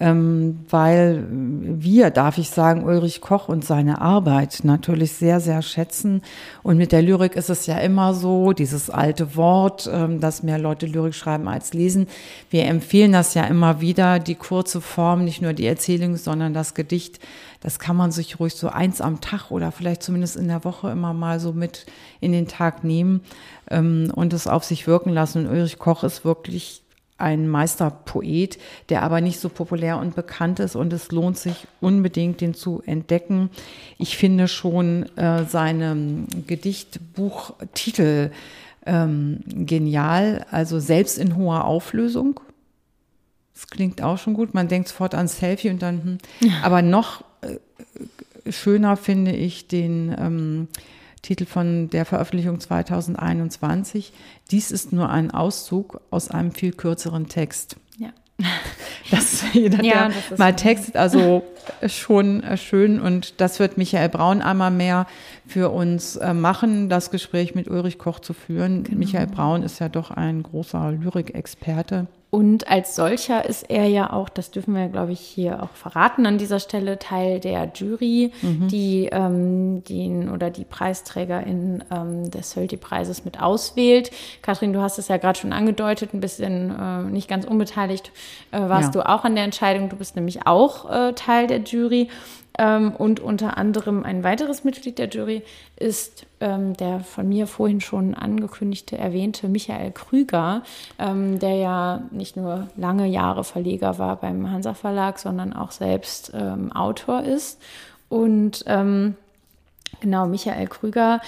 ähm, 0.00 0.60
weil 0.70 1.26
wir, 1.30 2.10
darf 2.10 2.38
ich 2.38 2.50
sagen, 2.50 2.84
Ulrich 2.84 3.20
Koch 3.20 3.48
und 3.48 3.64
seine 3.64 4.00
Arbeit 4.00 4.60
natürlich 4.62 5.12
sehr, 5.12 5.40
sehr 5.40 5.62
schätzen. 5.62 6.22
Und 6.62 6.76
mit 6.76 6.92
der 6.92 7.02
Lyrik 7.02 7.34
ist 7.34 7.50
es 7.50 7.66
ja 7.66 7.78
immer 7.78 8.14
so, 8.14 8.52
dieses 8.52 8.90
alte 8.90 9.34
Wort, 9.34 9.90
ähm, 9.92 10.20
dass 10.20 10.42
mehr 10.42 10.58
Leute 10.58 10.86
Lyrik 10.86 11.14
schreiben 11.14 11.48
als 11.48 11.74
lesen. 11.74 12.06
Wir 12.50 12.66
empfehlen 12.66 13.12
das 13.12 13.34
ja 13.34 13.44
immer 13.44 13.80
wieder, 13.80 14.20
die 14.20 14.36
kurze 14.36 14.80
Form, 14.80 15.24
nicht 15.24 15.42
nur 15.42 15.52
die 15.52 15.66
Erzählung, 15.66 16.16
sondern 16.16 16.54
das 16.54 16.74
Gedicht. 16.74 17.18
Das 17.60 17.80
kann 17.80 17.96
man 17.96 18.12
sich 18.12 18.38
ruhig 18.38 18.54
so 18.54 18.68
eins 18.68 19.00
am 19.00 19.20
Tag 19.20 19.50
oder 19.50 19.72
vielleicht 19.72 20.04
zumindest 20.04 20.36
in 20.36 20.46
der 20.46 20.64
Woche 20.64 20.90
immer 20.90 21.12
mal 21.12 21.40
so 21.40 21.52
mit 21.52 21.86
in 22.20 22.30
den 22.30 22.46
Tag 22.46 22.84
nehmen 22.84 23.20
ähm, 23.68 24.12
und 24.14 24.32
es 24.32 24.46
auf 24.46 24.62
sich 24.62 24.86
wirken 24.86 25.10
lassen. 25.10 25.46
Und 25.46 25.52
Ulrich 25.52 25.78
Koch 25.78 26.04
ist 26.04 26.24
wirklich 26.24 26.82
ein 27.18 27.48
Meisterpoet, 27.48 28.58
der 28.88 29.02
aber 29.02 29.20
nicht 29.20 29.40
so 29.40 29.48
populär 29.48 29.98
und 29.98 30.14
bekannt 30.14 30.60
ist 30.60 30.76
und 30.76 30.92
es 30.92 31.10
lohnt 31.10 31.36
sich 31.36 31.66
unbedingt, 31.80 32.40
den 32.40 32.54
zu 32.54 32.82
entdecken. 32.86 33.50
Ich 33.98 34.16
finde 34.16 34.48
schon 34.48 35.04
äh, 35.16 35.44
seine 35.44 36.26
Gedichtbuchtitel 36.46 38.30
ähm, 38.86 39.40
genial, 39.46 40.46
also 40.50 40.78
selbst 40.78 41.18
in 41.18 41.36
hoher 41.36 41.64
Auflösung. 41.64 42.40
Das 43.52 43.66
klingt 43.66 44.02
auch 44.02 44.18
schon 44.18 44.34
gut. 44.34 44.54
Man 44.54 44.68
denkt 44.68 44.88
sofort 44.88 45.16
an 45.16 45.26
Selfie 45.26 45.70
und 45.70 45.82
dann, 45.82 46.20
hm. 46.40 46.50
aber 46.62 46.82
noch 46.82 47.24
äh, 47.40 48.52
schöner 48.52 48.96
finde 48.96 49.32
ich 49.32 49.66
den 49.66 50.14
ähm, 50.16 50.68
Titel 51.22 51.46
von 51.46 51.90
der 51.90 52.04
Veröffentlichung 52.04 52.60
2021. 52.60 54.12
Dies 54.50 54.70
ist 54.70 54.92
nur 54.92 55.08
ein 55.10 55.30
Auszug 55.30 56.00
aus 56.10 56.30
einem 56.30 56.52
viel 56.52 56.72
kürzeren 56.72 57.28
Text. 57.28 57.76
Ja. 57.98 58.10
Das 59.10 59.42
jeder, 59.54 59.82
ja, 59.82 60.10
der 60.28 60.38
mal 60.38 60.54
textet, 60.54 60.94
also 60.96 61.42
schon 61.86 62.42
äh, 62.42 62.58
schön 62.58 63.00
und 63.00 63.40
das 63.40 63.58
wird 63.58 63.78
Michael 63.78 64.10
Braun 64.10 64.42
einmal 64.42 64.70
mehr 64.70 65.06
für 65.46 65.70
uns 65.70 66.16
äh, 66.16 66.34
machen, 66.34 66.90
das 66.90 67.10
Gespräch 67.10 67.54
mit 67.54 67.68
Ulrich 67.70 67.98
Koch 67.98 68.18
zu 68.18 68.34
führen. 68.34 68.84
Genau. 68.84 68.98
Michael 68.98 69.28
Braun 69.28 69.62
ist 69.62 69.78
ja 69.78 69.88
doch 69.88 70.10
ein 70.10 70.42
großer 70.42 70.92
Lyrikexperte. 70.92 72.06
Und 72.30 72.68
als 72.68 72.94
solcher 72.94 73.46
ist 73.46 73.70
er 73.70 73.86
ja 73.86 74.12
auch, 74.12 74.28
das 74.28 74.50
dürfen 74.50 74.74
wir, 74.74 74.88
glaube 74.88 75.12
ich, 75.12 75.20
hier 75.20 75.62
auch 75.62 75.70
verraten 75.70 76.26
an 76.26 76.36
dieser 76.36 76.60
Stelle, 76.60 76.98
Teil 76.98 77.40
der 77.40 77.70
Jury, 77.74 78.32
mhm. 78.42 78.68
die 78.68 79.08
ähm, 79.10 79.82
den 79.84 80.30
oder 80.30 80.50
die 80.50 80.64
Preisträgerin 80.64 81.82
ähm, 81.90 82.30
des 82.30 82.54
Hölti-Preises 82.54 83.24
mit 83.24 83.40
auswählt. 83.40 84.10
Kathrin, 84.42 84.74
du 84.74 84.82
hast 84.82 84.98
es 84.98 85.08
ja 85.08 85.16
gerade 85.16 85.38
schon 85.38 85.54
angedeutet, 85.54 86.12
ein 86.12 86.20
bisschen 86.20 86.74
äh, 86.78 87.02
nicht 87.04 87.28
ganz 87.28 87.46
unbeteiligt 87.46 88.12
äh, 88.50 88.60
warst 88.60 88.94
ja. 88.94 89.02
du 89.02 89.08
auch 89.08 89.24
an 89.24 89.34
der 89.34 89.44
Entscheidung. 89.44 89.88
Du 89.88 89.96
bist 89.96 90.16
nämlich 90.16 90.46
auch 90.46 90.90
äh, 90.90 91.12
Teil 91.14 91.46
der 91.46 91.60
Jury. 91.60 92.08
Ähm, 92.58 92.90
und 92.94 93.20
unter 93.20 93.56
anderem 93.56 94.02
ein 94.02 94.24
weiteres 94.24 94.64
Mitglied 94.64 94.98
der 94.98 95.08
Jury 95.08 95.42
ist 95.76 96.26
ähm, 96.40 96.76
der 96.76 97.00
von 97.00 97.28
mir 97.28 97.46
vorhin 97.46 97.80
schon 97.80 98.14
angekündigte, 98.14 98.98
erwähnte 98.98 99.48
Michael 99.48 99.92
Krüger, 99.92 100.62
ähm, 100.98 101.38
der 101.38 101.54
ja 101.54 102.02
nicht 102.10 102.36
nur 102.36 102.68
lange 102.76 103.06
Jahre 103.06 103.44
Verleger 103.44 103.98
war 103.98 104.16
beim 104.16 104.50
Hansa 104.50 104.74
Verlag, 104.74 105.18
sondern 105.20 105.52
auch 105.52 105.70
selbst 105.70 106.32
ähm, 106.34 106.72
Autor 106.72 107.22
ist. 107.22 107.60
Und 108.08 108.64
ähm, 108.66 109.14
genau, 110.00 110.26
Michael 110.26 110.66
Krüger 110.66 111.20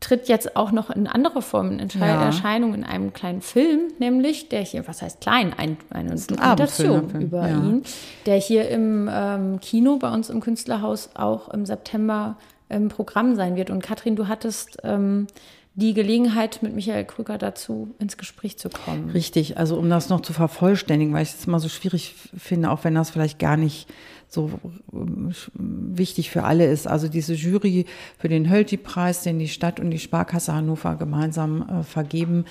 tritt 0.00 0.28
jetzt 0.28 0.56
auch 0.56 0.70
noch 0.70 0.90
in 0.90 1.06
andere 1.06 1.42
Formen 1.42 1.80
in 1.80 1.88
ja. 1.88 2.24
Erscheinung 2.24 2.74
in 2.74 2.84
einem 2.84 3.12
kleinen 3.12 3.40
Film, 3.40 3.88
nämlich, 3.98 4.48
der 4.48 4.60
hier, 4.60 4.86
was 4.86 5.02
heißt 5.02 5.20
klein, 5.20 5.52
ein, 5.56 5.76
eine 5.90 6.14
Dokumentation 6.14 7.10
ein 7.14 7.20
über 7.20 7.48
ja. 7.48 7.56
ihn, 7.56 7.82
der 8.26 8.36
hier 8.36 8.68
im 8.68 9.08
ähm, 9.12 9.60
Kino 9.60 9.96
bei 9.96 10.12
uns 10.12 10.30
im 10.30 10.40
Künstlerhaus 10.40 11.10
auch 11.14 11.48
im 11.48 11.66
September 11.66 12.36
im 12.68 12.88
Programm 12.88 13.34
sein 13.34 13.56
wird. 13.56 13.70
Und 13.70 13.82
Katrin, 13.82 14.14
du 14.14 14.28
hattest 14.28 14.78
ähm, 14.84 15.26
die 15.74 15.94
Gelegenheit, 15.94 16.58
mit 16.62 16.74
Michael 16.74 17.04
Krüger 17.04 17.38
dazu 17.38 17.94
ins 17.98 18.16
Gespräch 18.16 18.58
zu 18.58 18.68
kommen. 18.68 19.10
Richtig, 19.10 19.58
also 19.58 19.76
um 19.76 19.88
das 19.88 20.08
noch 20.08 20.20
zu 20.20 20.32
vervollständigen, 20.32 21.14
weil 21.14 21.22
ich 21.22 21.34
es 21.34 21.46
immer 21.46 21.60
so 21.60 21.68
schwierig 21.68 22.14
finde, 22.36 22.70
auch 22.70 22.84
wenn 22.84 22.94
das 22.94 23.10
vielleicht 23.10 23.38
gar 23.38 23.56
nicht 23.56 23.88
so 24.28 24.50
ähm, 24.92 25.32
wichtig 25.54 26.30
für 26.30 26.44
alle 26.44 26.66
ist. 26.66 26.86
Also 26.86 27.08
diese 27.08 27.34
Jury 27.34 27.86
für 28.18 28.28
den 28.28 28.50
Hölti-Preis, 28.50 29.22
den 29.22 29.38
die 29.38 29.48
Stadt 29.48 29.80
und 29.80 29.90
die 29.90 29.98
Sparkasse 29.98 30.52
Hannover 30.54 30.96
gemeinsam 30.96 31.62
äh, 31.62 31.82
vergeben, 31.82 32.44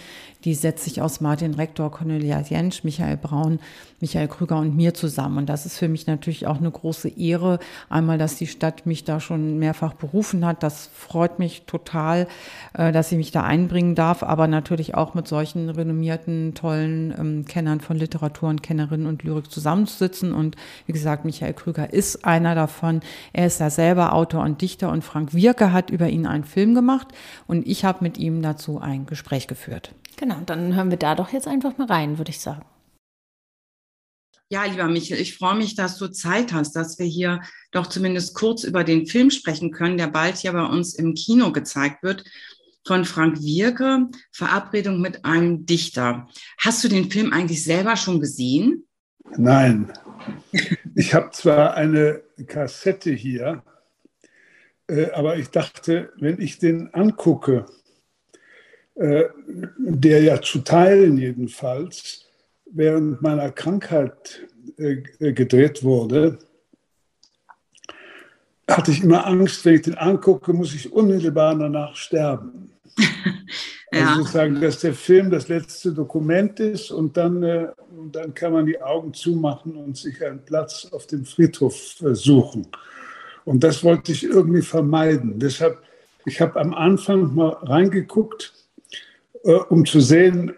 die 0.43 0.55
setzt 0.55 0.85
sich 0.85 1.01
aus 1.01 1.21
Martin 1.21 1.53
Rektor, 1.53 1.91
Cornelia 1.91 2.41
Jentsch, 2.41 2.83
Michael 2.83 3.17
Braun, 3.17 3.59
Michael 3.99 4.27
Krüger 4.27 4.57
und 4.57 4.75
mir 4.75 4.93
zusammen. 4.93 5.39
Und 5.39 5.49
das 5.49 5.65
ist 5.65 5.77
für 5.77 5.87
mich 5.87 6.05
natürlich 6.05 6.45
auch 6.45 6.57
eine 6.57 6.69
große 6.69 7.09
Ehre. 7.09 7.57
Einmal, 7.89 8.19
dass 8.19 8.35
die 8.35 8.45
Stadt 8.45 8.85
mich 8.85 9.03
da 9.05 9.19
schon 9.19 9.57
mehrfach 9.57 9.93
berufen 9.93 10.45
hat. 10.45 10.61
Das 10.61 10.89
freut 10.93 11.39
mich 11.39 11.63
total, 11.65 12.27
äh, 12.73 12.91
dass 12.91 13.11
ich 13.11 13.17
mich 13.17 13.31
da 13.31 13.43
einbringen 13.43 13.95
darf. 13.95 14.21
Aber 14.21 14.47
natürlich 14.47 14.93
auch 14.93 15.15
mit 15.15 15.27
solchen 15.27 15.69
renommierten, 15.69 16.53
tollen 16.53 17.13
ähm, 17.17 17.45
Kennern 17.45 17.81
von 17.81 17.97
Literatur 17.97 18.49
und 18.49 18.61
Kennerinnen 18.61 19.07
und 19.07 19.23
Lyrik 19.23 19.49
zusammenzusitzen. 19.49 20.31
Und 20.31 20.55
wie 20.85 20.93
gesagt, 20.93 21.25
Michael 21.25 21.53
Krüger 21.53 21.91
ist 21.91 22.23
einer 22.23 22.53
davon. 22.53 23.01
Er 23.33 23.47
ist 23.47 23.59
ja 23.59 23.71
selber 23.71 24.13
Autor 24.13 24.43
und 24.43 24.61
Dichter 24.61 24.91
und 24.91 25.03
Frank 25.03 25.33
Wirke 25.33 25.73
hat 25.73 25.89
über 25.89 26.07
ihn 26.07 26.27
einen 26.27 26.43
Film 26.43 26.75
gemacht. 26.75 27.07
Und 27.47 27.65
ich 27.65 27.83
habe 27.83 28.03
mit 28.03 28.19
ihm 28.19 28.43
dazu 28.43 28.79
ein 28.79 29.07
Gespräch 29.07 29.47
geführt. 29.47 29.91
Genau, 30.17 30.35
dann 30.45 30.75
hören 30.75 30.91
wir 30.91 30.97
da 30.97 31.15
doch 31.15 31.33
jetzt 31.33 31.47
einfach 31.47 31.77
mal 31.79 31.87
rein, 31.87 32.19
würde 32.19 32.29
ich 32.29 32.39
sagen. 32.39 32.61
Ja, 34.49 34.63
lieber 34.63 34.87
Michael, 34.87 35.19
ich 35.19 35.37
freue 35.37 35.57
mich, 35.57 35.75
dass 35.75 35.97
du 35.97 36.07
Zeit 36.07 36.53
hast, 36.53 36.73
dass 36.73 36.97
wir 36.99 37.05
hier 37.05 37.41
doch 37.71 37.87
zumindest 37.87 38.33
kurz 38.33 38.63
über 38.63 38.85
den 38.85 39.05
Film 39.05 39.29
sprechen 39.29 39.71
können, 39.71 39.97
der 39.97 40.07
bald 40.07 40.37
hier 40.37 40.53
bei 40.53 40.63
uns 40.63 40.95
im 40.95 41.15
Kino 41.15 41.51
gezeigt 41.51 42.01
wird, 42.01 42.23
von 42.85 43.03
Frank 43.03 43.41
Wirke, 43.41 44.07
Verabredung 44.31 45.01
mit 45.01 45.25
einem 45.25 45.65
Dichter. 45.65 46.29
Hast 46.59 46.81
du 46.81 46.87
den 46.87 47.11
Film 47.11 47.33
eigentlich 47.33 47.61
selber 47.61 47.97
schon 47.97 48.21
gesehen? 48.21 48.87
Nein. 49.35 49.91
Ich 50.95 51.13
habe 51.13 51.31
zwar 51.31 51.73
eine 51.73 52.23
Kassette 52.47 53.11
hier, 53.11 53.63
äh, 54.87 55.11
aber 55.11 55.37
ich 55.37 55.49
dachte, 55.49 56.13
wenn 56.17 56.39
ich 56.39 56.57
den 56.57 56.93
angucke, 56.93 57.65
äh, 58.95 59.25
der 59.77 60.23
ja 60.23 60.41
zu 60.41 60.59
teilen 60.59 61.17
jedenfalls 61.17 62.26
während 62.71 63.21
meiner 63.21 63.51
Krankheit 63.51 64.47
äh, 64.77 65.01
gedreht 65.33 65.83
wurde, 65.83 66.39
hatte 68.69 68.91
ich 68.91 69.03
immer 69.03 69.25
Angst, 69.25 69.63
wenn 69.65 69.75
ich 69.75 69.83
den 69.83 69.97
angucke, 69.97 70.53
muss 70.53 70.73
ich 70.73 70.91
unmittelbar 70.91 71.55
danach 71.55 71.95
sterben. 71.95 72.71
Also 72.95 73.09
ja. 73.91 74.01
Also 74.01 74.21
sozusagen, 74.21 74.61
dass 74.61 74.79
der 74.79 74.93
Film 74.93 75.29
das 75.29 75.47
letzte 75.47 75.93
Dokument 75.93 76.59
ist 76.59 76.91
und 76.91 77.15
dann, 77.15 77.41
äh, 77.43 77.67
dann 78.11 78.33
kann 78.33 78.53
man 78.53 78.65
die 78.65 78.81
Augen 78.81 79.13
zumachen 79.13 79.75
und 79.77 79.97
sich 79.97 80.23
einen 80.23 80.43
Platz 80.43 80.87
auf 80.91 81.07
dem 81.07 81.25
Friedhof 81.25 82.01
äh, 82.01 82.13
suchen. 82.13 82.67
Und 83.45 83.63
das 83.63 83.83
wollte 83.83 84.11
ich 84.11 84.23
irgendwie 84.23 84.61
vermeiden. 84.61 85.39
Deshalb, 85.39 85.81
ich 86.25 86.41
habe 86.41 86.59
am 86.59 86.73
Anfang 86.73 87.33
mal 87.33 87.57
reingeguckt, 87.61 88.53
äh, 89.43 89.53
um 89.53 89.85
zu 89.85 90.01
sehen, 90.01 90.53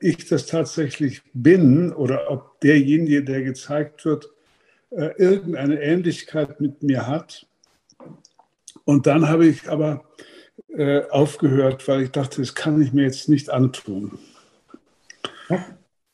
ich 0.00 0.26
das 0.28 0.46
tatsächlich 0.46 1.22
bin 1.32 1.92
oder 1.92 2.30
ob 2.30 2.60
derjenige, 2.60 3.24
der 3.24 3.42
gezeigt 3.42 4.04
wird, 4.04 4.30
äh, 4.90 5.10
irgendeine 5.18 5.80
Ähnlichkeit 5.80 6.60
mit 6.60 6.82
mir 6.82 7.06
hat. 7.06 7.46
Und 8.84 9.06
dann 9.06 9.28
habe 9.28 9.46
ich 9.46 9.68
aber 9.68 10.04
äh, 10.68 11.02
aufgehört, 11.10 11.86
weil 11.88 12.02
ich 12.02 12.10
dachte, 12.10 12.40
das 12.40 12.54
kann 12.54 12.80
ich 12.80 12.92
mir 12.92 13.02
jetzt 13.02 13.28
nicht 13.28 13.50
antun. 13.50 14.18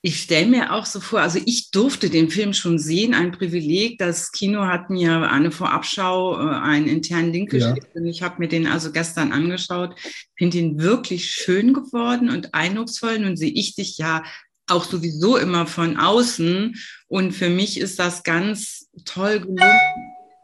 Ich 0.04 0.20
stelle 0.20 0.46
mir 0.46 0.72
auch 0.72 0.84
so 0.84 0.98
vor, 0.98 1.20
also 1.20 1.38
ich 1.46 1.70
durfte 1.70 2.10
den 2.10 2.28
Film 2.28 2.54
schon 2.54 2.76
sehen, 2.76 3.14
ein 3.14 3.30
Privileg. 3.30 3.98
Das 3.98 4.32
Kino 4.32 4.66
hat 4.66 4.90
mir 4.90 5.30
eine 5.30 5.52
Vorabschau, 5.52 6.40
äh, 6.40 6.54
einen 6.56 6.88
internen 6.88 7.32
Link 7.32 7.50
geschickt 7.50 7.86
ja. 7.94 8.00
und 8.00 8.06
ich 8.06 8.20
habe 8.20 8.36
mir 8.40 8.48
den 8.48 8.66
also 8.66 8.90
gestern 8.90 9.30
angeschaut. 9.30 9.94
Finde 10.36 10.58
ihn 10.58 10.80
wirklich 10.80 11.30
schön 11.30 11.72
geworden 11.72 12.30
und 12.30 12.52
eindrucksvoll. 12.52 13.20
Nun 13.20 13.36
sehe 13.36 13.52
ich 13.52 13.76
dich 13.76 13.96
ja 13.96 14.24
auch 14.66 14.84
sowieso 14.84 15.36
immer 15.36 15.66
von 15.68 15.96
außen 15.96 16.74
und 17.06 17.32
für 17.32 17.48
mich 17.48 17.78
ist 17.78 18.00
das 18.00 18.24
ganz 18.24 18.88
toll 19.04 19.38
gelungen, 19.40 19.78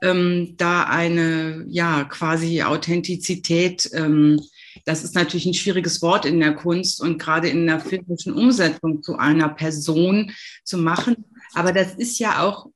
ähm, 0.03 0.55
da 0.57 0.85
eine 0.85 1.65
ja 1.67 2.05
quasi 2.05 2.63
Authentizität 2.63 3.91
ähm, 3.93 4.41
das 4.85 5.05
ist 5.05 5.15
natürlich 5.15 5.47
ein 5.47 5.55
schwieriges 5.55 6.03
Wort 6.03 6.25
in 6.25 6.41
der 6.41 6.55
Kunst 6.55 7.01
und 7.01 7.19
gerade 7.19 7.49
in 7.49 7.67
der 7.67 7.81
filmischen 7.81 8.33
Umsetzung 8.33 9.03
zu 9.03 9.17
einer 9.17 9.49
Person 9.49 10.33
zu 10.65 10.79
machen. 10.79 11.25
Aber 11.55 11.73
das 11.73 11.95
ist 11.95 12.19
ja 12.19 12.43
auch, 12.43 12.67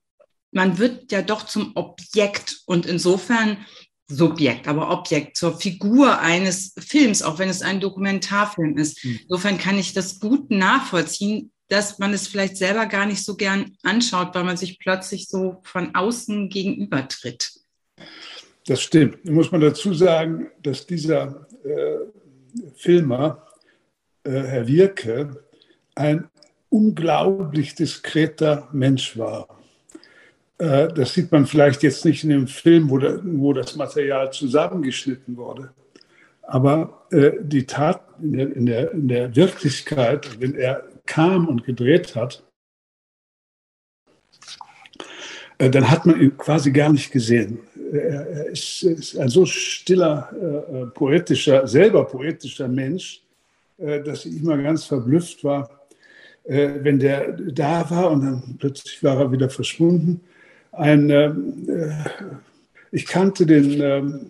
man 0.51 0.79
wird 0.79 1.13
ja 1.13 1.23
doch 1.23 1.47
zum 1.47 1.73
Objekt 1.75 2.63
und 2.67 2.87
insofern 2.87 3.59
Subjekt, 4.09 4.69
aber 4.69 4.91
Objekt 4.91 5.37
zur 5.37 5.59
Figur 5.59 6.19
eines 6.19 6.75
Films, 6.79 7.23
auch 7.23 7.39
wenn 7.39 7.49
es 7.49 7.63
ein 7.63 7.81
Dokumentarfilm 7.81 8.77
ist. 8.77 9.03
Hm. 9.03 9.21
Insofern 9.23 9.59
kann 9.59 9.79
ich 9.79 9.95
das 9.95 10.21
gut 10.21 10.51
nachvollziehen, 10.51 11.51
dass 11.69 11.99
man 11.99 12.13
es 12.13 12.29
vielleicht 12.29 12.59
selber 12.59 12.87
gar 12.87 13.07
nicht 13.07 13.25
so 13.25 13.35
gern 13.37 13.77
anschaut, 13.83 14.35
weil 14.35 14.45
man 14.45 14.59
sich 14.59 14.79
plötzlich 14.79 15.29
so 15.29 15.61
von 15.65 15.95
außen 15.95 16.51
gegenübertritt. 16.51 17.53
Das 18.67 18.83
stimmt. 18.83 19.19
Da 19.25 19.33
muss 19.33 19.51
man 19.51 19.61
dazu 19.61 19.95
sagen, 19.95 20.49
dass 20.63 20.87
dieser 20.87 21.47
Filmer, 22.77 23.47
äh, 24.25 24.31
Herr 24.31 24.67
Wirke, 24.67 25.45
ein 25.95 26.29
unglaublich 26.69 27.75
diskreter 27.75 28.69
Mensch 28.73 29.19
war. 29.19 29.49
Äh, 30.59 30.89
das 30.89 31.15
sieht 31.15 31.33
man 31.33 31.47
vielleicht 31.47 31.83
jetzt 31.83 32.05
nicht 32.05 32.25
in 32.25 32.31
dem 32.31 32.47
Film, 32.47 32.89
wo, 32.91 33.53
das 33.53 33.77
Material 33.77 34.33
zusammengeschnitten 34.33 35.37
wurde. 35.37 35.73
Aber 36.43 37.07
äh, 37.11 37.33
die 37.41 37.67
Tat 37.67 38.03
in, 38.21 38.67
der, 38.67 38.93
in 38.93 39.09
der 39.09 39.35
Wirklichkeit, 39.35 40.41
wenn 40.41 40.55
er 40.55 40.85
kam 41.07 41.49
und 41.49 41.65
gedreht 41.65 42.15
hat, 42.15 42.45
äh, 45.52 45.52
dann 45.71 45.91
hat 45.91 46.07
man 46.07 46.21
ihn 46.21 46.37
quasi 46.37 46.71
gar 46.73 46.93
nicht 46.93 47.13
gesehen 47.13 47.59
er 47.93 48.47
ist, 48.47 48.83
ist, 48.83 49.19
ein 49.19 49.29
so 49.29 49.45
stiller, 49.45 50.31
äh, 50.33 50.87
poetischer, 50.87 51.67
selber 51.67 52.05
poetischer 52.05 52.69
Mensch, 52.69 53.23
äh, 53.79 54.03
dass 54.03 54.25
ich 54.25 54.41
immer 54.41 54.57
ganz 54.59 54.85
verblüfft 54.85 55.45
war, 55.45 55.69
äh, 56.45 56.71
wenn 56.81 56.99
der 56.99 57.33
da 57.33 57.89
war 57.91 58.11
und 58.11 58.25
dann 58.25 58.57
plötzlich 58.59 59.03
war 59.03 59.19
er 59.21 59.33
wieder 59.33 59.51
verschwunden. 59.51 60.21
Ein, 60.73 61.11
äh, 61.11 61.33
ich 62.93 63.07
kannte 63.07 63.45
den, 63.45 63.81
ähm, 63.81 64.27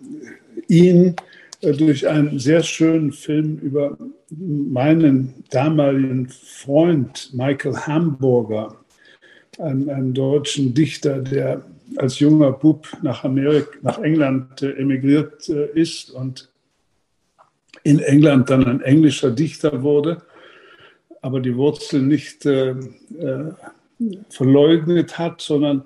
ihn 0.67 1.15
äh, 1.61 1.71
durch 1.71 2.07
einen 2.07 2.39
sehr 2.39 2.63
schönen 2.63 3.13
Film 3.13 3.59
über 3.59 3.97
meinen 4.29 5.45
damaligen 5.51 6.27
Freund 6.27 7.31
Michael 7.33 7.75
Hamburger, 7.75 8.82
einen, 9.59 9.89
einen 9.89 10.13
deutschen 10.13 10.73
Dichter, 10.73 11.19
der 11.19 11.61
als 11.97 12.19
junger 12.19 12.51
Bub 12.51 12.87
nach 13.01 13.23
Amerika, 13.23 13.77
nach 13.81 13.99
England 13.99 14.61
äh, 14.61 14.71
emigriert 14.71 15.47
äh, 15.49 15.67
ist 15.73 16.11
und 16.11 16.49
in 17.83 17.99
England 17.99 18.49
dann 18.49 18.65
ein 18.65 18.81
englischer 18.81 19.31
Dichter 19.31 19.83
wurde, 19.83 20.21
aber 21.21 21.39
die 21.39 21.55
Wurzeln 21.55 22.07
nicht 22.07 22.45
äh, 22.45 22.71
äh, 22.71 23.51
verleugnet 24.29 25.17
hat, 25.17 25.41
sondern 25.41 25.83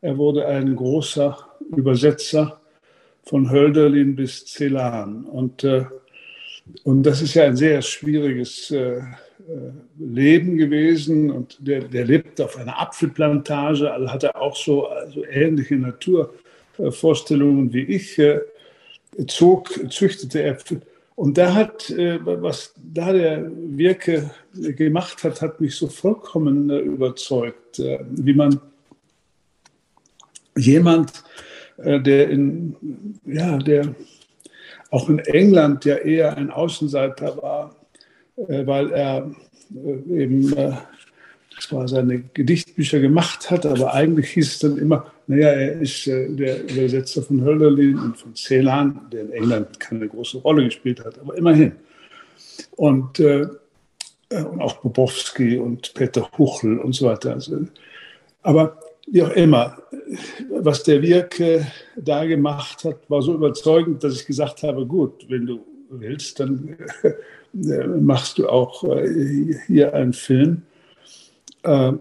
er 0.00 0.16
wurde 0.16 0.46
ein 0.46 0.74
großer 0.76 1.36
Übersetzer 1.76 2.60
von 3.24 3.50
Hölderlin 3.50 4.16
bis 4.16 4.46
Celan. 4.46 5.24
Und, 5.24 5.64
äh, 5.64 5.84
und 6.84 7.02
das 7.02 7.22
ist 7.22 7.34
ja 7.34 7.44
ein 7.44 7.56
sehr 7.56 7.82
schwieriges 7.82 8.70
äh, 8.70 9.02
Leben 9.98 10.56
gewesen 10.56 11.30
und 11.30 11.56
der, 11.60 11.80
der 11.80 12.04
lebt 12.04 12.40
auf 12.40 12.56
einer 12.56 12.80
Apfelplantage, 12.80 13.92
also 13.92 14.08
hat 14.10 14.22
er 14.22 14.40
auch 14.40 14.56
so 14.56 14.86
also 14.86 15.24
ähnliche 15.24 15.76
Naturvorstellungen 15.76 17.72
wie 17.72 17.82
ich, 17.82 18.18
äh, 18.18 18.40
zog, 19.26 19.70
züchtete 19.90 20.42
Äpfel. 20.42 20.82
Und 21.16 21.36
da 21.36 21.54
hat, 21.54 21.90
äh, 21.90 22.18
was 22.24 22.74
da 22.76 23.12
der 23.12 23.50
Wirke 23.54 24.30
gemacht 24.54 25.22
hat, 25.24 25.42
hat 25.42 25.60
mich 25.60 25.74
so 25.74 25.88
vollkommen 25.88 26.70
überzeugt, 26.70 27.78
wie 28.10 28.34
man 28.34 28.60
jemand, 30.56 31.24
der 31.76 32.28
in, 32.30 32.74
ja, 33.24 33.58
der 33.58 33.94
auch 34.90 35.08
in 35.08 35.18
England 35.20 35.84
ja 35.84 35.96
eher 35.96 36.36
ein 36.36 36.50
Außenseiter 36.50 37.40
war, 37.42 37.70
äh, 37.70 37.79
weil 38.48 38.90
er 38.92 39.30
äh, 39.74 40.22
eben 40.22 40.56
äh, 40.56 40.72
zwar 41.60 41.88
seine 41.88 42.20
Gedichtbücher 42.34 43.00
gemacht 43.00 43.50
hat, 43.50 43.66
aber 43.66 43.92
eigentlich 43.92 44.30
hieß 44.30 44.48
es 44.48 44.58
dann 44.60 44.78
immer, 44.78 45.06
naja, 45.26 45.48
er 45.48 45.80
ist 45.80 46.06
der 46.06 46.64
Übersetzer 46.64 47.22
von 47.22 47.44
Hölderlin 47.44 47.98
und 47.98 48.16
von 48.16 48.34
Celan, 48.34 49.08
der 49.12 49.22
in 49.22 49.32
England 49.32 49.78
keine 49.78 50.08
große 50.08 50.38
Rolle 50.38 50.64
gespielt 50.64 51.04
hat, 51.04 51.18
aber 51.18 51.36
immerhin. 51.36 51.72
Und, 52.76 53.20
äh, 53.20 53.46
und 54.30 54.60
auch 54.60 54.76
Bobowski 54.76 55.58
und 55.58 55.92
Peter 55.94 56.28
Huchel 56.38 56.78
und 56.78 56.94
so 56.94 57.06
weiter. 57.06 57.34
Also, 57.34 57.60
aber 58.42 58.78
wie 59.06 59.22
auch 59.22 59.32
immer, 59.32 59.76
was 60.60 60.82
der 60.82 61.02
Wirke 61.02 61.66
da 61.96 62.24
gemacht 62.24 62.84
hat, 62.84 62.98
war 63.08 63.22
so 63.22 63.34
überzeugend, 63.34 64.02
dass 64.02 64.20
ich 64.20 64.26
gesagt 64.26 64.62
habe, 64.62 64.86
gut, 64.86 65.26
wenn 65.28 65.46
du 65.46 65.60
willst, 65.90 66.40
dann 66.40 66.76
äh, 67.02 67.12
machst 67.52 68.38
du 68.38 68.48
auch 68.48 68.84
äh, 68.84 69.54
hier 69.66 69.94
einen 69.94 70.12
Film. 70.12 70.62
Äh, 71.62 71.92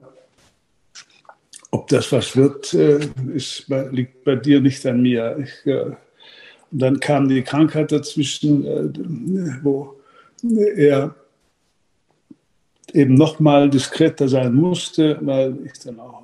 ob 1.72 1.88
das 1.88 2.12
was 2.12 2.36
wird, 2.36 2.74
ist, 2.74 3.68
liegt 3.92 4.24
bei 4.24 4.36
dir 4.36 4.60
nicht 4.60 4.84
an 4.88 5.02
mir. 5.04 5.38
Ich, 5.38 5.72
und 6.72 6.80
dann 6.82 7.00
kam 7.00 7.30
die 7.30 7.44
Krankheit 7.44 7.92
dazwischen, 7.92 8.64
wo 9.62 9.96
er 10.42 11.14
eben 12.92 13.14
noch 13.14 13.40
mal 13.40 13.70
diskreter 13.70 14.28
sein 14.28 14.56
musste, 14.56 15.20
weil 15.22 15.58
ich 15.64 15.74
dann 15.84 16.00
auch 16.00 16.24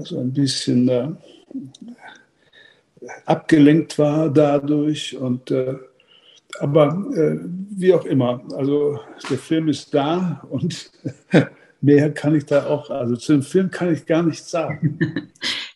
so 0.00 0.18
ein 0.20 0.32
bisschen 0.32 0.88
äh, 0.88 1.08
abgelenkt 3.26 3.98
war 3.98 4.28
dadurch. 4.28 5.16
Und, 5.16 5.50
äh, 5.50 5.76
aber 6.60 7.04
äh, 7.14 7.38
wie 7.70 7.94
auch 7.94 8.04
immer, 8.04 8.42
also 8.56 8.98
der 9.30 9.38
Film 9.38 9.68
ist 9.68 9.94
da 9.94 10.42
und 10.50 10.90
mehr 11.80 12.12
kann 12.12 12.34
ich 12.34 12.46
da 12.46 12.66
auch, 12.66 12.90
also 12.90 13.16
zu 13.16 13.32
dem 13.32 13.42
Film 13.42 13.70
kann 13.70 13.92
ich 13.92 14.06
gar 14.06 14.22
nichts 14.22 14.50
sagen. 14.50 14.98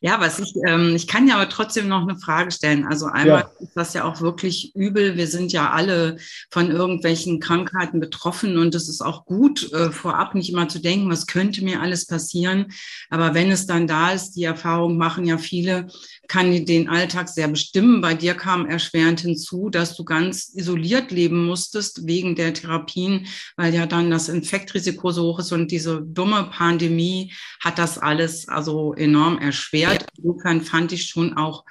Ja, 0.04 0.18
was 0.18 0.40
ich, 0.40 0.52
ähm, 0.66 0.96
ich 0.96 1.06
kann 1.06 1.28
ja 1.28 1.36
aber 1.36 1.48
trotzdem 1.48 1.86
noch 1.86 2.02
eine 2.02 2.18
Frage 2.18 2.50
stellen. 2.50 2.84
Also 2.84 3.06
einmal 3.06 3.42
ja. 3.42 3.50
ist 3.60 3.76
das 3.76 3.94
ja 3.94 4.02
auch 4.02 4.20
wirklich 4.20 4.74
übel. 4.74 5.16
Wir 5.16 5.28
sind 5.28 5.52
ja 5.52 5.70
alle 5.70 6.16
von 6.50 6.72
irgendwelchen 6.72 7.38
Krankheiten 7.38 8.00
betroffen 8.00 8.58
und 8.58 8.74
es 8.74 8.88
ist 8.88 9.00
auch 9.00 9.24
gut, 9.26 9.72
äh, 9.72 9.92
vorab 9.92 10.34
nicht 10.34 10.50
immer 10.50 10.66
zu 10.66 10.80
denken, 10.80 11.08
was 11.08 11.28
könnte 11.28 11.62
mir 11.62 11.80
alles 11.80 12.08
passieren. 12.08 12.66
Aber 13.10 13.34
wenn 13.34 13.52
es 13.52 13.66
dann 13.66 13.86
da 13.86 14.10
ist, 14.10 14.32
die 14.32 14.42
Erfahrung 14.42 14.96
machen 14.96 15.24
ja 15.24 15.38
viele, 15.38 15.86
kann 16.32 16.64
den 16.64 16.88
Alltag 16.88 17.28
sehr 17.28 17.46
bestimmen. 17.46 18.00
Bei 18.00 18.14
dir 18.14 18.32
kam 18.32 18.64
erschwerend 18.64 19.20
hinzu, 19.20 19.68
dass 19.68 19.94
du 19.94 20.02
ganz 20.02 20.50
isoliert 20.54 21.10
leben 21.10 21.44
musstest 21.44 22.06
wegen 22.06 22.34
der 22.36 22.54
Therapien, 22.54 23.26
weil 23.58 23.74
ja 23.74 23.84
dann 23.84 24.10
das 24.10 24.30
Infektrisiko 24.30 25.10
so 25.10 25.24
hoch 25.24 25.40
ist 25.40 25.52
und 25.52 25.70
diese 25.70 26.00
dumme 26.00 26.44
Pandemie 26.50 27.34
hat 27.60 27.78
das 27.78 27.98
alles 27.98 28.48
also 28.48 28.94
enorm 28.94 29.36
erschwert. 29.36 30.06
Insofern 30.16 30.62
fand 30.62 30.92
ich 30.92 31.10
schon 31.10 31.36
auch 31.36 31.66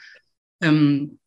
ähm, 0.62 1.18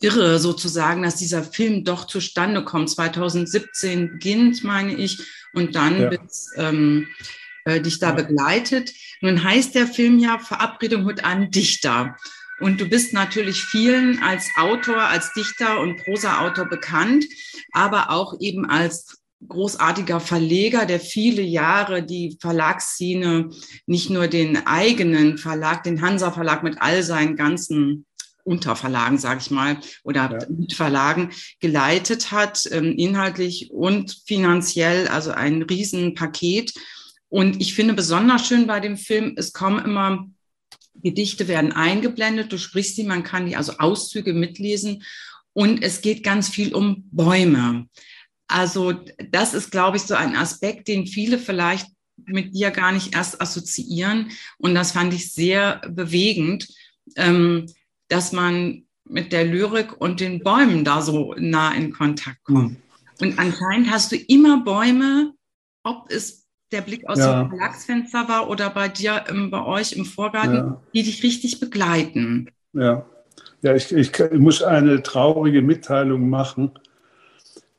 irre 0.00 0.38
sozusagen, 0.38 1.02
dass 1.02 1.16
dieser 1.16 1.42
Film 1.42 1.82
doch 1.82 2.06
zustande 2.06 2.64
kommt. 2.64 2.88
2017 2.88 4.12
beginnt, 4.12 4.62
meine 4.62 4.94
ich, 4.94 5.18
und 5.54 5.74
dann 5.74 6.02
ja. 6.02 6.08
bis 6.08 6.52
ähm, 6.56 7.08
äh, 7.64 7.80
dich 7.80 7.98
da 7.98 8.12
begleitet. 8.12 8.92
Nun 9.20 9.42
heißt 9.42 9.74
der 9.74 9.86
Film 9.86 10.18
ja 10.18 10.38
Verabredung 10.38 11.04
mit 11.04 11.24
einem 11.24 11.50
Dichter. 11.50 12.16
Und 12.60 12.80
du 12.80 12.88
bist 12.88 13.12
natürlich 13.12 13.62
vielen 13.62 14.22
als 14.22 14.48
Autor, 14.56 15.02
als 15.02 15.32
Dichter 15.32 15.80
und 15.80 15.96
Prosa-Autor 16.04 16.66
bekannt, 16.66 17.24
aber 17.72 18.10
auch 18.10 18.40
eben 18.40 18.64
als 18.64 19.18
großartiger 19.48 20.20
Verleger, 20.20 20.86
der 20.86 21.00
viele 21.00 21.42
Jahre 21.42 22.04
die 22.04 22.38
Verlagsszene, 22.40 23.50
nicht 23.86 24.10
nur 24.10 24.28
den 24.28 24.66
eigenen 24.66 25.38
Verlag, 25.38 25.82
den 25.82 26.00
Hansa 26.00 26.30
Verlag 26.30 26.62
mit 26.62 26.80
all 26.80 27.02
seinen 27.02 27.36
ganzen 27.36 28.06
Unterverlagen, 28.44 29.18
sage 29.18 29.40
ich 29.40 29.50
mal, 29.50 29.78
oder 30.02 30.30
ja. 30.30 30.46
Mitverlagen 30.48 31.30
geleitet 31.60 32.32
hat, 32.32 32.68
ähm, 32.70 32.92
inhaltlich 32.96 33.70
und 33.70 34.16
finanziell, 34.26 35.08
also 35.08 35.30
ein 35.30 35.62
Riesenpaket. 35.62 36.72
Und 37.32 37.62
ich 37.62 37.72
finde 37.72 37.94
besonders 37.94 38.46
schön 38.46 38.66
bei 38.66 38.78
dem 38.78 38.98
Film, 38.98 39.32
es 39.38 39.54
kommen 39.54 39.82
immer 39.82 40.28
Gedichte 40.96 41.48
werden 41.48 41.72
eingeblendet, 41.72 42.52
du 42.52 42.58
sprichst 42.58 42.96
sie, 42.96 43.04
man 43.04 43.22
kann 43.22 43.46
die 43.46 43.56
also 43.56 43.78
Auszüge 43.78 44.34
mitlesen 44.34 45.02
und 45.54 45.82
es 45.82 46.02
geht 46.02 46.24
ganz 46.24 46.50
viel 46.50 46.74
um 46.74 47.08
Bäume. 47.10 47.86
Also 48.48 48.92
das 49.30 49.54
ist, 49.54 49.70
glaube 49.70 49.96
ich, 49.96 50.02
so 50.02 50.12
ein 50.12 50.36
Aspekt, 50.36 50.88
den 50.88 51.06
viele 51.06 51.38
vielleicht 51.38 51.86
mit 52.22 52.54
dir 52.54 52.70
gar 52.70 52.92
nicht 52.92 53.14
erst 53.14 53.40
assoziieren 53.40 54.30
und 54.58 54.74
das 54.74 54.92
fand 54.92 55.14
ich 55.14 55.32
sehr 55.32 55.80
bewegend, 55.88 56.68
ähm, 57.16 57.64
dass 58.08 58.32
man 58.32 58.84
mit 59.04 59.32
der 59.32 59.46
Lyrik 59.46 59.98
und 59.98 60.20
den 60.20 60.42
Bäumen 60.42 60.84
da 60.84 61.00
so 61.00 61.34
nah 61.38 61.72
in 61.72 61.94
Kontakt 61.94 62.44
kommt. 62.44 62.72
Mhm. 62.72 62.76
Und 63.22 63.38
anscheinend 63.38 63.90
hast 63.90 64.12
du 64.12 64.16
immer 64.16 64.62
Bäume, 64.62 65.32
ob 65.82 66.10
es 66.10 66.41
der 66.72 66.80
Blick 66.80 67.08
aus 67.08 67.18
ja. 67.18 67.42
dem 67.42 67.50
Verlagsfenster 67.50 68.28
war 68.28 68.48
oder 68.48 68.70
bei 68.70 68.88
dir, 68.88 69.24
im, 69.28 69.50
bei 69.50 69.64
euch 69.64 69.92
im 69.92 70.04
Vorgarten, 70.04 70.54
ja. 70.54 70.82
die 70.94 71.02
dich 71.02 71.22
richtig 71.22 71.60
begleiten. 71.60 72.50
Ja, 72.72 73.04
ja 73.62 73.74
ich, 73.74 73.92
ich, 73.92 74.18
ich 74.18 74.38
muss 74.38 74.62
eine 74.62 75.02
traurige 75.02 75.62
Mitteilung 75.62 76.28
machen. 76.28 76.72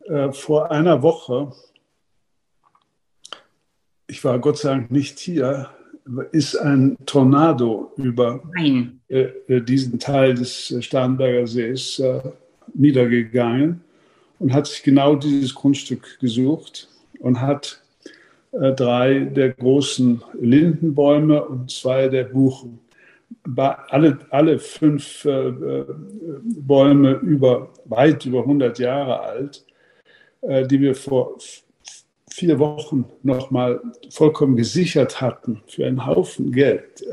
Äh, 0.06 0.32
vor 0.32 0.72
einer 0.72 1.02
Woche, 1.02 1.54
ich 4.08 4.24
war 4.24 4.39
Gott 4.39 4.58
sei 4.60 4.70
Dank 4.70 4.91
nicht 4.91 5.20
hier, 5.20 5.70
ist 6.32 6.56
ein 6.56 6.98
Tornado 7.06 7.94
über 7.98 8.44
äh, 8.58 9.22
äh, 9.48 9.62
diesen 9.62 10.00
Teil 10.00 10.34
des 10.34 10.76
Starnberger 10.82 11.48
Sees 11.48 12.00
äh, 12.00 12.22
niedergegangen 12.74 13.82
und 14.39 14.54
hat 14.54 14.68
sich 14.68 14.84
genau 14.84 15.16
dieses 15.16 15.56
Grundstück 15.56 16.20
gesucht 16.20 16.89
und 17.20 17.39
hat 17.39 17.80
äh, 17.80 17.83
drei 18.54 19.20
der 19.20 19.49
großen 19.49 20.22
Lindenbäume 20.39 21.43
und 21.43 21.72
zwei 21.72 22.08
der 22.08 22.26
Buchen. 22.26 22.80
Alle, 23.56 24.20
alle 24.30 24.60
fünf 24.60 25.26
äh, 25.26 25.47
äh, 25.47 25.86
Bäume 26.43 27.14
über, 27.14 27.70
weit 27.86 28.26
über 28.26 28.41
100 28.41 28.78
Jahre 28.80 29.20
alt, 29.22 29.66
die 30.45 30.82
wir 30.82 30.93
vor 30.93 31.38
vier 32.30 32.60
Wochen 32.60 33.06
nochmal 33.24 33.80
vollkommen 34.10 34.58
gesichert 34.58 35.22
hatten 35.22 35.62
für 35.68 35.86
einen 35.86 36.06
Haufen 36.06 36.51
Geld, 36.51 37.06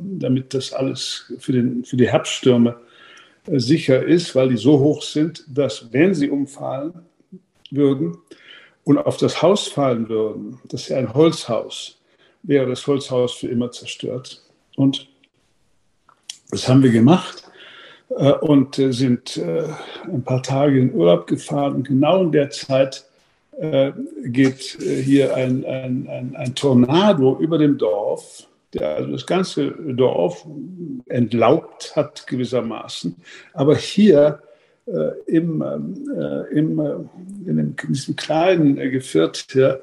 damit 0.00 0.54
das 0.54 0.72
alles 0.72 1.30
für, 1.40 1.52
den, 1.52 1.84
für 1.84 1.98
die 1.98 2.08
Herbststürme 2.08 2.76
sicher 3.48 4.02
ist, 4.02 4.34
weil 4.34 4.48
die 4.48 4.56
so 4.56 4.78
hoch 4.78 5.02
sind, 5.02 5.44
dass 5.46 5.92
wenn 5.92 6.14
sie 6.14 6.30
umfallen 6.30 6.94
würden, 7.70 8.16
und 8.84 8.98
auf 8.98 9.16
das 9.16 9.42
Haus 9.42 9.66
fallen 9.66 10.08
würden, 10.08 10.60
das 10.68 10.82
ist 10.82 10.88
ja 10.90 10.98
ein 10.98 11.14
Holzhaus, 11.14 11.98
wäre 12.42 12.66
das 12.66 12.86
Holzhaus 12.86 13.32
für 13.34 13.48
immer 13.48 13.70
zerstört. 13.70 14.42
Und 14.76 15.08
das 16.50 16.68
haben 16.68 16.82
wir 16.82 16.90
gemacht 16.90 17.44
äh, 18.10 18.32
und 18.32 18.78
äh, 18.78 18.92
sind 18.92 19.36
äh, 19.38 19.64
ein 20.04 20.22
paar 20.22 20.42
Tage 20.42 20.78
in 20.78 20.94
Urlaub 20.94 21.26
gefahren. 21.26 21.82
Genau 21.82 22.22
in 22.22 22.32
der 22.32 22.50
Zeit 22.50 23.04
geht 24.24 24.78
hier 24.80 25.36
ein, 25.36 25.64
ein, 25.64 26.08
ein, 26.08 26.34
ein 26.34 26.56
Tornado 26.56 27.38
über 27.38 27.56
dem 27.56 27.78
Dorf, 27.78 28.48
der 28.72 28.96
also 28.96 29.12
das 29.12 29.26
ganze 29.26 29.70
Dorf 29.70 30.44
entlaubt 31.06 31.94
hat 31.94 32.26
gewissermaßen. 32.26 33.14
Aber 33.52 33.76
hier 33.76 34.40
äh, 34.40 34.53
im, 34.86 35.62
äh, 35.62 36.56
im, 36.56 36.78
äh, 36.78 36.94
in, 37.46 37.56
dem, 37.56 37.74
in 37.82 37.92
diesem 37.92 38.16
kleinen 38.16 38.76
Geviert 38.76 39.46
hier 39.50 39.80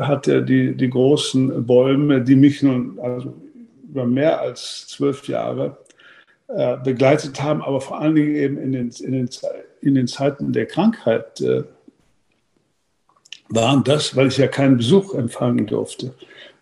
hat 0.00 0.26
er 0.26 0.40
die, 0.40 0.74
die 0.74 0.88
großen 0.88 1.66
Bäume, 1.66 2.22
die 2.22 2.36
mich 2.36 2.62
nun 2.62 2.98
also 3.00 3.34
über 3.90 4.06
mehr 4.06 4.40
als 4.40 4.86
zwölf 4.88 5.28
Jahre 5.28 5.76
äh, 6.48 6.78
begleitet 6.78 7.42
haben, 7.42 7.62
aber 7.62 7.80
vor 7.80 8.00
allen 8.00 8.14
Dingen 8.14 8.34
eben 8.34 8.58
in 8.58 8.72
den, 8.72 8.90
in 8.90 9.12
den, 9.12 9.30
in 9.82 9.94
den 9.94 10.06
Zeiten 10.08 10.52
der 10.52 10.66
Krankheit 10.66 11.40
äh, 11.40 11.64
waren 13.50 13.84
das, 13.84 14.16
weil 14.16 14.28
ich 14.28 14.38
ja 14.38 14.48
keinen 14.48 14.78
Besuch 14.78 15.14
empfangen 15.14 15.66
durfte. 15.66 16.14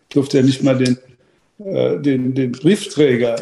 Ich 0.08 0.14
durfte 0.14 0.38
ja 0.38 0.44
nicht 0.44 0.64
mal 0.64 0.76
den, 0.76 0.98
äh, 1.64 2.00
den, 2.00 2.34
den 2.34 2.52
Briefträger 2.52 3.36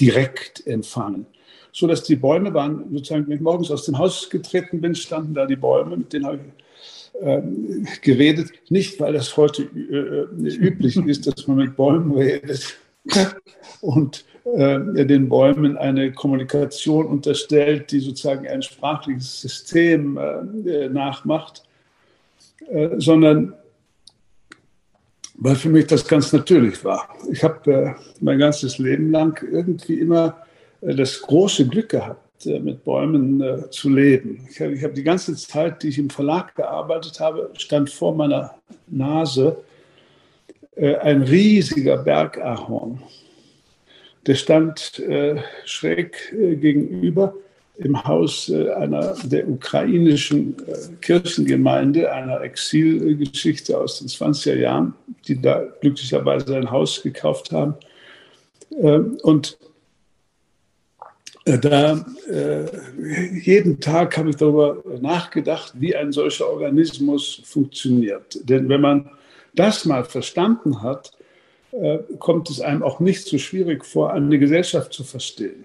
direkt 0.00 0.66
empfangen. 0.66 1.26
So 1.72 1.86
dass 1.86 2.02
die 2.02 2.16
Bäume 2.16 2.52
waren, 2.52 2.84
sozusagen, 2.92 3.26
wenn 3.28 3.36
ich 3.36 3.40
morgens 3.40 3.70
aus 3.70 3.84
dem 3.84 3.98
Haus 3.98 4.28
getreten 4.28 4.80
bin, 4.80 4.94
standen 4.94 5.34
da 5.34 5.46
die 5.46 5.56
Bäume, 5.56 5.96
mit 5.96 6.12
denen 6.12 6.26
habe 6.26 6.36
ich 6.36 7.22
ähm, 7.22 7.86
geredet. 8.02 8.50
Nicht, 8.68 8.98
weil 9.00 9.12
das 9.12 9.36
heute 9.36 9.62
äh, 9.62 10.48
üblich 10.48 10.96
ist, 11.06 11.26
dass 11.26 11.46
man 11.46 11.58
mit 11.58 11.76
Bäumen 11.76 12.12
redet 12.12 12.76
und 13.80 14.24
äh, 14.44 15.04
den 15.04 15.28
Bäumen 15.28 15.76
eine 15.76 16.12
Kommunikation 16.12 17.06
unterstellt, 17.06 17.92
die 17.92 18.00
sozusagen 18.00 18.48
ein 18.48 18.62
sprachliches 18.62 19.40
System 19.42 20.18
äh, 20.18 20.88
nachmacht, 20.88 21.62
äh, 22.68 22.88
sondern 22.98 23.54
weil 25.40 25.56
für 25.56 25.70
mich 25.70 25.86
das 25.86 26.06
ganz 26.06 26.32
natürlich 26.32 26.84
war. 26.84 27.08
Ich 27.32 27.42
habe 27.42 27.72
äh, 27.72 27.94
mein 28.20 28.38
ganzes 28.38 28.78
Leben 28.78 29.10
lang 29.10 29.42
irgendwie 29.42 29.98
immer 29.98 30.36
äh, 30.82 30.94
das 30.94 31.20
große 31.22 31.66
Glück 31.66 31.88
gehabt, 31.88 32.46
äh, 32.46 32.60
mit 32.60 32.84
Bäumen 32.84 33.40
äh, 33.40 33.70
zu 33.70 33.88
leben. 33.88 34.46
Ich 34.50 34.60
habe 34.60 34.80
hab 34.80 34.94
die 34.94 35.02
ganze 35.02 35.34
Zeit, 35.34 35.82
die 35.82 35.88
ich 35.88 35.98
im 35.98 36.10
Verlag 36.10 36.54
gearbeitet 36.54 37.18
habe, 37.20 37.50
stand 37.56 37.90
vor 37.90 38.14
meiner 38.14 38.54
Nase 38.86 39.56
äh, 40.76 40.96
ein 40.96 41.22
riesiger 41.22 41.96
Bergahorn. 41.96 43.02
Der 44.26 44.34
stand 44.34 44.98
äh, 44.98 45.36
schräg 45.64 46.34
gegenüber 46.36 47.34
im 47.82 48.04
Haus 48.04 48.48
äh, 48.48 48.70
einer 48.72 49.14
der 49.24 49.48
ukrainischen 49.48 50.56
äh, 50.66 50.94
Kirchengemeinde, 51.00 52.12
einer 52.12 52.40
Exilgeschichte 52.42 53.78
aus 53.78 54.00
den 54.00 54.08
20er 54.08 54.56
Jahren, 54.56 54.94
die 55.26 55.40
da 55.40 55.64
glücklicherweise 55.80 56.56
ein 56.56 56.70
Haus 56.70 57.02
gekauft 57.02 57.52
haben. 57.52 57.74
Ähm, 58.78 59.18
und 59.22 59.56
äh, 61.46 61.58
da 61.58 62.04
jeden 63.42 63.80
Tag 63.80 64.16
habe 64.18 64.30
ich 64.30 64.36
darüber 64.36 64.82
nachgedacht, 65.00 65.72
wie 65.74 65.96
ein 65.96 66.12
solcher 66.12 66.48
Organismus 66.48 67.40
funktioniert. 67.44 68.38
Denn 68.48 68.68
wenn 68.68 68.82
man 68.82 69.10
das 69.54 69.84
mal 69.84 70.04
verstanden 70.04 70.82
hat, 70.82 71.12
kommt 72.18 72.50
es 72.50 72.60
einem 72.60 72.82
auch 72.82 73.00
nicht 73.00 73.26
so 73.26 73.38
schwierig 73.38 73.84
vor, 73.84 74.12
eine 74.12 74.38
Gesellschaft 74.38 74.92
zu 74.92 75.02
verstehen 75.02 75.64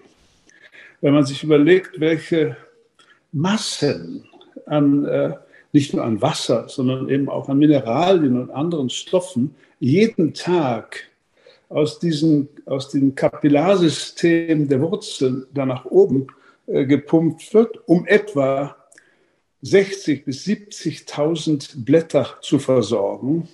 wenn 1.06 1.14
man 1.14 1.24
sich 1.24 1.44
überlegt, 1.44 2.00
welche 2.00 2.56
Massen 3.30 4.24
an, 4.66 5.04
äh, 5.04 5.34
nicht 5.70 5.94
nur 5.94 6.02
an 6.02 6.20
Wasser, 6.20 6.68
sondern 6.68 7.08
eben 7.08 7.28
auch 7.28 7.48
an 7.48 7.58
Mineralien 7.58 8.40
und 8.40 8.50
anderen 8.50 8.90
Stoffen 8.90 9.54
jeden 9.78 10.34
Tag 10.34 11.04
aus, 11.68 12.00
diesen, 12.00 12.48
aus 12.64 12.88
dem 12.88 13.14
Kapillarsystem 13.14 14.66
der 14.66 14.80
Wurzeln 14.80 15.46
da 15.54 15.64
nach 15.64 15.84
oben 15.84 16.26
äh, 16.66 16.84
gepumpt 16.86 17.54
wird, 17.54 17.78
um 17.86 18.04
etwa 18.08 18.74
60.000 19.62 20.24
bis 20.24 20.44
70.000 20.44 21.84
Blätter 21.84 22.36
zu 22.40 22.58
versorgen, 22.58 23.46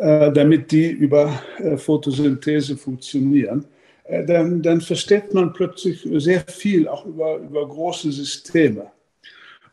äh, 0.00 0.30
damit 0.32 0.70
die 0.70 0.90
über 0.90 1.42
äh, 1.56 1.78
Photosynthese 1.78 2.76
funktionieren. 2.76 3.64
Äh, 4.08 4.24
dann, 4.24 4.62
dann 4.62 4.80
versteht 4.80 5.34
man 5.34 5.52
plötzlich 5.52 6.06
sehr 6.14 6.40
viel, 6.42 6.88
auch 6.88 7.04
über, 7.06 7.36
über 7.36 7.66
große 7.66 8.12
Systeme. 8.12 8.90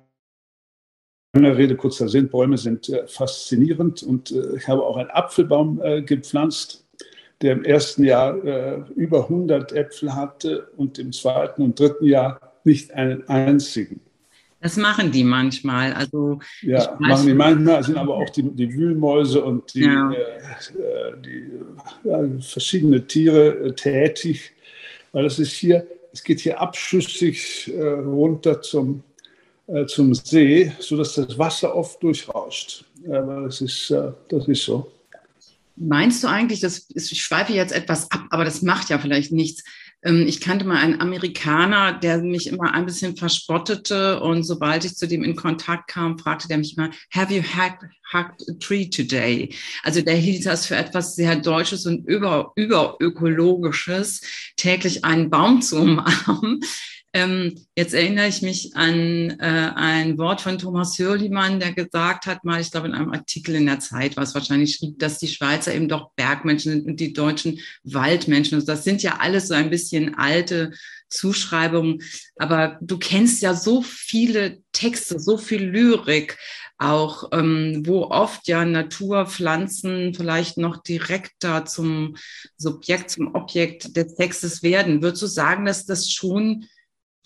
Rede, 1.34 1.76
kurzer 1.76 2.08
Sinn, 2.08 2.28
Bäume 2.28 2.58
sind 2.58 2.88
äh, 2.88 3.06
faszinierend 3.06 4.02
und 4.02 4.30
äh, 4.30 4.56
ich 4.56 4.68
habe 4.68 4.82
auch 4.82 4.96
einen 4.96 5.10
Apfelbaum 5.10 5.80
äh, 5.82 6.02
gepflanzt 6.02 6.84
der 7.42 7.52
im 7.52 7.64
ersten 7.64 8.04
Jahr 8.04 8.44
äh, 8.44 8.82
über 8.94 9.24
100 9.24 9.72
Äpfel 9.72 10.14
hatte 10.14 10.68
und 10.76 10.98
im 10.98 11.12
zweiten 11.12 11.62
und 11.62 11.78
dritten 11.78 12.04
Jahr 12.04 12.40
nicht 12.64 12.92
einen 12.92 13.28
einzigen. 13.28 14.00
Das 14.60 14.76
machen 14.76 15.10
die 15.10 15.24
manchmal. 15.24 15.94
Also 15.94 16.38
ja, 16.60 16.96
machen 16.98 17.26
die 17.26 17.34
manchmal, 17.34 17.82
sind 17.82 17.96
aber 17.96 18.14
auch 18.14 18.28
die, 18.28 18.42
die 18.42 18.72
Wühlmäuse 18.72 19.42
und 19.42 19.72
die, 19.72 19.84
ja. 19.84 20.12
äh, 20.12 20.16
die 21.24 21.50
ja, 22.04 22.22
verschiedene 22.40 23.06
Tiere 23.06 23.68
äh, 23.68 23.72
tätig, 23.72 24.52
weil 25.12 25.24
es 25.24 25.38
ist 25.38 25.52
hier, 25.52 25.86
es 26.12 26.22
geht 26.22 26.40
hier 26.40 26.60
abschüssig 26.60 27.72
äh, 27.74 27.82
runter 27.82 28.60
zum, 28.60 29.02
äh, 29.66 29.86
zum 29.86 30.14
See, 30.14 30.70
sodass 30.78 31.14
das 31.14 31.38
Wasser 31.38 31.74
oft 31.74 32.02
durchrauscht. 32.02 32.84
aber 33.08 33.42
das 33.42 33.62
ist, 33.62 33.90
äh, 33.90 34.12
das 34.28 34.46
ist 34.46 34.64
so. 34.64 34.92
Meinst 35.82 36.22
du 36.22 36.28
eigentlich, 36.28 36.60
das 36.60 36.90
ist, 36.90 37.10
ich 37.10 37.22
schweife 37.22 37.54
jetzt 37.54 37.72
etwas 37.72 38.10
ab, 38.10 38.26
aber 38.30 38.44
das 38.44 38.60
macht 38.60 38.90
ja 38.90 38.98
vielleicht 38.98 39.32
nichts. 39.32 39.64
Ähm, 40.02 40.26
ich 40.26 40.40
kannte 40.40 40.66
mal 40.66 40.76
einen 40.76 41.00
Amerikaner, 41.00 41.92
der 41.92 42.18
mich 42.18 42.48
immer 42.48 42.74
ein 42.74 42.84
bisschen 42.84 43.16
verspottete 43.16 44.20
und 44.20 44.42
sobald 44.44 44.84
ich 44.84 44.96
zu 44.96 45.08
dem 45.08 45.24
in 45.24 45.36
Kontakt 45.36 45.88
kam, 45.88 46.18
fragte 46.18 46.48
der 46.48 46.58
mich 46.58 46.76
immer, 46.76 46.90
have 47.14 47.32
you 47.34 47.42
hacked, 47.42 47.84
hacked 48.12 48.42
a 48.48 48.52
tree 48.60 48.90
today? 48.90 49.54
Also 49.82 50.02
der 50.02 50.16
hielt 50.16 50.44
das 50.44 50.66
für 50.66 50.76
etwas 50.76 51.16
sehr 51.16 51.36
Deutsches 51.36 51.86
und 51.86 52.06
über, 52.06 52.52
überökologisches, 52.56 54.20
täglich 54.56 55.04
einen 55.04 55.30
Baum 55.30 55.62
zu 55.62 55.76
umarmen. 55.80 56.60
Ähm, 57.12 57.66
jetzt 57.74 57.92
erinnere 57.92 58.28
ich 58.28 58.40
mich 58.40 58.76
an 58.76 59.30
äh, 59.40 59.72
ein 59.74 60.16
Wort 60.16 60.40
von 60.40 60.58
Thomas 60.58 60.96
Hürlimann, 60.96 61.58
der 61.58 61.72
gesagt 61.72 62.26
hat, 62.26 62.44
mal, 62.44 62.60
ich 62.60 62.70
glaube, 62.70 62.86
in 62.86 62.94
einem 62.94 63.12
Artikel 63.12 63.56
in 63.56 63.66
der 63.66 63.80
Zeit, 63.80 64.16
was 64.16 64.34
wahrscheinlich 64.34 64.76
schrieb, 64.76 65.00
dass 65.00 65.18
die 65.18 65.26
Schweizer 65.26 65.74
eben 65.74 65.88
doch 65.88 66.12
Bergmenschen 66.14 66.70
sind 66.70 66.86
und 66.86 67.00
die 67.00 67.12
Deutschen 67.12 67.58
Waldmenschen. 67.82 68.54
Also 68.54 68.66
das 68.66 68.84
sind 68.84 69.02
ja 69.02 69.16
alles 69.18 69.48
so 69.48 69.54
ein 69.54 69.70
bisschen 69.70 70.14
alte 70.14 70.70
Zuschreibungen. 71.08 72.02
Aber 72.36 72.78
du 72.80 72.98
kennst 72.98 73.42
ja 73.42 73.54
so 73.54 73.82
viele 73.82 74.58
Texte, 74.70 75.18
so 75.18 75.36
viel 75.36 75.64
Lyrik 75.64 76.38
auch, 76.78 77.28
ähm, 77.32 77.82
wo 77.84 78.04
oft 78.04 78.48
ja 78.48 78.64
Natur, 78.64 79.26
Pflanzen 79.26 80.14
vielleicht 80.14 80.56
noch 80.56 80.82
direkter 80.82 81.66
zum 81.66 82.16
Subjekt, 82.56 83.10
zum 83.10 83.34
Objekt 83.34 83.96
des 83.96 84.14
Textes 84.14 84.62
werden. 84.62 85.02
Würdest 85.02 85.22
du 85.22 85.26
sagen, 85.26 85.66
dass 85.66 85.84
das 85.84 86.10
schon 86.10 86.66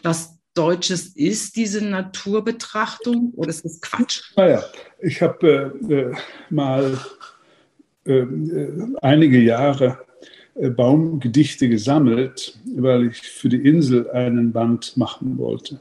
was 0.04 0.38
Deutsches 0.54 1.08
ist, 1.16 1.56
diese 1.56 1.84
Naturbetrachtung? 1.84 3.32
Oder 3.34 3.48
ist 3.48 3.64
das 3.64 3.80
Quatsch? 3.80 4.22
Naja, 4.36 4.62
ich 5.00 5.20
habe 5.20 5.72
äh, 5.88 5.94
äh, 5.94 6.14
mal 6.48 6.96
ähm, 8.06 8.94
äh, 8.94 8.98
einige 9.04 9.40
Jahre 9.40 9.98
äh, 10.54 10.70
Baumgedichte 10.70 11.68
gesammelt, 11.68 12.56
weil 12.76 13.08
ich 13.08 13.20
für 13.22 13.48
die 13.48 13.66
Insel 13.68 14.08
einen 14.10 14.52
Band 14.52 14.96
machen 14.96 15.38
wollte. 15.38 15.80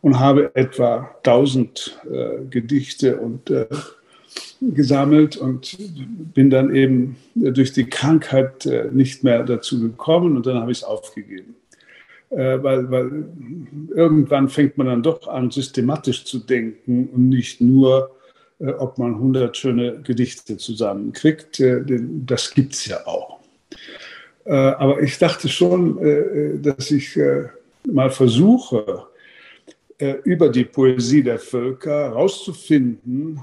Und 0.00 0.20
habe 0.20 0.54
etwa 0.54 1.10
1000 1.24 1.98
äh, 2.08 2.44
Gedichte 2.48 3.16
und 3.18 3.50
äh, 3.50 3.66
gesammelt 4.60 5.36
und 5.36 5.76
bin 6.34 6.50
dann 6.50 6.72
eben 6.74 7.16
durch 7.34 7.72
die 7.72 7.86
Krankheit 7.86 8.68
nicht 8.92 9.24
mehr 9.24 9.42
dazu 9.44 9.80
gekommen 9.80 10.36
und 10.36 10.46
dann 10.46 10.60
habe 10.60 10.72
ich 10.72 10.78
es 10.78 10.84
aufgegeben 10.84 11.56
äh, 11.56 11.65
weil, 12.30 12.90
weil 12.90 13.24
irgendwann 13.94 14.48
fängt 14.48 14.76
man 14.78 14.88
dann 14.88 15.02
doch 15.02 15.28
an, 15.28 15.50
systematisch 15.50 16.24
zu 16.24 16.40
denken 16.40 17.08
und 17.12 17.28
nicht 17.28 17.60
nur, 17.60 18.16
äh, 18.58 18.70
ob 18.70 18.98
man 18.98 19.14
100 19.14 19.56
schöne 19.56 20.00
Gedichte 20.02 20.56
zusammenkriegt. 20.56 21.60
Äh, 21.60 21.82
das 22.26 22.52
gibt 22.52 22.74
es 22.74 22.86
ja 22.86 23.06
auch. 23.06 23.38
Äh, 24.44 24.54
aber 24.54 25.02
ich 25.02 25.18
dachte 25.18 25.48
schon, 25.48 25.98
äh, 25.98 26.58
dass 26.58 26.90
ich 26.90 27.16
äh, 27.16 27.44
mal 27.86 28.10
versuche, 28.10 29.04
über 30.24 30.50
die 30.50 30.66
Poesie 30.66 31.22
der 31.22 31.38
Völker 31.38 32.10
herauszufinden, 32.10 33.42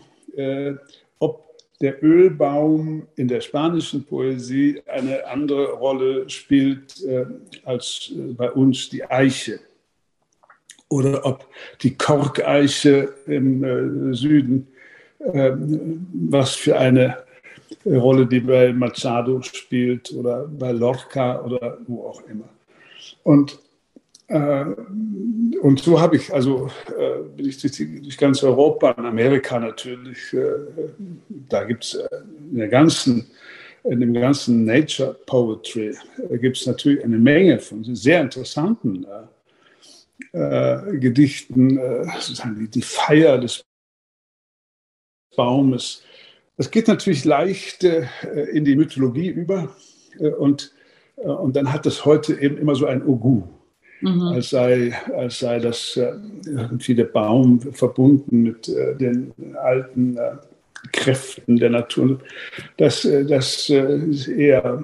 der 1.84 2.02
Ölbaum 2.02 3.06
in 3.18 3.28
der 3.28 3.42
spanischen 3.42 4.06
Poesie 4.06 4.82
eine 4.88 5.28
andere 5.28 5.74
Rolle 5.74 6.30
spielt 6.30 7.04
äh, 7.04 7.26
als 7.66 8.10
äh, 8.16 8.34
bei 8.34 8.50
uns 8.52 8.90
die 8.90 9.04
Eiche. 9.04 9.60
Oder 10.88 11.26
ob 11.26 11.46
die 11.82 11.98
Korkeiche 11.98 13.14
im 13.26 13.64
äh, 13.64 14.16
Süden, 14.16 14.70
ähm, 15.34 16.08
was 16.30 16.56
für 16.56 16.78
eine 16.78 17.18
Rolle 17.86 18.26
die 18.28 18.40
bei 18.40 18.72
Machado 18.72 19.42
spielt 19.42 20.14
oder 20.14 20.48
bei 20.48 20.72
Lorca 20.72 21.42
oder 21.42 21.80
wo 21.86 22.08
auch 22.08 22.22
immer. 22.30 22.48
Und 23.24 23.60
Äh, 23.73 23.73
und 24.30 25.80
so 25.80 26.00
habe 26.00 26.16
ich, 26.16 26.34
also 26.34 26.70
äh, 26.98 27.24
bin 27.36 27.48
ich 27.48 27.60
durch, 27.60 27.78
durch, 27.78 28.18
ganz 28.18 28.44
Europa, 28.44 28.92
in 28.92 29.06
Amerika 29.06 29.60
natürlich, 29.60 30.34
äh, 30.34 30.54
da 31.50 31.64
gibt 31.64 31.84
es 31.84 32.00
in 32.52 32.58
der 32.58 32.70
ganzen, 32.70 33.28
in 33.84 34.00
dem 34.00 34.14
ganzen 34.14 34.66
Nature 34.66 35.14
Poetry 35.26 35.96
gibt 36.40 36.58
es 36.58 36.66
natürlich 36.66 37.04
eine 37.04 37.18
Menge 37.18 37.60
von 37.60 37.84
sehr 37.96 38.22
interessanten 38.22 39.06
äh, 40.32 40.98
Gedichten, 40.98 41.78
äh, 41.78 42.06
sozusagen 42.20 42.58
die, 42.60 42.68
die 42.68 42.82
Feier 42.82 43.38
des 43.38 43.64
Baumes. 45.36 46.02
Das 46.58 46.72
geht 46.72 46.88
natürlich 46.88 47.26
leicht 47.26 47.84
äh, 47.84 48.08
in 48.52 48.66
die 48.66 48.76
Mythologie 48.76 49.28
über 49.28 49.76
und, 50.38 50.74
und 51.16 51.56
dann 51.56 51.74
hat 51.74 51.86
das 51.86 52.06
heute 52.06 52.40
eben 52.40 52.58
immer 52.58 52.76
so 52.76 52.86
ein 52.86 53.06
Ogu 53.06 53.44
mhm. 54.04 54.22
als, 54.22 54.50
sei, 54.50 54.94
als 55.16 55.40
sei 55.40 55.60
das 55.60 55.98
äh, 55.98 56.14
irgendwie 56.46 56.96
der 56.96 57.06
Baum 57.06 57.60
verbunden 57.60 58.44
mit 58.44 58.68
äh, 58.70 58.96
den 58.96 59.34
alten 59.62 60.18
äh, 60.18 60.36
Kräften 60.92 61.58
der 61.58 61.70
Natur. 61.70 62.20
Das, 62.76 63.04
das 63.04 63.70
ist 63.70 64.28
eher, 64.28 64.84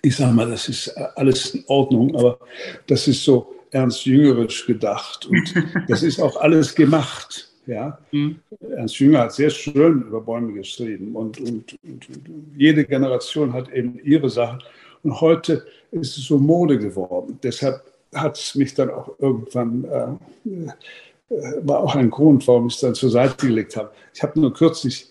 ich 0.00 0.16
sage 0.16 0.32
mal, 0.32 0.48
das 0.48 0.70
ist 0.70 0.88
alles 1.16 1.54
in 1.54 1.62
Ordnung, 1.66 2.16
aber 2.16 2.38
das 2.86 3.06
ist 3.06 3.22
so 3.24 3.54
ernst 3.70 4.06
jüngerisch 4.06 4.66
gedacht 4.66 5.26
und 5.26 5.54
das 5.88 6.02
ist 6.02 6.18
auch 6.18 6.36
alles 6.38 6.74
gemacht. 6.74 7.50
Ja? 7.66 7.98
Mhm. 8.12 8.36
Ernst 8.76 8.98
Jünger 8.98 9.20
hat 9.20 9.32
sehr 9.32 9.50
schön 9.50 10.02
über 10.02 10.20
Bäume 10.20 10.52
geschrieben 10.52 11.14
und, 11.14 11.38
und, 11.40 11.76
und, 11.82 12.08
und 12.08 12.30
jede 12.56 12.84
Generation 12.84 13.52
hat 13.52 13.68
eben 13.70 13.98
ihre 14.02 14.30
Sachen. 14.30 14.62
Und 15.06 15.20
heute 15.20 15.64
ist 15.92 16.18
es 16.18 16.24
so 16.24 16.36
Mode 16.36 16.80
geworden. 16.80 17.38
Deshalb 17.40 17.80
hat 18.12 18.36
es 18.36 18.56
mich 18.56 18.74
dann 18.74 18.90
auch 18.90 19.14
irgendwann, 19.20 19.84
äh, 19.84 21.32
äh, 21.32 21.60
war 21.62 21.78
auch 21.78 21.94
ein 21.94 22.10
Grund, 22.10 22.44
warum 22.48 22.66
ich 22.66 22.74
es 22.74 22.80
dann 22.80 22.96
zur 22.96 23.10
Seite 23.10 23.46
gelegt 23.46 23.76
habe. 23.76 23.92
Ich 24.12 24.20
habe 24.24 24.40
nur 24.40 24.52
kürzlich 24.52 25.08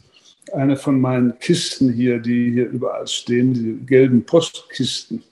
eine 0.52 0.76
von 0.76 1.00
meinen 1.00 1.40
Kisten 1.40 1.94
hier, 1.94 2.20
die 2.20 2.52
hier 2.52 2.68
überall 2.68 3.08
stehen, 3.08 3.54
die 3.54 3.86
gelben 3.86 4.26
Postkisten, 4.26 5.24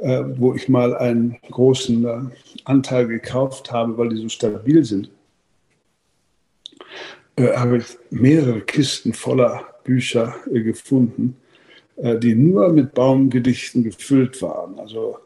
äh, 0.00 0.22
wo 0.36 0.54
ich 0.54 0.68
mal 0.68 0.96
einen 0.96 1.36
großen 1.50 2.04
äh, 2.04 2.20
Anteil 2.66 3.08
gekauft 3.08 3.72
habe, 3.72 3.98
weil 3.98 4.10
die 4.10 4.22
so 4.22 4.28
stabil 4.28 4.84
sind, 4.84 5.10
äh, 7.34 7.48
habe 7.56 7.78
ich 7.78 7.86
mehrere 8.10 8.60
Kisten 8.60 9.12
voller 9.12 9.64
Bücher 9.82 10.36
äh, 10.52 10.60
gefunden 10.60 11.36
die 11.96 12.34
nur 12.34 12.72
mit 12.72 12.94
Baumgedichten 12.94 13.82
gefüllt 13.82 14.40
waren. 14.42 14.78
Also 14.78 15.18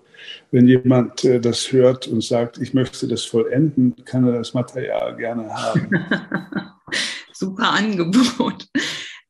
wenn 0.50 0.66
jemand 0.66 1.24
äh, 1.24 1.40
das 1.40 1.72
hört 1.72 2.06
und 2.08 2.22
sagt, 2.22 2.58
ich 2.58 2.74
möchte 2.74 3.08
das 3.08 3.24
vollenden, 3.24 3.96
kann 4.04 4.26
er 4.26 4.32
das 4.34 4.54
Material 4.54 5.16
gerne 5.16 5.52
haben. 5.52 5.90
Super 7.32 7.70
Angebot. 7.70 8.68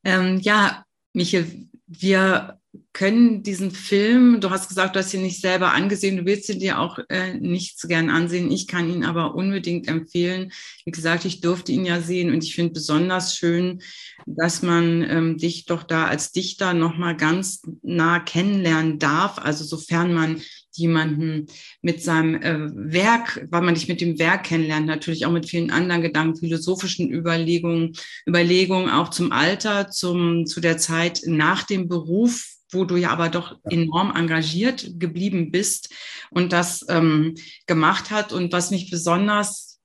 Ähm, 0.04 0.38
ja, 0.40 0.84
Michael, 1.12 1.68
wir 1.86 2.59
können 2.92 3.42
diesen 3.42 3.70
Film, 3.70 4.40
du 4.40 4.50
hast 4.50 4.68
gesagt, 4.68 4.94
du 4.94 5.00
hast 5.00 5.12
ihn 5.12 5.22
nicht 5.22 5.40
selber 5.40 5.72
angesehen, 5.72 6.16
du 6.16 6.24
willst 6.24 6.48
ihn 6.48 6.60
dir 6.60 6.78
auch 6.78 6.98
äh, 7.08 7.34
nicht 7.34 7.80
so 7.80 7.88
gern 7.88 8.10
ansehen. 8.10 8.50
Ich 8.50 8.68
kann 8.68 8.88
ihn 8.88 9.04
aber 9.04 9.34
unbedingt 9.34 9.88
empfehlen. 9.88 10.52
Wie 10.84 10.90
gesagt, 10.90 11.24
ich 11.24 11.40
durfte 11.40 11.72
ihn 11.72 11.84
ja 11.84 12.00
sehen 12.00 12.32
und 12.32 12.44
ich 12.44 12.54
finde 12.54 12.74
besonders 12.74 13.36
schön, 13.36 13.80
dass 14.26 14.62
man 14.62 15.02
ähm, 15.08 15.36
dich 15.36 15.66
doch 15.66 15.82
da 15.82 16.06
als 16.06 16.30
Dichter 16.30 16.72
nochmal 16.72 17.16
ganz 17.16 17.62
nah 17.82 18.20
kennenlernen 18.20 18.98
darf. 18.98 19.38
Also 19.38 19.64
sofern 19.64 20.14
man 20.14 20.40
jemanden 20.72 21.46
mit 21.82 22.02
seinem 22.02 22.36
äh, 22.36 22.70
Werk, 22.72 23.46
weil 23.50 23.62
man 23.62 23.74
dich 23.74 23.88
mit 23.88 24.00
dem 24.00 24.18
Werk 24.18 24.44
kennenlernt, 24.44 24.86
natürlich 24.86 25.26
auch 25.26 25.32
mit 25.32 25.48
vielen 25.48 25.70
anderen 25.70 26.02
Gedanken, 26.02 26.38
philosophischen 26.38 27.12
Überlegungen, 27.12 27.96
Überlegungen 28.26 28.90
auch 28.90 29.10
zum 29.10 29.32
Alter, 29.32 29.90
zum, 29.90 30.46
zu 30.46 30.60
der 30.60 30.78
Zeit 30.78 31.22
nach 31.26 31.64
dem 31.64 31.88
Beruf, 31.88 32.59
wo 32.72 32.84
du 32.84 32.96
ja 32.96 33.10
aber 33.10 33.28
doch 33.28 33.58
enorm 33.64 34.14
engagiert 34.14 34.98
geblieben 34.98 35.50
bist 35.50 35.90
und 36.30 36.52
das 36.52 36.84
ähm, 36.88 37.34
gemacht 37.66 38.10
hat. 38.10 38.32
Und 38.32 38.52
was 38.52 38.70
mich 38.70 38.90
besonders, 38.90 39.80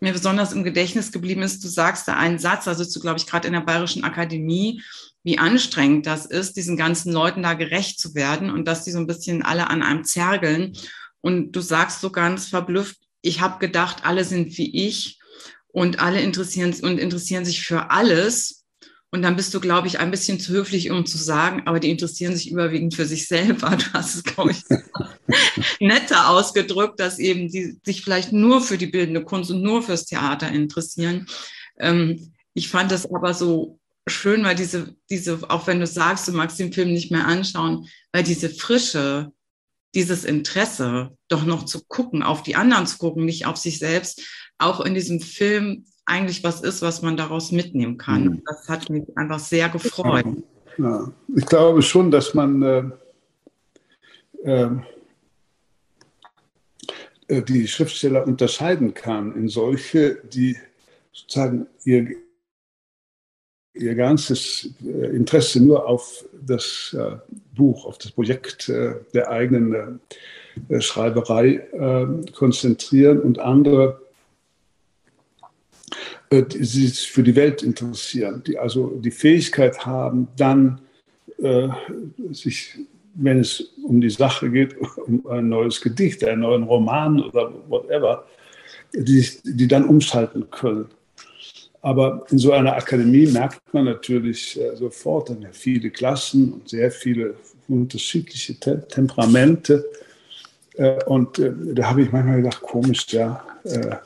mir 0.00 0.12
besonders 0.12 0.52
im 0.52 0.64
Gedächtnis 0.64 1.12
geblieben 1.12 1.42
ist, 1.42 1.62
du 1.64 1.68
sagst 1.68 2.08
da 2.08 2.16
einen 2.16 2.38
Satz, 2.38 2.68
also 2.68 2.84
du, 2.84 3.00
glaube 3.00 3.18
ich, 3.18 3.26
gerade 3.26 3.46
in 3.46 3.54
der 3.54 3.60
Bayerischen 3.60 4.04
Akademie, 4.04 4.82
wie 5.22 5.38
anstrengend 5.38 6.06
das 6.06 6.26
ist, 6.26 6.56
diesen 6.56 6.76
ganzen 6.76 7.12
Leuten 7.12 7.42
da 7.42 7.54
gerecht 7.54 8.00
zu 8.00 8.14
werden 8.14 8.50
und 8.50 8.66
dass 8.66 8.84
die 8.84 8.90
so 8.90 8.98
ein 8.98 9.06
bisschen 9.06 9.42
alle 9.42 9.68
an 9.68 9.82
einem 9.82 10.04
zergeln. 10.04 10.76
Und 11.20 11.52
du 11.52 11.60
sagst 11.60 12.00
so 12.00 12.10
ganz 12.10 12.48
verblüfft, 12.48 12.96
ich 13.22 13.40
habe 13.40 13.58
gedacht, 13.58 14.04
alle 14.04 14.24
sind 14.24 14.56
wie 14.56 14.86
ich 14.86 15.18
und 15.68 16.00
alle 16.00 16.20
interessieren 16.20 16.74
und 16.82 16.98
interessieren 16.98 17.44
sich 17.44 17.62
für 17.62 17.90
alles 17.90 18.59
und 19.12 19.22
dann 19.22 19.34
bist 19.34 19.52
du, 19.54 19.60
glaube 19.60 19.88
ich, 19.88 19.98
ein 19.98 20.12
bisschen 20.12 20.38
zu 20.38 20.52
höflich, 20.52 20.90
um 20.90 21.04
zu 21.04 21.18
sagen, 21.18 21.62
aber 21.66 21.80
die 21.80 21.90
interessieren 21.90 22.34
sich 22.34 22.50
überwiegend 22.50 22.94
für 22.94 23.06
sich 23.06 23.26
selber. 23.26 23.76
Du 23.80 23.92
hast 23.92 24.14
es, 24.14 24.22
glaube 24.22 24.52
ich, 24.52 24.62
netter 25.80 26.28
ausgedrückt, 26.28 27.00
dass 27.00 27.18
eben 27.18 27.48
die 27.48 27.78
sich 27.84 28.02
vielleicht 28.02 28.32
nur 28.32 28.60
für 28.60 28.78
die 28.78 28.86
bildende 28.86 29.24
Kunst 29.24 29.50
und 29.50 29.62
nur 29.62 29.82
fürs 29.82 30.06
Theater 30.06 30.50
interessieren. 30.50 31.26
Ähm, 31.78 32.32
ich 32.54 32.68
fand 32.68 32.92
das 32.92 33.12
aber 33.12 33.34
so 33.34 33.80
schön, 34.06 34.44
weil 34.44 34.54
diese, 34.54 34.94
diese, 35.08 35.50
auch 35.50 35.66
wenn 35.66 35.80
du 35.80 35.86
sagst, 35.86 36.28
du 36.28 36.32
magst 36.32 36.60
den 36.60 36.72
Film 36.72 36.92
nicht 36.92 37.10
mehr 37.10 37.26
anschauen, 37.26 37.88
weil 38.12 38.22
diese 38.22 38.48
Frische, 38.50 39.32
dieses 39.94 40.24
Interesse, 40.24 41.16
doch 41.28 41.44
noch 41.44 41.64
zu 41.64 41.84
gucken, 41.86 42.22
auf 42.22 42.44
die 42.44 42.54
anderen 42.54 42.86
zu 42.86 42.98
gucken, 42.98 43.24
nicht 43.24 43.46
auf 43.46 43.56
sich 43.56 43.78
selbst, 43.78 44.22
auch 44.58 44.80
in 44.80 44.94
diesem 44.94 45.20
Film 45.20 45.84
eigentlich 46.10 46.42
was 46.42 46.60
ist, 46.60 46.82
was 46.82 47.02
man 47.02 47.16
daraus 47.16 47.52
mitnehmen 47.52 47.96
kann. 47.96 48.24
Mhm. 48.24 48.42
Das 48.44 48.68
hat 48.68 48.90
mich 48.90 49.04
einfach 49.16 49.38
sehr 49.38 49.68
gefreut. 49.68 50.26
Ja, 50.76 51.12
ich 51.36 51.46
glaube 51.46 51.82
schon, 51.82 52.10
dass 52.10 52.34
man 52.34 52.62
äh, 52.62 52.82
ähm, 54.44 54.82
äh, 57.28 57.42
die 57.42 57.68
Schriftsteller 57.68 58.26
unterscheiden 58.26 58.92
kann 58.92 59.34
in 59.36 59.48
solche, 59.48 60.16
die 60.32 60.56
sozusagen 61.12 61.66
ihr, 61.84 62.08
ihr 63.74 63.94
ganzes 63.94 64.70
äh, 64.84 65.14
Interesse 65.14 65.62
nur 65.62 65.86
auf 65.86 66.24
das 66.40 66.96
äh, 66.98 67.16
Buch, 67.54 67.84
auf 67.86 67.98
das 67.98 68.10
Projekt 68.10 68.68
äh, 68.68 68.94
der 69.14 69.30
eigenen 69.30 70.00
äh, 70.68 70.80
Schreiberei 70.80 71.60
konzentrieren 72.32 73.20
und 73.20 73.38
andere 73.38 74.00
äh, 74.00 74.09
die 76.32 76.64
sich 76.64 77.10
für 77.10 77.22
die 77.22 77.34
Welt 77.34 77.62
interessieren, 77.62 78.42
die 78.46 78.56
also 78.56 78.88
die 79.00 79.10
Fähigkeit 79.10 79.84
haben, 79.84 80.28
dann 80.36 80.80
äh, 81.42 81.68
sich, 82.30 82.78
wenn 83.14 83.40
es 83.40 83.72
um 83.82 84.00
die 84.00 84.10
Sache 84.10 84.48
geht, 84.50 84.76
um 85.06 85.26
ein 85.26 85.48
neues 85.48 85.80
Gedicht, 85.80 86.22
einen 86.24 86.42
neuen 86.42 86.62
Roman 86.62 87.20
oder 87.20 87.52
whatever, 87.68 88.24
die, 88.92 89.26
die 89.44 89.66
dann 89.66 89.84
umschalten 89.84 90.48
können. 90.50 90.86
Aber 91.82 92.26
in 92.30 92.38
so 92.38 92.52
einer 92.52 92.76
Akademie 92.76 93.26
merkt 93.26 93.62
man 93.72 93.86
natürlich 93.86 94.60
äh, 94.60 94.76
sofort, 94.76 95.30
dann 95.30 95.42
ja 95.42 95.48
viele 95.50 95.90
Klassen 95.90 96.52
und 96.52 96.68
sehr 96.68 96.90
viele 96.90 97.34
unterschiedliche 97.68 98.58
Te 98.60 98.86
Temperamente. 98.86 99.84
Äh, 100.74 101.02
und 101.04 101.38
äh, 101.38 101.52
da 101.74 101.90
habe 101.90 102.02
ich 102.02 102.12
manchmal 102.12 102.42
gedacht, 102.42 102.60
komisch, 102.60 103.06
ja, 103.08 103.42
äh, 103.64 103.78
äh, 103.78 103.96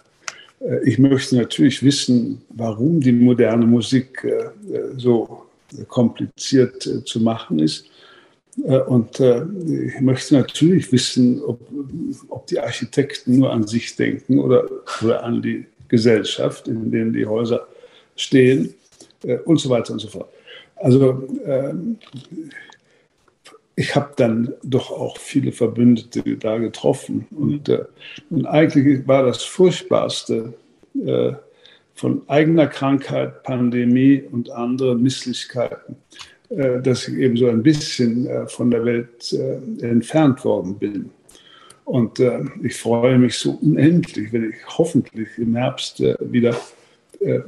ich 0.85 0.99
möchte 0.99 1.37
natürlich 1.37 1.83
wissen, 1.83 2.43
warum 2.51 3.01
die 3.01 3.13
moderne 3.13 3.67
Musik 3.67 4.25
äh, 4.25 4.51
so 4.97 5.43
kompliziert 5.89 6.87
äh, 6.87 7.05
zu 7.05 7.21
machen 7.21 7.59
ist. 7.59 7.91
Und 8.87 9.19
ich 9.19 10.01
möchte 10.01 10.37
natürlich 10.37 10.93
wissen, 10.93 11.43
ob, 11.43 11.59
ob 12.29 12.47
die 12.47 12.61
Architekten 12.61 13.41
nur 13.41 13.53
an 13.53 13.67
sich 13.67 13.97
denken 13.97 14.39
oder, 14.39 14.65
oder 15.03 15.25
an 15.25 15.43
die 15.43 15.67
Gesellschaft, 15.89 16.69
in 16.69 16.89
der 16.93 17.07
die 17.07 17.27
Häuser 17.27 17.67
stehen 18.15 18.73
und 19.45 19.59
so 19.59 19.69
weiter 19.71 19.95
und 19.95 19.99
so 19.99 20.07
fort. 20.07 20.29
Also 20.77 21.27
ähm, 21.45 21.99
ich 23.77 23.97
habe 23.97 24.13
dann 24.17 24.55
doch 24.63 24.91
auch 24.91 25.19
viele 25.19 25.53
Verbündete 25.53 26.37
da 26.37 26.59
getroffen. 26.59 27.27
Und, 27.31 27.69
äh, 27.69 27.85
und 28.31 28.47
eigentlich 28.47 29.07
war 29.07 29.25
das 29.25 29.43
Furchtbarste 29.43 30.55
äh, 31.05 31.33
von 31.95 32.23
eigener 32.29 32.67
Krankheit, 32.67 33.43
Pandemie 33.43 34.23
und 34.31 34.51
anderen 34.51 35.03
Misslichkeiten, 35.03 35.97
äh, 36.51 36.81
dass 36.81 37.09
ich 37.09 37.17
eben 37.17 37.37
so 37.37 37.49
ein 37.49 37.63
bisschen 37.63 38.27
äh, 38.27 38.47
von 38.47 38.71
der 38.71 38.85
Welt 38.85 39.33
äh, 39.33 39.85
entfernt 39.85 40.45
worden 40.45 40.79
bin. 40.79 41.11
Und 41.85 42.21
äh, 42.21 42.45
ich 42.63 42.77
freue 42.77 43.19
mich 43.19 43.37
so 43.37 43.59
unendlich, 43.61 44.33
wenn 44.33 44.51
ich 44.51 44.57
hoffentlich 44.79 45.29
im 45.37 45.57
Herbst 45.57 46.03
wieder 46.21 46.57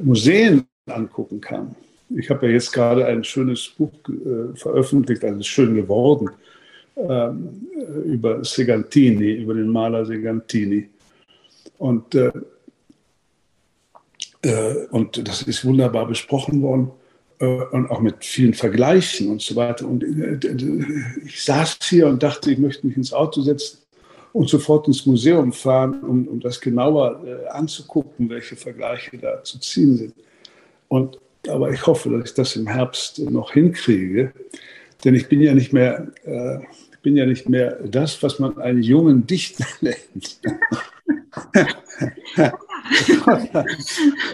Museen 0.00 0.64
angucken 0.86 1.40
kann. 1.40 1.74
Ich 2.11 2.30
habe 2.30 2.46
ja 2.46 2.52
jetzt 2.52 2.72
gerade 2.72 3.07
ein 3.07 3.24
schönes 3.24 3.68
Buch 3.68 3.92
äh, 4.09 4.57
veröffentlicht, 4.57 5.24
also 5.24 5.42
schön 5.42 5.74
geworden, 5.74 6.30
ähm, 6.96 7.66
über 8.04 8.44
Segantini, 8.44 9.32
über 9.32 9.54
den 9.54 9.68
Maler 9.68 10.07
Segantini. 10.07 10.88
Und, 11.78 12.14
äh, 12.14 12.32
äh, 14.42 14.86
und 14.90 15.26
das 15.26 15.42
ist 15.42 15.64
wunderbar 15.64 16.07
besprochen 16.07 16.62
worden 16.62 16.90
äh, 17.38 17.44
und 17.46 17.90
auch 17.90 18.00
mit 18.00 18.24
vielen 18.24 18.54
Vergleichen 18.54 19.30
und 19.30 19.42
so 19.42 19.57
weiter. 19.57 19.86
Und 19.86 20.02
äh, 20.04 20.38
ich 21.24 21.42
saß 21.42 21.78
hier 21.82 22.07
und 22.07 22.22
dachte, 22.22 22.50
ich 22.50 22.59
möchte 22.59 22.86
mich 22.86 22.96
ins 22.96 23.12
Auto 23.12 23.42
setzen 23.42 23.78
und 24.32 24.48
sofort 24.48 24.86
ins 24.86 25.07
Museum 25.07 25.52
fahren, 25.52 26.02
um, 26.02 26.28
um 26.28 26.40
das 26.40 26.61
genauer 26.61 27.22
äh, 27.26 27.48
anzugucken, 27.48 28.28
welche 28.28 28.57
Vergleiche 28.57 29.18
da 29.18 29.42
zu 29.42 29.59
ziehen 29.59 29.96
sind. 29.96 30.14
Und, 30.88 31.18
aber 31.49 31.70
ich 31.70 31.86
hoffe, 31.86 32.11
dass 32.11 32.30
ich 32.30 32.34
das 32.34 32.57
im 32.57 32.66
Herbst 32.66 33.18
noch 33.18 33.53
hinkriege, 33.53 34.32
denn 35.05 35.14
ich 35.14 35.28
bin 35.28 35.40
ja 35.40 35.55
nicht 35.55 35.72
mehr, 35.72 36.09
äh, 36.24 36.59
ich 36.92 37.01
bin 37.03 37.16
ja 37.16 37.26
nicht 37.26 37.49
mehr 37.49 37.78
das, 37.84 38.22
was 38.22 38.38
man 38.38 38.59
einen 38.59 38.82
jungen 38.82 39.26
Dichter 39.26 39.66
nennt. 39.80 40.40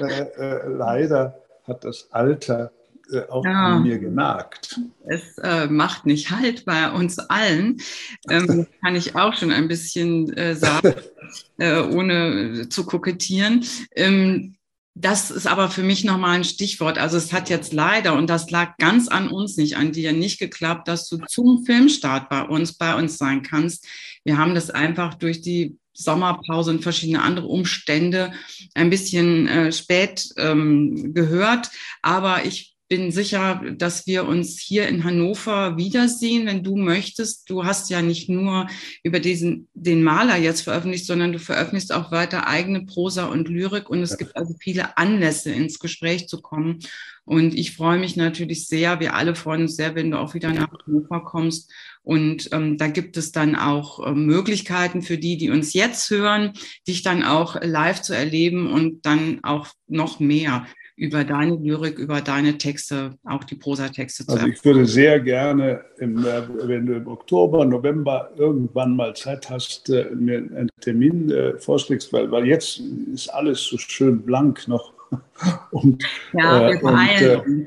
Äh, 0.01 0.23
äh, 0.37 0.69
leider 0.69 1.39
hat 1.67 1.85
das 1.85 2.09
Alter 2.11 2.73
äh, 3.13 3.29
auch 3.29 3.45
ja. 3.45 3.79
mir 3.79 3.99
genagt. 3.99 4.81
Es 5.05 5.39
äh, 5.39 5.67
macht 5.67 6.07
nicht 6.07 6.31
halt 6.31 6.65
bei 6.65 6.91
uns 6.91 7.19
allen. 7.19 7.81
Ähm, 8.29 8.67
kann 8.83 8.97
ich 8.97 9.17
auch 9.17 9.35
schon 9.35 9.53
ein 9.53 9.69
bisschen 9.69 10.33
äh, 10.37 10.55
sagen, 10.55 10.95
äh, 11.59 11.81
ohne 11.81 12.69
zu 12.69 12.85
kokettieren. 12.85 13.65
Ähm, 13.95 14.57
das 14.95 15.31
ist 15.31 15.47
aber 15.47 15.71
für 15.71 15.83
mich 15.83 16.05
nochmal 16.05 16.37
ein 16.37 16.45
Stichwort. 16.45 16.99
Also 16.99 17.17
es 17.17 17.33
hat 17.33 17.49
jetzt 17.49 17.73
leider, 17.73 18.15
und 18.15 18.29
das 18.29 18.51
lag 18.51 18.77
ganz 18.77 19.09
an 19.09 19.29
uns 19.29 19.57
nicht, 19.57 19.77
an 19.77 19.93
dir 19.93 20.13
nicht 20.13 20.39
geklappt, 20.39 20.87
dass 20.87 21.09
du 21.09 21.19
zum 21.29 21.65
Filmstart 21.65 22.29
bei 22.29 22.43
uns, 22.43 22.75
bei 22.75 22.95
uns 22.95 23.17
sein 23.17 23.43
kannst. 23.43 23.87
Wir 24.25 24.37
haben 24.37 24.55
das 24.55 24.71
einfach 24.71 25.15
durch 25.15 25.41
die 25.41 25.77
Sommerpause 25.95 26.71
und 26.71 26.83
verschiedene 26.83 27.23
andere 27.23 27.47
Umstände 27.47 28.33
ein 28.75 28.91
bisschen 28.91 29.49
äh, 29.49 29.73
spät 29.73 30.29
ähm, 30.37 31.15
gehört. 31.15 31.71
Aber 32.03 32.45
ich 32.45 32.72
bin 32.93 33.11
sicher, 33.11 33.63
dass 33.79 34.07
wir 34.07 34.29
uns 34.29 34.61
hier 34.61 34.87
in 34.87 35.03
Hannover 35.03 35.79
wiedersehen, 35.79 36.45
wenn 36.45 36.63
du 36.63 36.77
möchtest. 36.77 37.49
Du 37.49 37.65
hast 37.65 37.89
ja 37.89 38.03
nicht 38.03 38.29
nur 38.29 38.67
über 39.03 39.19
diesen, 39.19 39.67
den 39.73 40.03
Maler 40.03 40.37
jetzt 40.37 40.61
veröffentlicht, 40.61 41.07
sondern 41.07 41.33
du 41.33 41.39
veröffentlichst 41.39 41.91
auch 41.91 42.13
weiter 42.13 42.49
eigene 42.49 42.85
Prosa 42.85 43.25
und 43.29 43.49
Lyrik 43.49 43.89
und 43.89 44.03
es 44.03 44.11
ja. 44.11 44.17
gibt 44.17 44.37
also 44.37 44.55
viele 44.61 44.99
Anlässe, 44.99 45.53
ins 45.53 45.79
Gespräch 45.79 46.29
zu 46.29 46.43
kommen. 46.43 46.81
Und 47.25 47.55
ich 47.55 47.75
freue 47.75 47.99
mich 47.99 48.17
natürlich 48.17 48.69
sehr, 48.69 49.01
wir 49.01 49.15
alle 49.15 49.35
freuen 49.35 49.63
uns 49.63 49.77
sehr, 49.77 49.95
wenn 49.95 50.11
du 50.11 50.19
auch 50.19 50.35
wieder 50.35 50.53
nach 50.53 50.69
Hannover 50.87 51.25
kommst. 51.25 51.73
Und 52.03 52.51
ähm, 52.53 52.77
da 52.77 52.89
gibt 52.89 53.17
es 53.17 53.33
dann 53.33 53.57
auch 53.57 54.07
äh, 54.07 54.13
Möglichkeiten 54.13 55.01
für 55.01 55.17
die, 55.17 55.39
die 55.39 55.49
uns 55.49 55.73
jetzt 55.73 56.11
hören, 56.11 56.53
dich 56.87 57.03
dann 57.03 57.23
auch 57.23 57.57
live 57.63 58.03
zu 58.03 58.13
erleben 58.13 58.71
und 58.71 59.07
dann 59.07 59.43
auch 59.45 59.69
noch 59.89 60.21
mehr 60.21 60.67
über 60.97 61.25
deine 61.25 61.57
Lyrik, 61.57 61.99
über 61.99 62.21
deine 62.21 62.59
Texte, 62.59 63.15
auch 63.25 63.45
die 63.45 63.55
Prosatexte 63.55 64.27
zu 64.27 64.33
Also 64.33 64.47
ich 64.47 64.65
würde 64.65 64.85
sehr 64.87 65.21
gerne, 65.21 65.85
im, 65.99 66.19
äh, 66.25 66.43
wenn 66.69 66.87
du 66.87 66.95
im 66.95 67.07
Oktober, 67.09 67.65
November 67.65 68.31
irgendwann 68.37 68.95
mal 68.95 69.15
Zeit 69.15 69.49
hast, 69.49 69.89
äh, 69.89 70.11
mir 70.15 70.39
einen 70.39 70.69
Termin 70.81 71.31
äh, 71.31 71.59
vorschlägst, 71.59 72.13
weil, 72.13 72.31
weil 72.31 72.47
jetzt 72.47 72.81
ist 73.13 73.29
alles 73.29 73.65
so 73.65 73.79
schön 73.79 74.23
blank 74.23 74.69
noch. 74.69 74.93
Und, 75.71 76.03
ja, 76.33 76.71
wir 76.71 76.81
beeilen 76.81 77.67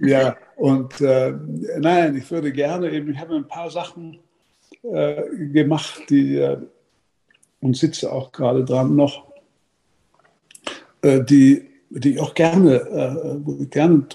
äh, 0.00 0.08
Ja, 0.08 0.36
und 0.56 0.98
äh, 1.02 1.34
nein, 1.78 2.16
ich 2.16 2.30
würde 2.30 2.50
gerne 2.50 2.90
eben, 2.90 3.10
ich 3.10 3.18
habe 3.18 3.34
ein 3.34 3.46
paar 3.46 3.70
Sachen 3.70 4.18
äh, 4.82 5.22
gemacht, 5.52 6.04
die 6.08 6.56
und 7.60 7.76
sitze 7.76 8.10
auch 8.10 8.32
gerade 8.32 8.64
dran 8.64 8.96
noch, 8.96 9.26
die 11.04 11.68
die 11.90 12.14
ich 12.14 12.20
auch 12.20 12.34
gerne, 12.34 12.74
äh, 12.74 13.66
gerne 13.66 14.06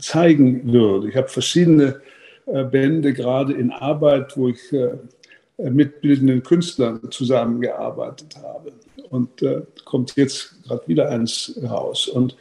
zeigen 0.00 0.72
würde. 0.72 1.08
Ich 1.08 1.16
habe 1.16 1.28
verschiedene 1.28 2.00
äh, 2.46 2.64
Bände 2.64 3.12
gerade 3.12 3.54
in 3.54 3.70
Arbeit, 3.70 4.36
wo 4.36 4.48
ich 4.48 4.72
äh, 4.72 4.90
mit 5.70 6.00
bildenden 6.00 6.42
Künstlern 6.42 7.00
zusammengearbeitet 7.10 8.36
habe. 8.36 8.72
Und 9.10 9.42
äh, 9.42 9.62
kommt 9.84 10.16
jetzt 10.16 10.62
gerade 10.64 10.86
wieder 10.86 11.08
eins 11.08 11.58
raus. 11.62 12.08
Und 12.08 12.36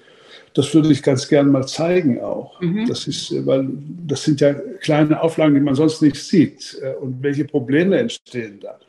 das 0.56 0.74
würde 0.74 0.92
ich 0.92 1.04
ganz 1.04 1.28
gern 1.28 1.50
mal 1.50 1.68
zeigen 1.68 2.22
auch. 2.22 2.60
Mhm. 2.62 2.88
Das 2.88 3.08
ist, 3.08 3.46
weil 3.46 3.68
das 4.08 4.24
sind 4.24 4.42
ja 4.42 4.54
kleine 4.54 5.22
Auflagen, 5.22 5.56
die 5.56 5.62
man 5.62 5.76
sonst 5.76 6.02
nicht 6.02 6.16
sieht. 6.16 6.80
Und 7.02 7.22
welche 7.22 7.46
Probleme 7.46 7.98
entstehen 7.98 8.60
da? 8.60 8.80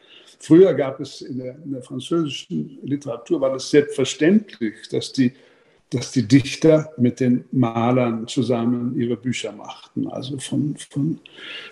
Früher 0.41 0.75
gab 0.75 1.01
es 1.01 1.23
in 1.23 1.39
der, 1.39 1.57
in 1.65 1.73
der 1.73 1.83
französischen 1.83 2.79
Literatur, 2.83 3.41
war 3.41 3.53
das 3.53 3.71
selbstverständlich, 3.71 4.75
dass 4.91 5.13
die 5.13 5.33
dass 5.91 6.11
die 6.11 6.27
Dichter 6.27 6.91
mit 6.97 7.21
den 7.21 7.45
Malern 7.53 8.27
zusammen 8.27 8.99
ihre 8.99 9.17
Bücher 9.17 9.53
machten. 9.53 10.09
Also 10.09 10.39
von, 10.39 10.75
von 10.91 11.21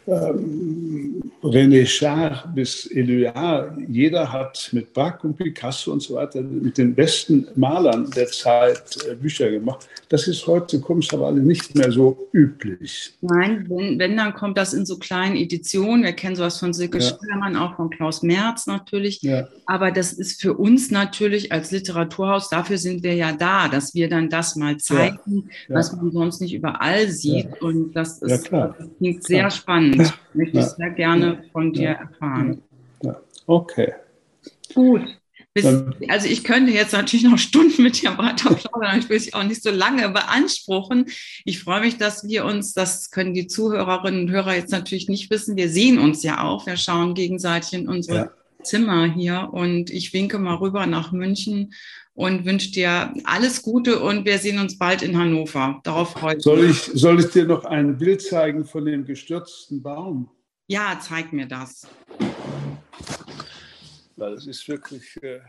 ähm, 0.06 1.22
René 1.42 1.84
Char 1.86 2.52
bis 2.54 2.88
Éluard. 2.92 3.76
Jeder 3.88 4.32
hat 4.32 4.68
mit 4.72 4.92
Braque 4.92 5.26
und 5.26 5.36
Picasso 5.36 5.92
und 5.92 6.02
so 6.02 6.14
weiter, 6.14 6.40
mit 6.42 6.78
den 6.78 6.94
besten 6.94 7.48
Malern 7.56 8.10
der 8.10 8.28
Zeit 8.28 8.96
äh, 9.10 9.14
Bücher 9.14 9.50
gemacht. 9.50 9.88
Das 10.08 10.28
ist 10.28 10.46
heute 10.46 10.80
komischerweise 10.80 11.40
nicht 11.40 11.74
mehr 11.74 11.90
so 11.90 12.28
üblich. 12.32 13.14
Nein, 13.22 13.66
wenn, 13.68 13.98
wenn, 13.98 14.16
dann 14.16 14.34
kommt 14.34 14.56
das 14.56 14.72
in 14.72 14.86
so 14.86 14.98
kleinen 14.98 15.36
Editionen. 15.36 16.04
Wir 16.04 16.12
kennen 16.12 16.36
sowas 16.36 16.58
von 16.58 16.72
Silke 16.72 16.98
ja. 16.98 17.04
Schillermann, 17.04 17.56
auch 17.56 17.76
von 17.76 17.90
Klaus 17.90 18.22
Merz 18.22 18.66
natürlich. 18.66 19.20
Ja. 19.22 19.48
Aber 19.66 19.90
das 19.90 20.12
ist 20.12 20.40
für 20.40 20.54
uns 20.54 20.90
natürlich 20.90 21.50
als 21.50 21.72
Literaturhaus, 21.72 22.48
dafür 22.50 22.78
sind 22.78 23.02
wir 23.02 23.14
ja 23.14 23.32
da, 23.32 23.68
dass 23.68 23.94
wir 23.94 24.01
dann 24.08 24.28
das 24.28 24.56
mal 24.56 24.76
zeigen, 24.78 25.50
ja, 25.68 25.76
was 25.76 25.94
man 25.94 26.10
sonst 26.12 26.40
nicht 26.40 26.54
überall 26.54 27.08
sieht. 27.08 27.46
Ja. 27.46 27.56
Und 27.60 27.92
das 27.92 28.22
ist 28.22 28.50
ja, 28.50 28.68
das 28.68 28.88
klingt 28.98 29.24
sehr 29.24 29.50
spannend. 29.50 30.14
Möchte 30.34 30.58
ich 30.58 30.64
sehr 30.64 30.90
gerne 30.90 31.44
von 31.52 31.72
dir 31.72 31.90
erfahren. 31.90 32.62
Okay. 33.46 33.92
Gut. 34.74 35.02
Bis, 35.54 35.66
also 36.08 36.28
ich 36.28 36.44
könnte 36.44 36.72
jetzt 36.72 36.94
natürlich 36.94 37.26
noch 37.26 37.36
Stunden 37.36 37.82
mit 37.82 38.00
dir 38.00 38.16
weiter 38.16 38.54
plaudern, 38.54 38.98
ich 38.98 39.10
will 39.10 39.18
dich 39.18 39.34
auch 39.34 39.42
nicht 39.42 39.62
so 39.62 39.70
lange 39.70 40.08
beanspruchen. 40.08 41.06
Ich 41.44 41.62
freue 41.62 41.82
mich, 41.82 41.98
dass 41.98 42.26
wir 42.26 42.46
uns, 42.46 42.72
das 42.72 43.10
können 43.10 43.34
die 43.34 43.46
Zuhörerinnen 43.46 44.22
und 44.22 44.30
Hörer 44.30 44.54
jetzt 44.54 44.72
natürlich 44.72 45.10
nicht 45.10 45.30
wissen, 45.30 45.56
wir 45.56 45.68
sehen 45.68 45.98
uns 45.98 46.22
ja 46.22 46.42
auch, 46.42 46.64
wir 46.66 46.78
schauen 46.78 47.12
gegenseitig 47.12 47.74
in 47.74 47.86
unsere 47.86 48.16
ja. 48.16 48.30
Zimmer 48.62 49.04
hier 49.06 49.50
und 49.52 49.90
ich 49.90 50.12
winke 50.12 50.38
mal 50.38 50.56
rüber 50.56 50.86
nach 50.86 51.12
München 51.12 51.72
und 52.14 52.44
wünsche 52.44 52.70
dir 52.72 53.14
alles 53.24 53.62
Gute 53.62 54.00
und 54.00 54.24
wir 54.24 54.38
sehen 54.38 54.58
uns 54.58 54.78
bald 54.78 55.02
in 55.02 55.16
Hannover. 55.18 55.80
Darauf 55.84 56.12
freue 56.12 56.36
ich 56.36 56.42
soll 56.42 56.66
mich. 56.66 56.88
Ich, 56.88 57.00
soll 57.00 57.20
ich 57.20 57.26
dir 57.26 57.44
noch 57.44 57.64
ein 57.64 57.96
Bild 57.96 58.22
zeigen 58.22 58.64
von 58.64 58.84
dem 58.84 59.04
gestürzten 59.04 59.82
Baum? 59.82 60.30
Ja, 60.68 60.98
zeig 61.00 61.32
mir 61.32 61.46
das. 61.46 61.86
Weil 64.16 64.34
es 64.34 64.46
ist 64.46 64.68
wirklich. 64.68 65.18
Äh 65.22 65.40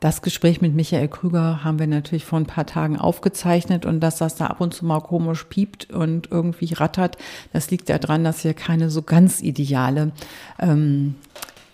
Das 0.00 0.22
Gespräch 0.22 0.60
mit 0.60 0.74
Michael 0.74 1.08
Krüger 1.08 1.64
haben 1.64 1.80
wir 1.80 1.88
natürlich 1.88 2.24
vor 2.24 2.38
ein 2.38 2.46
paar 2.46 2.66
Tagen 2.66 2.96
aufgezeichnet 2.96 3.84
und 3.84 3.98
dass 3.98 4.18
das 4.18 4.36
da 4.36 4.46
ab 4.46 4.60
und 4.60 4.72
zu 4.72 4.84
mal 4.86 5.00
komisch 5.00 5.44
piept 5.44 5.92
und 5.92 6.30
irgendwie 6.30 6.72
rattert, 6.74 7.18
das 7.52 7.70
liegt 7.72 7.88
daran, 7.88 8.22
dass 8.22 8.44
wir 8.44 8.54
keine 8.54 8.90
so 8.90 9.02
ganz 9.02 9.42
ideale 9.42 10.12
ähm, 10.60 11.16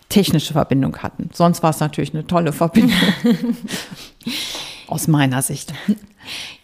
technische 0.08 0.54
Verbindung 0.54 0.96
hatten. 0.98 1.28
Sonst 1.34 1.62
war 1.62 1.70
es 1.70 1.80
natürlich 1.80 2.14
eine 2.14 2.26
tolle 2.26 2.52
Verbindung. 2.52 2.98
Aus 4.86 5.08
meiner 5.08 5.42
Sicht. 5.42 5.74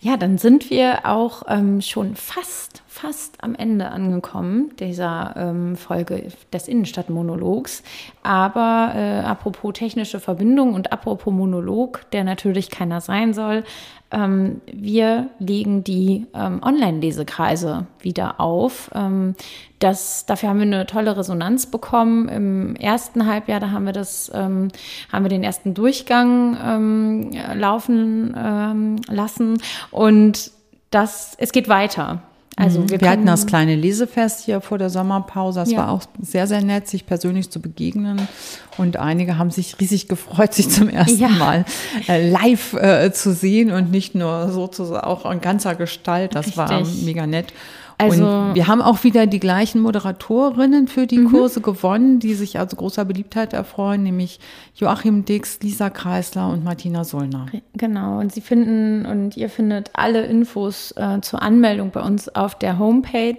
Ja, 0.01 0.17
dann 0.17 0.39
sind 0.39 0.71
wir 0.71 1.05
auch 1.05 1.43
ähm, 1.49 1.83
schon 1.83 2.17
fast 2.17 2.70
fast 3.01 3.43
am 3.43 3.55
Ende 3.55 3.91
angekommen 3.91 4.73
dieser 4.79 5.35
ähm, 5.37 5.77
Folge 5.77 6.29
des 6.53 6.69
Innenstadtmonologs. 6.69 7.83
Aber 8.23 8.93
äh, 8.95 9.21
apropos 9.21 9.73
technische 9.73 10.21
Verbindung 10.21 10.75
und 10.75 10.93
apropos 10.93 11.33
Monolog, 11.33 12.11
der 12.13 12.25
natürlich 12.25 12.71
keiner 12.71 13.01
sein 13.01 13.33
soll, 13.33 13.65
ähm, 14.11 14.61
wir 14.71 15.31
legen 15.39 15.85
die 15.85 16.27
ähm, 16.35 16.61
Online-Lesekreise 16.63 17.87
wieder 18.01 18.41
auf. 18.41 18.91
Ähm, 18.95 19.35
das, 19.79 20.27
dafür 20.27 20.51
haben 20.51 20.59
wir 20.59 20.67
eine 20.67 20.87
tolle 20.87 21.17
Resonanz 21.17 21.67
bekommen. 21.67 22.29
Im 22.29 22.77
ersten 22.77 23.27
Halbjahr, 23.27 23.61
da 23.61 23.71
haben 23.71 23.87
wir 23.87 23.93
das, 23.93 24.31
ähm, 24.35 24.69
haben 25.13 25.25
wir 25.25 25.31
den 25.31 25.45
ersten 25.45 25.75
Durchgang 25.75 26.59
ähm, 26.63 27.31
laufen 27.55 28.35
ähm, 28.37 28.97
lassen 29.09 29.63
und 29.91 30.51
das, 30.91 31.37
es 31.39 31.53
geht 31.53 31.69
weiter. 31.69 32.23
Also 32.61 32.89
wir, 32.89 33.01
wir 33.01 33.11
hatten 33.11 33.27
das 33.27 33.47
kleine 33.47 33.75
Lesefest 33.75 34.45
hier 34.45 34.61
vor 34.61 34.79
der 34.79 34.91
Sommerpause. 34.91 35.61
Das 35.61 35.71
ja. 35.71 35.79
war 35.79 35.91
auch 35.91 36.03
sehr, 36.21 36.47
sehr 36.47 36.63
nett, 36.63 36.89
sich 36.89 37.07
persönlich 37.07 37.51
zu 37.51 37.61
begegnen. 37.61 38.29
Und 38.77 38.97
einige 38.97 39.39
haben 39.39 39.51
sich 39.51 39.79
riesig 39.81 40.09
gefreut, 40.09 40.55
sich 40.55 40.69
zum 40.69 40.89
ersten 40.89 41.19
ja. 41.19 41.29
Mal 41.29 41.65
äh, 42.09 42.29
live 42.31 42.75
äh, 42.75 43.13
zu 43.13 43.33
sehen 43.33 43.71
und 43.71 43.91
nicht 43.91 44.15
nur 44.15 44.51
sozusagen 44.51 45.05
auch 45.07 45.31
in 45.31 45.41
ganzer 45.41 45.75
Gestalt. 45.75 46.35
Das 46.35 46.47
Richtig. 46.47 46.57
war 46.57 46.83
mega 47.05 47.27
nett. 47.27 47.53
Also 48.01 48.27
und 48.27 48.55
wir 48.55 48.67
haben 48.67 48.83
auch 48.83 49.05
wieder 49.05 49.27
die 49.27 49.41
gleichen 49.41 49.81
Moderatorinnen 49.81 50.89
für 50.89 51.07
die 51.07 51.19
mhm. 51.19 51.31
Kurse 51.31 51.61
gewonnen, 51.61 52.19
die 52.19 52.35
sich 52.35 52.59
also 52.59 52.77
großer 52.77 53.05
Beliebtheit 53.05 53.53
erfreuen, 53.53 54.03
nämlich 54.03 54.41
Joachim 54.75 55.25
Dix, 55.25 55.61
Lisa 55.61 55.91
Kreisler 55.91 56.49
und 56.49 56.65
Martina 56.65 57.05
Sollner. 57.05 57.47
Genau, 57.75 58.19
und 58.19 58.33
Sie 58.33 58.41
finden 58.41 59.07
und 59.07 59.37
ihr 59.37 59.51
findet 59.51 59.91
alle 59.93 60.25
Infos 60.25 60.93
äh, 60.97 61.21
zur 61.21 61.43
Anmeldung 61.43 61.91
bei 61.91 62.01
uns 62.01 62.29
auf 62.35 62.55
der 62.55 62.79
Homepage. 62.79 63.37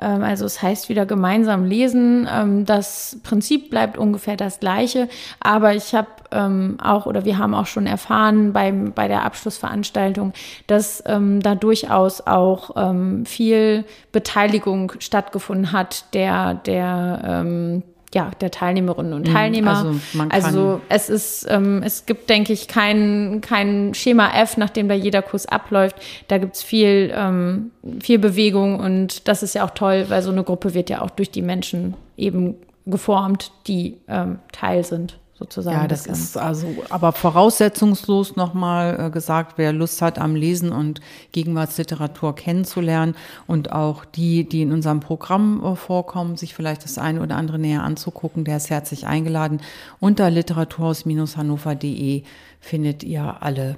Ähm, 0.00 0.22
also 0.22 0.44
es 0.44 0.62
heißt 0.62 0.88
wieder 0.88 1.06
gemeinsam 1.06 1.64
lesen. 1.64 2.28
Ähm, 2.30 2.64
das 2.64 3.18
Prinzip 3.22 3.70
bleibt 3.70 3.98
ungefähr 3.98 4.36
das 4.36 4.60
gleiche, 4.60 5.08
aber 5.40 5.74
ich 5.74 5.94
habe 5.94 6.08
ähm, 6.32 6.78
auch 6.82 7.06
oder 7.06 7.24
wir 7.24 7.38
haben 7.38 7.54
auch 7.54 7.66
schon 7.66 7.86
erfahren 7.86 8.52
beim, 8.52 8.92
bei 8.92 9.08
der 9.08 9.24
Abschlussveranstaltung, 9.24 10.32
dass 10.66 11.02
ähm, 11.06 11.40
da 11.40 11.54
durchaus 11.54 12.26
auch 12.26 12.70
ähm, 12.76 13.26
viel 13.26 13.84
Beteiligung 14.12 14.92
stattgefunden 14.98 15.72
hat 15.72 16.14
der, 16.14 16.54
der 16.54 17.22
ähm, 17.24 17.82
ja, 18.12 18.32
der 18.40 18.50
Teilnehmerinnen 18.50 19.12
und 19.12 19.28
mhm. 19.28 19.32
Teilnehmer. 19.32 19.76
Also, 19.76 20.00
man 20.14 20.28
kann 20.30 20.44
also 20.44 20.80
es 20.88 21.08
ist, 21.08 21.46
ähm, 21.48 21.82
es 21.84 22.06
gibt, 22.06 22.28
denke 22.28 22.52
ich, 22.52 22.66
kein, 22.66 23.40
kein 23.40 23.94
Schema 23.94 24.32
F, 24.34 24.56
nachdem 24.56 24.88
da 24.88 24.94
jeder 24.94 25.22
Kurs 25.22 25.46
abläuft. 25.46 25.96
Da 26.26 26.38
gibt's 26.38 26.62
viel, 26.62 27.12
ähm, 27.14 27.70
viel 28.00 28.18
Bewegung 28.18 28.80
und 28.80 29.28
das 29.28 29.42
ist 29.42 29.54
ja 29.54 29.64
auch 29.64 29.70
toll, 29.70 30.06
weil 30.08 30.22
so 30.22 30.32
eine 30.32 30.42
Gruppe 30.42 30.74
wird 30.74 30.90
ja 30.90 31.02
auch 31.02 31.10
durch 31.10 31.30
die 31.30 31.42
Menschen 31.42 31.94
eben 32.16 32.56
geformt, 32.86 33.52
die 33.68 33.98
ähm, 34.08 34.40
Teil 34.50 34.82
sind 34.84 35.19
sozusagen. 35.40 35.76
Ja, 35.76 35.88
das 35.88 36.06
ist 36.06 36.36
also, 36.36 36.68
aber 36.90 37.12
voraussetzungslos 37.12 38.36
nochmal 38.36 39.06
äh, 39.06 39.10
gesagt, 39.10 39.54
wer 39.56 39.72
Lust 39.72 40.02
hat 40.02 40.18
am 40.18 40.36
Lesen 40.36 40.70
und 40.70 41.00
Gegenwartsliteratur 41.32 42.34
kennenzulernen 42.34 43.16
und 43.46 43.72
auch 43.72 44.04
die, 44.04 44.48
die 44.48 44.62
in 44.62 44.70
unserem 44.70 45.00
Programm 45.00 45.64
äh, 45.64 45.74
vorkommen, 45.76 46.36
sich 46.36 46.54
vielleicht 46.54 46.84
das 46.84 46.98
eine 46.98 47.22
oder 47.22 47.36
andere 47.36 47.58
näher 47.58 47.82
anzugucken, 47.82 48.44
der 48.44 48.58
ist 48.58 48.70
herzlich 48.70 49.06
eingeladen. 49.06 49.60
Unter 49.98 50.30
literaturhaus-hannover.de 50.30 52.22
findet 52.60 53.02
ihr 53.02 53.42
alle 53.42 53.76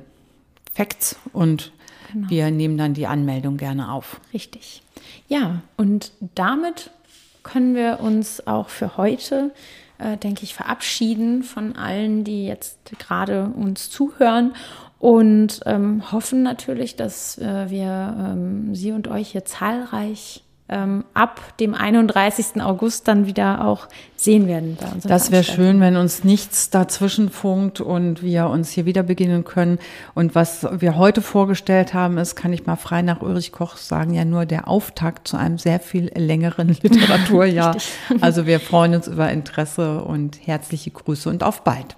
Facts 0.75 1.17
und 1.33 1.73
genau. 2.13 2.29
wir 2.29 2.51
nehmen 2.51 2.77
dann 2.77 2.93
die 2.93 3.07
Anmeldung 3.07 3.57
gerne 3.57 3.93
auf. 3.93 4.21
Richtig. 4.35 4.83
Ja, 5.29 5.63
und 5.77 6.13
damit 6.35 6.91
können 7.45 7.75
wir 7.77 8.01
uns 8.01 8.47
auch 8.47 8.69
für 8.69 8.97
heute 8.97 9.53
äh, 10.03 10.17
denke 10.17 10.45
ich, 10.45 10.55
verabschieden 10.55 11.43
von 11.43 11.77
allen, 11.77 12.25
die 12.25 12.47
jetzt 12.47 12.79
gerade 12.99 13.47
uns 13.47 13.91
zuhören 13.91 14.55
und 14.99 15.61
ähm, 15.67 16.13
hoffen 16.13 16.43
natürlich, 16.43 16.95
dass 16.95 17.37
äh, 17.39 17.71
wir 17.71 18.17
ähm, 18.19 18.75
Sie 18.75 18.93
und 18.93 19.09
euch 19.09 19.33
hier 19.33 19.45
zahlreich 19.45 20.42
ähm, 20.69 21.05
ab 21.13 21.57
dem 21.59 21.75
31. 21.75 22.63
August 22.63 23.09
dann 23.09 23.27
wieder 23.27 23.67
auch 23.67 23.89
sehen 24.17 24.47
werden 24.47 24.77
bei 24.81 24.87
uns. 24.89 25.05
Das 25.05 25.31
wäre 25.31 25.45
schön, 25.45 25.81
wenn 25.81 25.97
uns 25.97 26.25
nichts 26.25 26.71
dazwischen 26.71 27.31
funkt 27.31 27.81
und 27.81 28.23
wir 28.23 28.47
uns 28.47 28.71
hier 28.71 28.87
wieder 28.87 29.03
beginnen 29.03 29.45
können. 29.45 29.79
Und 30.15 30.35
was 30.35 30.67
wir 30.81 30.97
heute 30.97 31.21
vorgestellt 31.21 31.95
haben, 31.95 32.17
ist, 32.17 32.37
kann 32.37 32.53
ich 32.53 32.65
mal 32.67 32.77
frei 32.77 33.03
nach 33.03 33.21
Ulrich 33.21 33.53
Koch 33.53 33.77
sagen, 33.77 34.15
ja 34.15 34.25
nur 34.25 34.47
der 34.47 34.69
Auftakt 34.69 35.29
zu 35.29 35.37
einem 35.37 35.59
sehr 35.59 35.81
viel 35.81 36.11
längeren 36.17 36.69
Literaturjahr. 36.83 37.77
also 38.21 38.47
wir 38.47 38.61
freuen 38.61 38.95
uns 38.95 39.09
über 39.09 39.31
Interesse 39.31 40.03
und 40.03 40.47
herzliche 40.47 40.91
Grüße 40.91 41.29
und 41.29 41.43
auf 41.43 41.65
bald. 41.65 41.97